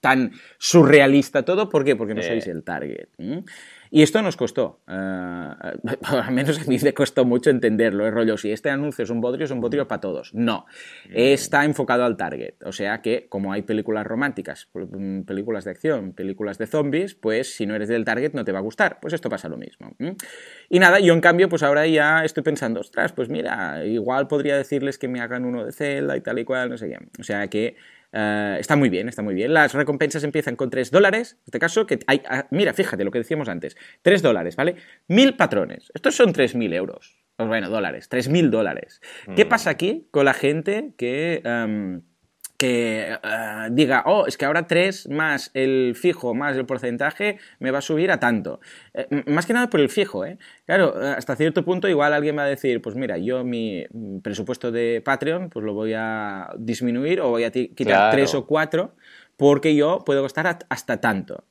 tan 0.00 0.32
surrealista 0.58 1.44
todo. 1.44 1.68
¿Por 1.68 1.84
qué? 1.84 1.96
Porque 1.96 2.14
no 2.14 2.22
sois 2.22 2.46
el 2.46 2.62
target. 2.62 3.08
Y 3.94 4.02
esto 4.02 4.20
nos 4.22 4.36
costó, 4.36 4.80
uh, 4.88 4.90
al 6.02 6.32
menos 6.32 6.60
a 6.60 6.64
mí 6.64 6.78
me 6.82 6.92
costó 6.92 7.24
mucho 7.24 7.50
entenderlo, 7.50 8.08
es 8.08 8.12
rollo, 8.12 8.36
si 8.36 8.50
este 8.50 8.68
anuncio 8.68 9.04
es 9.04 9.10
un 9.10 9.20
bodrio, 9.20 9.44
es 9.44 9.52
un 9.52 9.60
bodrio 9.60 9.86
para 9.86 10.00
todos. 10.00 10.34
No, 10.34 10.66
está 11.12 11.64
enfocado 11.64 12.04
al 12.04 12.16
target, 12.16 12.54
o 12.64 12.72
sea 12.72 13.02
que 13.02 13.28
como 13.28 13.52
hay 13.52 13.62
películas 13.62 14.04
románticas, 14.04 14.68
mm, 14.74 15.20
películas 15.20 15.64
de 15.64 15.70
acción, 15.70 16.12
películas 16.12 16.58
de 16.58 16.66
zombies, 16.66 17.14
pues 17.14 17.54
si 17.54 17.66
no 17.66 17.76
eres 17.76 17.86
del 17.86 18.04
target 18.04 18.32
no 18.32 18.44
te 18.44 18.50
va 18.50 18.58
a 18.58 18.62
gustar, 18.62 18.98
pues 19.00 19.14
esto 19.14 19.30
pasa 19.30 19.48
lo 19.48 19.58
mismo. 19.58 19.94
Y 20.68 20.80
nada, 20.80 20.98
yo 20.98 21.14
en 21.14 21.20
cambio 21.20 21.48
pues 21.48 21.62
ahora 21.62 21.86
ya 21.86 22.24
estoy 22.24 22.42
pensando, 22.42 22.80
ostras, 22.80 23.12
pues 23.12 23.28
mira, 23.28 23.86
igual 23.86 24.26
podría 24.26 24.56
decirles 24.56 24.98
que 24.98 25.06
me 25.06 25.20
hagan 25.20 25.44
uno 25.44 25.64
de 25.64 25.70
Zelda 25.70 26.16
y 26.16 26.20
tal 26.20 26.40
y 26.40 26.44
cual, 26.44 26.68
no 26.68 26.78
sé 26.78 26.88
qué. 26.88 26.98
O 27.20 27.22
sea 27.22 27.46
que 27.46 27.76
eh, 28.16 28.56
está 28.60 28.76
muy 28.76 28.88
bien, 28.88 29.08
está 29.08 29.22
muy 29.22 29.34
bien. 29.34 29.52
Las 29.52 29.74
recompensas 29.74 30.22
empiezan 30.22 30.54
con 30.54 30.70
3 30.70 30.92
dólares. 30.92 31.32
En 31.38 31.42
este 31.46 31.58
caso, 31.58 31.84
que 31.86 31.98
hay. 32.06 32.22
Ah, 32.28 32.46
mira, 32.50 32.72
fíjate 32.72 33.02
lo 33.02 33.10
que 33.10 33.18
decíamos 33.18 33.48
antes: 33.48 33.76
3 34.02 34.22
dólares, 34.22 34.54
¿vale? 34.54 34.76
1000 35.08 35.34
patrones. 35.36 35.90
Estos 35.94 36.14
son 36.14 36.32
3.000 36.32 36.72
euros. 36.74 37.16
Pues 37.36 37.48
bueno, 37.48 37.68
dólares, 37.68 38.08
3.000 38.08 38.50
dólares. 38.50 39.00
¿Qué 39.34 39.44
mm. 39.44 39.48
pasa 39.48 39.70
aquí 39.70 40.06
con 40.12 40.24
la 40.24 40.34
gente 40.34 40.94
que. 40.96 41.42
Em, 41.44 42.02
que 42.64 43.18
eh, 43.22 43.68
diga, 43.72 44.04
oh, 44.06 44.26
es 44.26 44.38
que 44.38 44.44
ahora 44.44 44.66
3 44.66 45.10
más 45.10 45.50
el 45.54 45.94
fijo 45.96 46.34
más 46.34 46.56
el 46.56 46.64
porcentaje 46.64 47.38
me 47.58 47.70
va 47.70 47.78
a 47.78 47.82
subir 47.82 48.10
a 48.10 48.18
tanto. 48.18 48.60
Eh, 48.94 49.22
más 49.26 49.44
que 49.46 49.52
nada 49.52 49.68
por 49.68 49.80
el 49.80 49.90
fijo, 49.90 50.24
¿eh? 50.24 50.38
Claro, 50.64 50.94
eh, 51.02 51.14
hasta 51.16 51.36
cierto 51.36 51.64
punto 51.64 51.88
igual 51.88 52.14
alguien 52.14 52.38
va 52.38 52.44
a 52.44 52.46
decir, 52.46 52.80
pues 52.80 52.96
mira, 52.96 53.18
yo 53.18 53.44
mi 53.44 53.84
presupuesto 54.22 54.72
de 54.72 55.02
Patreon 55.04 55.50
pues 55.50 55.64
lo 55.64 55.74
voy 55.74 55.92
a 55.94 56.50
disminuir 56.58 57.20
o 57.20 57.30
voy 57.30 57.44
a 57.44 57.50
quitar 57.50 58.10
3 58.10 58.34
o 58.34 58.46
4 58.46 58.94
porque 59.36 59.74
yo 59.74 60.02
puedo 60.06 60.22
costar 60.22 60.58
hasta 60.68 61.00
tanto. 61.00 61.44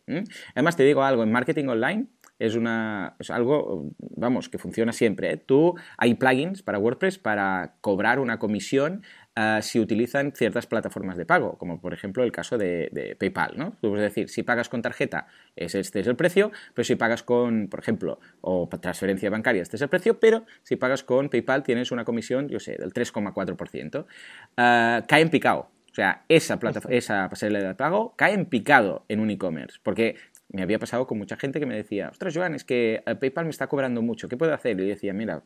Además, 0.55 0.77
te 0.77 0.83
digo 0.83 1.03
algo, 1.03 1.23
en 1.23 1.31
marketing 1.31 1.67
online 1.67 2.07
es, 2.39 2.55
una, 2.55 3.15
es 3.19 3.29
algo, 3.29 3.91
vamos, 3.99 4.49
que 4.49 4.57
funciona 4.57 4.91
siempre. 4.91 5.31
¿eh? 5.31 5.37
Tú, 5.37 5.75
hay 5.97 6.15
plugins 6.15 6.61
para 6.61 6.79
WordPress 6.79 7.17
para 7.17 7.75
cobrar 7.81 8.19
una 8.19 8.39
comisión 8.39 9.03
uh, 9.37 9.61
si 9.61 9.79
utilizan 9.79 10.31
ciertas 10.31 10.67
plataformas 10.67 11.17
de 11.17 11.25
pago, 11.25 11.57
como 11.57 11.79
por 11.79 11.93
ejemplo 11.93 12.23
el 12.23 12.31
caso 12.31 12.57
de, 12.57 12.89
de 12.91 13.15
PayPal. 13.15 13.53
¿no? 13.57 13.75
Puedes 13.81 14.01
decir, 14.01 14.29
si 14.29 14.43
pagas 14.43 14.69
con 14.69 14.81
tarjeta, 14.81 15.27
es 15.55 15.75
este 15.75 15.99
es 15.99 16.07
el 16.07 16.15
precio, 16.15 16.51
pero 16.73 16.83
si 16.83 16.95
pagas 16.95 17.23
con, 17.23 17.67
por 17.67 17.79
ejemplo, 17.79 18.19
o 18.41 18.69
transferencia 18.81 19.29
bancaria, 19.29 19.61
este 19.61 19.75
es 19.77 19.81
el 19.81 19.89
precio, 19.89 20.19
pero 20.19 20.45
si 20.63 20.75
pagas 20.75 21.03
con 21.03 21.29
PayPal 21.29 21.63
tienes 21.63 21.91
una 21.91 22.05
comisión, 22.05 22.49
yo 22.49 22.59
sé, 22.59 22.75
del 22.77 22.93
3,4%. 22.93 24.05
Uh, 24.05 25.05
cae 25.07 25.21
en 25.21 25.29
picado. 25.29 25.69
O 25.91 25.95
sea, 25.95 26.25
esa, 26.27 26.59
esa 26.89 27.29
pasarela 27.29 27.59
de 27.59 27.75
pago 27.75 28.15
cae 28.17 28.33
en 28.33 28.47
picado 28.47 29.05
en 29.09 29.19
un 29.19 29.29
e-commerce, 29.29 29.77
porque 29.83 30.15
me 30.53 30.61
había 30.61 30.77
pasado 30.77 31.07
con 31.07 31.17
mucha 31.17 31.35
gente 31.35 31.59
que 31.59 31.65
me 31.65 31.75
decía, 31.75 32.09
ostras, 32.09 32.33
Joan, 32.35 32.53
es 32.53 32.63
que 32.63 33.01
eh, 33.05 33.15
PayPal 33.15 33.45
me 33.45 33.49
está 33.49 33.67
cobrando 33.67 34.03
mucho, 34.03 34.29
¿qué 34.29 34.37
puedo 34.37 34.53
hacer? 34.53 34.79
Y 34.79 34.87
decía, 34.87 35.11
mira, 35.11 35.41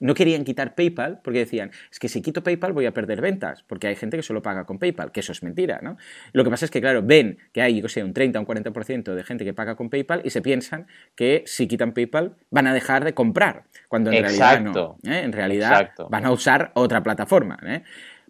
no 0.00 0.14
querían 0.14 0.44
quitar 0.44 0.74
PayPal 0.74 1.20
porque 1.24 1.38
decían, 1.40 1.70
es 1.90 1.98
que 1.98 2.08
si 2.08 2.20
quito 2.20 2.42
PayPal 2.42 2.74
voy 2.74 2.84
a 2.84 2.92
perder 2.92 3.22
ventas, 3.22 3.62
porque 3.62 3.86
hay 3.86 3.96
gente 3.96 4.18
que 4.18 4.22
solo 4.22 4.42
paga 4.42 4.64
con 4.64 4.78
PayPal, 4.78 5.12
que 5.12 5.20
eso 5.20 5.32
es 5.32 5.42
mentira, 5.42 5.80
¿no? 5.82 5.96
Lo 6.32 6.44
que 6.44 6.50
pasa 6.50 6.66
es 6.66 6.70
que, 6.70 6.82
claro, 6.82 7.02
ven 7.02 7.38
que 7.52 7.62
hay, 7.62 7.80
yo 7.80 7.88
sé, 7.88 8.04
un 8.04 8.12
30 8.12 8.38
o 8.38 8.42
un 8.42 8.46
40% 8.46 9.14
de 9.14 9.24
gente 9.24 9.44
que 9.44 9.54
paga 9.54 9.76
con 9.76 9.88
PayPal 9.88 10.20
y 10.24 10.30
se 10.30 10.42
piensan 10.42 10.86
que 11.14 11.42
si 11.46 11.66
quitan 11.66 11.92
PayPal 11.92 12.36
van 12.50 12.66
a 12.66 12.74
dejar 12.74 13.04
de 13.04 13.14
comprar, 13.14 13.64
cuando 13.88 14.12
en 14.12 14.22
realidad 14.22 14.60
no. 14.60 14.98
¿eh? 15.04 15.22
En 15.24 15.32
realidad 15.32 15.92
van 16.10 16.26
a 16.26 16.30
usar 16.30 16.70
otra 16.74 17.02
plataforma. 17.02 17.58
¿eh? 17.64 17.82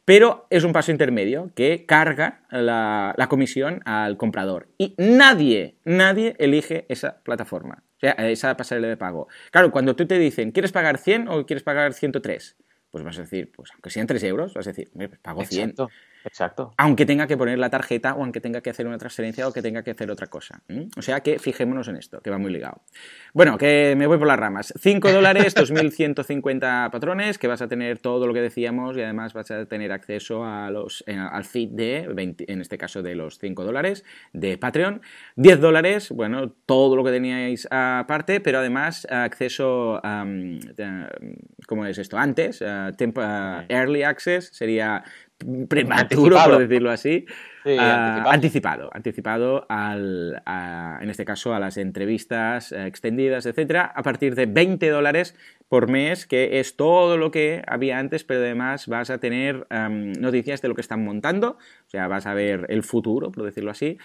Pero 0.05 0.47
es 0.51 0.65
un 0.65 0.73
paso 0.73 0.91
intermedio 0.91 1.51
que 1.55 1.87
carga 1.87 2.43
la, 2.51 3.15
comisión 3.29 3.81
al 3.85 4.17
comprador. 4.17 4.69
Y 4.79 4.95
nadie, 4.99 5.77
nadie 5.85 6.37
elige 6.39 6.85
esa 6.89 7.23
plataforma, 7.23 7.83
o 7.97 8.01
sea, 8.01 8.13
esa 8.13 8.57
pasarela 8.57 8.89
de 8.89 8.97
pago. 8.97 9.29
Claro, 9.51 9.71
cuando 9.71 9.97
tú 9.97 10.07
te 10.07 10.19
dicen, 10.19 10.53
¿quieres 10.53 10.73
pagar 10.73 10.99
100 10.99 11.29
o 11.29 11.47
quieres 11.47 11.63
pagar 11.63 11.95
103? 11.95 12.57
Pues 12.91 13.05
vas 13.05 13.19
a 13.19 13.23
decir, 13.23 13.51
pues 13.55 13.71
aunque 13.73 13.91
sean 13.91 14.07
3 14.07 14.23
euros, 14.25 14.55
vas 14.55 14.67
a 14.67 14.71
decir, 14.71 14.91
pues 14.93 15.11
pago 15.21 15.45
100. 15.45 15.71
Exacto. 15.71 15.91
Aunque 16.77 17.07
tenga 17.07 17.27
que 17.27 17.37
poner 17.37 17.59
la 17.59 17.71
tarjeta 17.71 18.15
o 18.15 18.23
aunque 18.23 18.41
tenga 18.41 18.61
que 18.61 18.71
hacer 18.71 18.87
una 18.87 18.99
transferencia 18.99 19.47
o 19.47 19.53
que 19.53 19.63
tenga 19.63 19.83
que 19.83 19.91
hacer 19.91 20.11
otra 20.11 20.27
cosa. 20.27 20.63
O 20.97 21.03
sea 21.03 21.21
que 21.21 21.39
fijémonos 21.39 21.89
en 21.89 21.97
esto, 21.97 22.21
que 22.21 22.31
va 22.31 22.39
muy 22.39 22.51
ligado. 22.53 22.83
Bueno, 23.33 23.59
que 23.59 23.95
me 23.97 24.07
voy 24.07 24.19
por 24.19 24.27
las 24.27 24.39
ramas. 24.39 24.73
5 24.79 25.13
dólares, 25.13 25.55
2.150 25.57 26.91
patrones, 26.91 27.39
que 27.39 27.47
vas 27.47 27.63
a 27.63 27.69
tener 27.69 27.99
todo 27.99 28.27
lo 28.27 28.35
que 28.35 28.41
decíamos 28.41 28.97
y 28.97 29.03
además 29.03 29.35
vas 29.35 29.51
a 29.51 29.67
tener 29.67 29.93
acceso 29.93 30.45
a 30.45 30.71
los, 30.71 31.05
eh, 31.07 31.17
al 31.17 31.45
feed 31.45 31.71
de, 31.71 32.35
en 32.47 32.61
este 32.61 32.79
caso 32.79 33.03
de 33.03 33.15
los 33.15 33.39
5 33.39 33.65
dólares, 33.65 34.05
de 34.33 34.59
Patreon. 34.59 35.03
10 35.37 35.61
dólares, 35.61 36.11
bueno, 36.11 36.53
todo 36.67 36.97
lo 36.97 37.05
que 37.05 37.11
teníais 37.11 37.67
aparte, 37.71 38.41
pero 38.41 38.59
además 38.59 39.07
acceso 39.11 40.01
a, 40.03 40.27
¿cómo 41.67 41.87
es 41.87 41.99
esto? 41.99 42.19
Antes, 42.19 42.63
early 42.63 44.03
access 44.03 44.51
sería 44.53 45.05
prematuro, 45.69 46.37
por 46.45 46.59
decirlo 46.59 46.91
así. 46.91 47.27
Ah, 47.79 48.25
anticipado. 48.29 48.91
anticipado, 48.93 49.67
al, 49.69 50.43
en 51.01 51.11
este 51.11 51.25
caso 51.25 51.55
a 51.55 51.61
las 51.61 51.79
entrevistas 51.79 52.73
eh, 52.73 52.87
extendidas, 52.87 53.47
etcétera, 53.47 53.91
a 53.95 54.03
partir 54.03 54.35
de 54.35 54.47
20 54.47 54.89
dólares 54.91 55.35
por 55.69 55.89
mes, 55.89 56.27
que 56.27 56.61
es 56.61 56.77
todo 56.77 57.17
lo 57.17 57.31
que 57.31 57.63
había 57.67 57.99
antes, 57.99 58.23
pero 58.25 58.41
además 58.41 58.87
vas 58.87 59.09
a 59.11 59.19
tener 59.19 59.67
noticias 59.71 60.61
de 60.61 60.69
lo 60.69 60.75
que 60.75 60.83
están 60.83 61.03
montando, 61.05 61.53
o 61.87 61.91
sea, 61.91 62.07
vas 62.07 62.27
a 62.27 62.35
ver 62.35 62.67
el 62.69 62.83
futuro, 62.83 63.33
por 63.33 63.45
decirlo 63.45 63.71
así. 63.71 63.99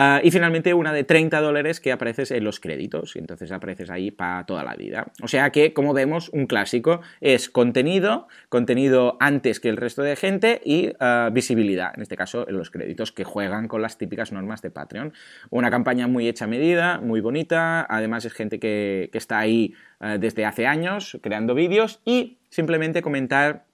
Ah, 0.00 0.20
y 0.22 0.30
finalmente 0.30 0.74
una 0.74 0.92
de 0.92 1.02
30 1.02 1.40
dólares 1.40 1.80
que 1.80 1.90
apareces 1.90 2.30
en 2.30 2.44
los 2.44 2.60
créditos, 2.60 3.16
y 3.16 3.18
entonces 3.18 3.50
apareces 3.50 3.90
ahí 3.90 4.12
para 4.12 4.46
toda 4.46 4.62
la 4.62 4.76
vida. 4.76 5.10
O 5.24 5.26
sea 5.26 5.50
que, 5.50 5.72
como 5.72 5.92
vemos, 5.92 6.28
un 6.28 6.46
clásico 6.46 7.00
es 7.20 7.50
contenido, 7.50 8.28
contenido 8.48 9.16
antes 9.18 9.58
que 9.58 9.68
el 9.68 9.76
resto 9.76 10.02
de 10.02 10.14
gente 10.14 10.60
y 10.64 10.92
ah, 11.00 11.30
visibilidad, 11.32 11.90
en 11.96 12.02
este 12.02 12.16
caso 12.16 12.48
en 12.48 12.56
los 12.56 12.70
créditos, 12.70 13.10
que 13.10 13.24
juegan 13.24 13.66
con 13.66 13.82
las 13.82 13.98
típicas 13.98 14.30
normas 14.30 14.62
de 14.62 14.70
Patreon. 14.70 15.14
Una 15.50 15.68
campaña 15.68 16.06
muy 16.06 16.28
hecha 16.28 16.44
a 16.44 16.48
medida, 16.48 17.00
muy 17.00 17.20
bonita, 17.20 17.84
además 17.90 18.24
es 18.24 18.34
gente 18.34 18.60
que, 18.60 19.10
está 19.14 19.40
ahí 19.40 19.74
ah, 19.98 20.16
desde 20.16 20.44
hace 20.44 20.68
años 20.68 21.18
creando 21.22 21.56
vídeos 21.56 22.02
y 22.04 22.38
simplemente 22.50 23.02
comentar 23.02 23.64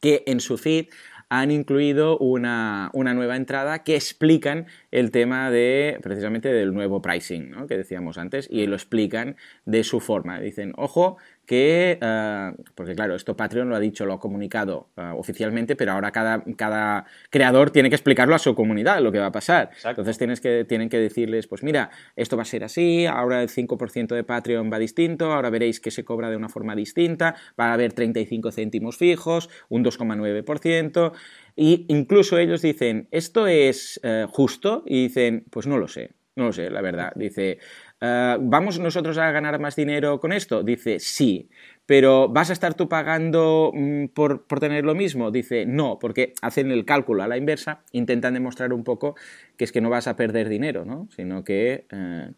que 0.00 0.24
en 0.26 0.40
su 0.40 0.58
feed 0.58 0.86
han 1.30 1.52
incluido 1.52 2.18
una, 2.18 2.90
nueva 2.92 3.36
entrada 3.36 3.84
que 3.84 3.94
explican 3.94 4.66
el 4.90 5.12
tema 5.12 5.50
de 5.50 5.98
precisamente 6.02 6.52
del 6.52 6.74
nuevo 6.74 7.00
pricing 7.00 7.50
¿no? 7.50 7.66
que 7.68 7.76
decíamos 7.76 8.18
antes 8.18 8.48
y 8.50 8.66
lo 8.66 8.74
explican 8.74 9.36
de 9.64 9.84
su 9.84 10.00
forma. 10.00 10.40
Dicen, 10.40 10.72
ojo, 10.76 11.18
que, 11.50 11.98
eh, 12.00 12.52
porque 12.76 12.94
claro, 12.94 13.16
esto 13.16 13.36
Patreon 13.36 13.68
lo 13.68 13.74
ha 13.74 13.80
dicho, 13.80 14.06
lo 14.06 14.12
ha 14.12 14.20
comunicado 14.20 14.90
eh, 14.96 15.10
oficialmente, 15.16 15.74
pero 15.74 15.90
ahora 15.90 16.12
cada, 16.12 16.44
cada, 16.56 17.06
creador 17.28 17.72
tiene 17.72 17.88
que 17.88 17.96
explicarlo 17.96 18.36
a 18.36 18.38
su 18.38 18.54
comunidad, 18.54 19.00
lo 19.00 19.10
que 19.10 19.18
va 19.18 19.26
a 19.26 19.32
pasar. 19.32 19.70
Entonces 19.84 20.16
tienes 20.16 20.40
que, 20.40 20.64
tienen 20.64 20.88
que 20.88 20.98
decirles, 20.98 21.48
pues 21.48 21.64
mira, 21.64 21.90
esto 22.14 22.36
va 22.36 22.42
a 22.42 22.44
ser 22.44 22.62
así, 22.62 23.04
ahora 23.04 23.42
el 23.42 23.48
5% 23.48 24.14
de 24.14 24.22
Patreon 24.22 24.70
va 24.72 24.78
distinto, 24.78 25.32
ahora 25.32 25.50
veréis 25.50 25.80
que 25.80 25.90
se 25.90 26.04
cobra 26.04 26.30
de 26.30 26.36
una 26.36 26.48
forma 26.48 26.76
distinta, 26.76 27.34
va 27.58 27.70
a 27.70 27.72
haber 27.72 27.94
35 27.94 28.52
céntimos 28.52 28.96
fijos, 28.96 29.50
un 29.68 29.84
2,9%, 29.84 31.12
y 31.56 31.84
incluso 31.88 32.38
ellos 32.38 32.62
dicen, 32.62 33.08
¿esto 33.10 33.48
es 33.48 33.98
eh, 34.04 34.24
justo? 34.30 34.84
Y 34.86 35.08
dicen, 35.08 35.46
pues 35.50 35.66
no 35.66 35.78
lo 35.78 35.88
sé. 35.88 36.12
No 36.36 36.44
lo 36.46 36.52
sé, 36.52 36.70
la 36.70 36.80
verdad. 36.80 37.12
Dice, 37.16 37.58
eh, 38.00 38.36
¿vamos 38.40 38.78
nosotros 38.78 39.18
a 39.18 39.30
ganar 39.30 39.58
más 39.58 39.76
dinero 39.76 40.20
con 40.20 40.32
esto? 40.32 40.62
Dice, 40.62 40.98
sí. 41.00 41.48
Pero 41.86 42.28
¿vas 42.28 42.50
a 42.50 42.52
estar 42.52 42.74
tú 42.74 42.88
pagando 42.88 43.72
mm, 43.74 44.06
por, 44.14 44.46
tener 44.60 44.84
lo 44.84 44.94
mismo? 44.94 45.30
Dice, 45.30 45.66
no, 45.66 45.98
porque 45.98 46.34
hacen 46.40 46.70
el 46.70 46.84
cálculo 46.84 47.22
a 47.22 47.28
la 47.28 47.36
inversa, 47.36 47.82
intentan 47.92 48.34
demostrar 48.34 48.72
un 48.72 48.84
poco 48.84 49.16
que 49.56 49.64
es 49.64 49.72
que 49.72 49.80
no 49.80 49.90
vas 49.90 50.06
a 50.06 50.16
perder 50.16 50.48
dinero, 50.48 50.84
¿no? 50.84 51.08
Sino 51.10 51.42
que 51.42 51.86
eh, 51.90 52.30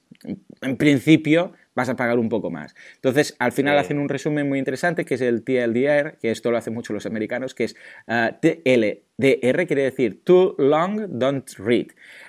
en 0.62 0.76
principio 0.76 1.52
vas 1.74 1.88
a 1.88 1.96
pagar 1.96 2.18
un 2.18 2.28
poco 2.28 2.50
más. 2.50 2.74
Entonces, 2.96 3.36
al 3.38 3.52
final 3.52 3.78
hacen 3.78 3.98
un 3.98 4.08
resumen 4.08 4.48
muy 4.48 4.58
interesante 4.58 5.04
que 5.04 5.14
es 5.14 5.20
el 5.20 5.42
TLDR, 5.42 6.18
que 6.18 6.30
esto 6.30 6.50
lo 6.50 6.56
hacen 6.56 6.74
mucho 6.74 6.92
los 6.92 7.06
americanos, 7.06 7.54
que 7.54 7.64
es 7.64 7.76
uh, 8.08 8.34
TLDR, 8.40 9.66
quiere 9.66 9.82
decir 9.82 10.22
Too 10.24 10.56
Long 10.58 11.06
Don't 11.08 11.48
Read. 11.58 11.88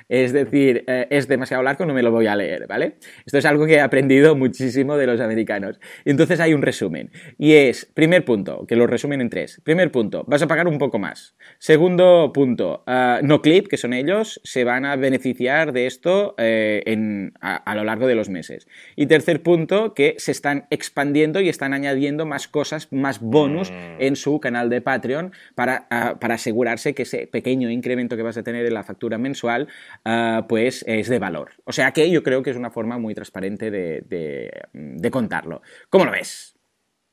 Es 0.10 0.34
decir, 0.34 0.84
eh, 0.88 1.08
es 1.10 1.28
demasiado 1.28 1.64
largo, 1.64 1.86
no 1.86 1.94
me 1.94 2.04
lo 2.04 2.12
voy 2.12 2.28
a 2.28 2.36
leer, 2.36 2.68
¿vale? 2.68 2.98
Esto 3.26 3.38
es 3.38 3.46
algo 3.46 3.66
que 3.66 3.76
he 3.76 3.82
aprendido 3.82 4.36
muchísimo 4.36 4.98
de 4.98 5.08
los 5.08 5.20
americanos. 5.22 5.80
Entonces 6.06 6.40
hay 6.40 6.54
un 6.54 6.62
resumen. 6.62 7.12
Y 7.38 7.54
es, 7.54 7.86
primer 7.86 8.26
punto, 8.26 8.66
que 8.68 8.76
lo 8.76 8.88
resumen 8.88 9.22
en 9.22 9.30
tres. 9.30 9.62
Primer 9.64 9.92
punto, 9.92 10.24
vas 10.28 10.42
a 10.42 10.48
pagar 10.48 10.68
un 10.68 10.78
poco 10.78 11.00
más. 11.00 11.36
Segundo 11.60 12.32
punto, 12.34 12.84
uh, 12.88 13.26
no 13.26 13.42
clip, 13.42 13.68
que 13.68 13.78
son 13.78 13.94
ellos, 13.94 14.42
se 14.44 14.64
van 14.64 14.86
a 14.86 14.96
beneficiar 14.96 15.74
de 15.74 15.88
esto 15.88 16.36
eh, 16.38 16.84
en, 16.86 17.34
a, 17.42 17.76
lo 17.76 17.84
largo 17.84 18.08
de 18.08 18.16
los 18.16 18.30
meses. 18.30 18.68
Y 18.96 19.08
tercer 19.08 19.42
punto, 19.42 19.94
que 19.94 20.16
se 20.18 20.32
están 20.32 20.68
expandiendo 20.70 21.42
y 21.42 21.50
están 21.50 21.74
añadiendo 21.74 22.26
más 22.26 22.48
cosas, 22.48 22.92
más 22.92 23.20
bonus 23.20 23.72
mm. 23.72 23.76
en 24.00 24.16
su 24.16 24.40
canal 24.40 24.70
de 24.70 24.82
Patreon 24.82 25.32
para, 25.56 25.88
uh, 25.92 26.20
para 26.20 26.36
asegurarse 26.36 26.94
que 26.94 27.04
ese 27.04 27.28
pequeño 27.28 27.70
incremento 27.70 28.18
que 28.18 28.24
vas 28.24 28.38
a 28.38 28.44
tener 28.44 28.66
en 28.66 28.74
la 28.74 28.84
factura 28.84 29.18
mensual 29.18 29.68
Ah, 30.06 30.46
pues 30.50 30.84
es 30.88 31.08
de 31.08 31.20
valor. 31.20 31.52
O 31.66 31.72
sea 31.72 31.92
que 31.92 32.10
yo 32.12 32.24
creo 32.24 32.44
que 32.44 32.50
es 32.50 32.58
una 32.58 32.72
forma 32.72 32.98
muy 32.98 33.14
transparente 33.14 33.72
de, 33.72 35.10
contarlo. 35.12 35.62
¿Cómo 35.90 36.06
lo 36.06 36.12
ves? 36.12 36.58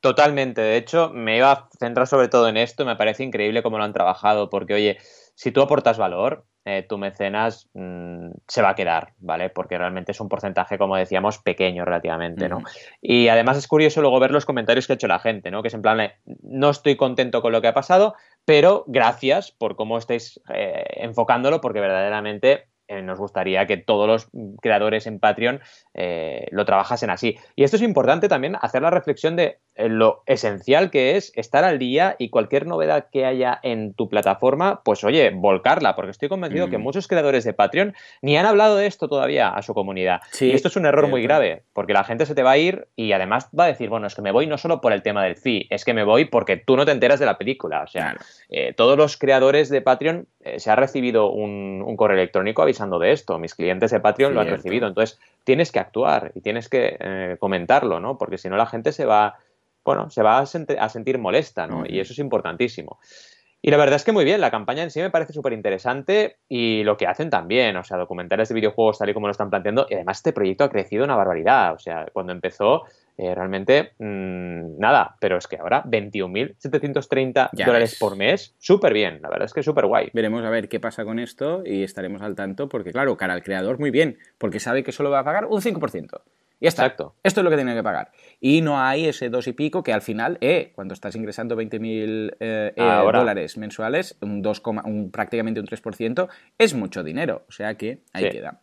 Totalmente. 0.01 0.61
De 0.61 0.77
hecho, 0.77 1.11
me 1.11 1.37
iba 1.37 1.53
a 1.53 1.69
centrar 1.79 2.07
sobre 2.07 2.29
todo 2.29 2.49
en 2.49 2.57
esto. 2.57 2.85
Me 2.85 2.97
parece 2.97 3.23
increíble 3.23 3.63
cómo 3.63 3.79
lo 3.79 3.85
han 3.85 3.93
trabajado, 3.93 4.49
porque, 4.49 4.75
oye, 4.75 4.99
si 5.35 5.53
tú 5.53 5.61
aportas 5.61 5.99
valor, 5.99 6.47
eh, 6.65 6.85
tu 6.89 6.99
mecenas 6.99 7.71
mm, 7.75 8.31
se 8.47 8.63
va 8.63 8.71
a 8.71 8.75
quedar, 8.75 9.15
¿vale? 9.19 9.51
Porque 9.51 9.79
realmente 9.79 10.13
es 10.13 10.21
un 10.21 10.29
porcentaje, 10.29 10.77
como 10.77 10.97
decíamos, 10.97 11.39
pequeño 11.39 11.85
relativamente, 11.85 12.49
¿no? 12.49 12.63
Y 13.01 13.29
además 13.29 13.57
es 13.57 13.67
curioso 13.67 14.03
luego 14.03 14.21
ver 14.21 14.31
los 14.31 14.45
comentarios 14.45 14.87
que 14.87 14.93
ha 14.93 14.97
hecho 14.97 15.09
la 15.09 15.19
gente, 15.19 15.51
¿no? 15.51 15.63
Que 15.63 15.69
es 15.69 15.75
en 15.75 15.83
plan, 15.83 16.13
no 16.43 16.71
estoy 16.71 16.97
contento 16.97 17.41
con 17.41 17.53
lo 17.53 17.63
que 17.63 17.69
ha 17.69 17.75
pasado, 17.75 18.15
pero 18.45 18.85
gracias 18.87 19.53
por 19.53 19.77
cómo 19.77 19.97
estáis 19.97 20.41
eh, 20.53 20.85
enfocándolo, 20.97 21.63
porque 21.63 21.81
verdaderamente 21.81 22.69
eh, 22.91 23.03
nos 23.03 23.21
gustaría 23.21 23.69
que 23.69 23.77
todos 23.77 24.09
los 24.09 24.29
creadores 24.61 25.07
en 25.07 25.21
Patreon 25.21 25.61
eh, 25.95 26.49
lo 26.51 26.65
trabajasen 26.65 27.09
así. 27.11 27.39
Y 27.55 27.63
esto 27.63 27.77
es 27.77 27.83
importante 27.83 28.29
también 28.29 28.57
hacer 28.61 28.83
la 28.83 28.91
reflexión 28.91 29.37
de 29.37 29.59
lo 29.89 30.23
esencial 30.27 30.91
que 30.91 31.17
es 31.17 31.33
estar 31.37 31.65
al 31.65 31.79
día 31.79 32.17
y 32.19 32.31
cualquier 32.31 32.67
novedad 32.67 33.07
que 33.11 33.25
haya 33.25 33.59
en 33.63 33.95
tu 33.95 34.09
plataforma, 34.09 34.83
pues 34.85 35.05
oye, 35.05 35.31
volcarla, 35.31 35.97
porque 35.97 36.11
estoy 36.11 36.29
convencido 36.29 36.69
que 36.69 36.79
mm. 36.79 36.83
muchos 36.83 37.09
creadores 37.09 37.45
de 37.45 37.53
Patreon 37.53 37.95
ni 38.23 38.37
han 38.37 38.47
hablado 38.47 38.77
de 38.77 38.87
esto 38.87 39.09
todavía 39.09 39.49
a 39.49 39.63
su 39.63 39.75
comunidad. 39.75 40.21
y 40.41 40.51
esto 40.51 40.69
es 40.69 40.77
un 40.77 40.87
error 40.87 41.09
muy 41.09 41.23
grave, 41.23 41.63
porque 41.73 41.93
la 41.93 42.05
gente 42.05 42.27
se 42.27 42.35
te 42.35 42.43
va 42.43 42.53
a 42.53 42.59
ir 42.59 42.89
y 42.97 43.13
además 43.13 43.49
va 43.59 43.65
a 43.65 43.69
decir, 43.69 43.89
bueno, 43.89 44.07
es 44.07 44.15
que 44.15 44.23
me 44.23 44.33
voy 44.33 44.47
no 44.47 44.59
solo 44.59 44.81
por 44.81 44.93
el 44.93 45.03
tema 45.03 45.25
del 45.25 45.37
fee, 45.37 45.67
es 45.71 45.85
que 45.85 45.95
me 45.95 46.05
voy 46.05 46.27
porque 46.27 46.57
tú 46.57 46.77
no 46.77 46.85
te 46.85 46.93
enteras 46.93 47.21
de 47.21 47.27
la 47.27 47.39
película. 47.39 47.83
O 47.83 47.87
sea, 47.87 48.17
eh, 48.49 48.73
todos 48.77 48.97
los 48.97 49.17
creadores 49.17 49.69
de 49.69 49.81
Patreon 49.81 50.27
eh, 50.43 50.59
se 50.59 50.71
ha 50.71 50.77
recibido 50.77 51.31
un, 51.31 51.97
correo 51.97 52.17
electrónico 52.17 52.63
avisando 52.63 52.99
de 52.99 53.13
esto. 53.13 53.39
Mis 53.39 53.55
clientes 53.55 53.91
de 53.91 54.01
Patreon 54.01 54.35
lo 54.35 54.41
han 54.41 54.49
recibido. 54.49 54.87
Entonces, 54.87 55.19
tienes 55.45 55.71
que 55.73 55.79
actuar 55.79 56.33
y 56.35 56.41
tienes 56.41 56.69
que 56.69 56.97
eh, 56.99 57.37
comentarlo, 57.39 58.01
¿no? 58.01 58.17
Porque 58.17 58.39
si 58.39 58.49
no, 58.49 58.57
la 58.57 58.67
gente 58.67 58.93
se 58.93 59.05
va, 59.05 59.39
bueno, 59.85 60.11
se 60.11 60.23
va 60.23 60.39
a, 60.39 60.47
sentir 60.47 61.19
molesta, 61.19 61.67
¿no? 61.67 61.85
Y 61.87 62.01
eso 62.01 62.13
es 62.13 62.19
importantísimo. 62.19 62.99
Y 63.63 63.71
la 63.71 63.77
verdad 63.77 63.97
es 63.97 64.05
que 64.05 64.13
muy 64.13 64.25
bien, 64.25 64.41
la 64.41 64.51
campaña 64.51 64.83
en 64.83 64.91
sí 64.91 65.01
me 65.01 65.11
parece 65.11 65.35
súper 65.35 65.53
interesante 65.53 66.39
y 66.49 66.83
lo 66.83 66.97
que 66.97 67.07
hacen 67.07 67.29
también, 67.29 67.77
o 67.77 67.85
sea, 67.85 67.99
documentales 67.99 68.49
de 68.49 68.55
videojuegos 68.55 68.99
tal 68.99 69.11
y 69.11 69.15
como 69.15 69.27
lo 69.27 69.33
están 69.33 69.51
planteando, 69.51 69.87
y 69.91 69.95
además 69.95 70.19
este 70.19 70.33
proyecto 70.33 70.65
ha 70.65 70.71
crecido 70.71 71.05
una 71.05 71.15
barbaridad, 71.15 71.75
o 71.75 71.79
sea, 71.79 72.07
cuando 72.11 72.33
empezó 72.33 72.85
eh, 73.19 73.35
realmente 73.35 73.93
mmm, 73.99 74.79
nada, 74.79 75.15
pero 75.21 75.37
es 75.37 75.47
que 75.47 75.59
ahora 75.59 75.85
21.730 75.85 77.51
dólares 77.53 77.99
por 78.01 78.17
mes, 78.17 78.55
súper 78.59 78.95
bien, 78.95 79.21
la 79.21 79.29
verdad 79.29 79.45
es 79.45 79.53
que 79.53 79.63
súper 79.63 79.85
guay. 79.85 80.09
Veremos 80.15 80.43
a 80.43 80.49
ver 80.49 80.71
qué 80.71 80.81
pasa 80.81 81.05
con 81.05 81.19
esto 81.19 81.63
y 81.63 81.83
estaremos 81.83 82.23
al 82.23 82.35
tanto 82.35 82.67
porque 82.71 82.93
claro, 82.93 83.19
cara 83.19 83.35
al 83.35 83.43
creador 83.43 83.79
muy 83.79 83.91
bien, 83.91 84.17
porque 84.39 84.59
sabe 84.59 84.83
que 84.83 84.93
solo 84.93 85.11
va 85.11 85.19
a 85.19 85.25
pagar 85.25 85.45
un 85.45 85.61
5%. 85.61 86.23
Y 86.61 86.67
está. 86.67 86.85
Exacto. 86.85 87.17
Esto 87.23 87.41
es 87.41 87.45
lo 87.45 87.51
que 87.51 87.57
tiene 87.57 87.75
que 87.75 87.83
pagar. 87.83 88.13
Y 88.39 88.61
no 88.61 88.81
hay 88.81 89.07
ese 89.07 89.31
dos 89.31 89.49
y 89.49 89.53
pico 89.53 89.83
que 89.83 89.93
al 89.93 90.03
final, 90.03 90.37
eh, 90.41 90.73
cuando 90.75 90.95
estás 90.95 91.17
ingresando 91.17 91.57
20.000 91.57 92.37
eh, 92.39 92.73
eh 92.77 93.11
dólares 93.13 93.57
mensuales, 93.57 94.17
un 94.21 94.43
2, 94.43 94.63
un, 94.85 95.11
prácticamente 95.11 95.61
un 95.61 95.67
3%, 95.67 96.29
es 96.59 96.75
mucho 96.75 97.03
dinero. 97.03 97.45
O 97.49 97.53
sea 97.53 97.77
que 97.77 98.03
ahí 98.13 98.29
queda. 98.29 98.61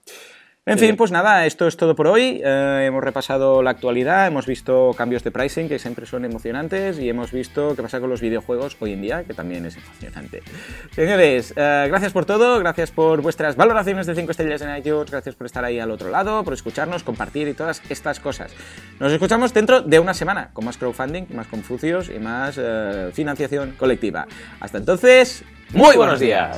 En 0.67 0.77
fin, 0.77 0.97
pues 0.97 1.13
nada, 1.13 1.45
esto 1.45 1.65
es 1.65 1.77
todo 1.77 1.95
por 1.95 2.07
hoy. 2.07 2.41
Eh, 2.43 2.83
hemos 2.85 3.01
repasado 3.01 3.63
la 3.63 3.69
actualidad, 3.69 4.27
hemos 4.27 4.45
visto 4.45 4.93
cambios 4.97 5.23
de 5.23 5.31
pricing 5.31 5.69
que 5.69 5.79
siempre 5.79 6.05
son 6.05 6.25
emocionantes 6.25 6.99
y 6.99 7.07
hemos 7.07 7.31
visto 7.31 7.73
qué 7.73 7.81
pasa 7.81 8.01
con 8.01 8.09
los 8.09 8.19
videojuegos 8.19 8.75
hoy 8.81 8.91
en 8.91 9.01
día, 9.01 9.23
que 9.23 9.33
también 9.33 9.65
es 9.65 9.77
emocionante. 9.77 10.43
Señores, 10.91 11.53
eh, 11.55 11.85
gracias 11.87 12.11
por 12.11 12.25
todo, 12.25 12.59
gracias 12.59 12.91
por 12.91 13.21
vuestras 13.21 13.55
valoraciones 13.55 14.07
de 14.07 14.15
5 14.15 14.31
estrellas 14.31 14.61
en 14.61 14.75
iTunes, 14.75 15.09
gracias 15.09 15.35
por 15.35 15.45
estar 15.45 15.63
ahí 15.63 15.79
al 15.79 15.89
otro 15.89 16.09
lado, 16.09 16.43
por 16.43 16.53
escucharnos, 16.53 17.01
compartir 17.01 17.47
y 17.47 17.53
todas 17.53 17.81
estas 17.89 18.19
cosas. 18.19 18.51
Nos 18.99 19.13
escuchamos 19.13 19.53
dentro 19.53 19.81
de 19.81 19.99
una 19.99 20.13
semana 20.13 20.49
con 20.51 20.65
más 20.65 20.77
crowdfunding, 20.77 21.27
más 21.33 21.47
confucios 21.47 22.09
y 22.13 22.19
más 22.19 22.59
eh, 22.59 23.11
financiación 23.13 23.71
colectiva. 23.79 24.27
Hasta 24.59 24.79
entonces, 24.79 25.45
muy, 25.71 25.95
buenos 25.95 26.19
días. 26.19 26.57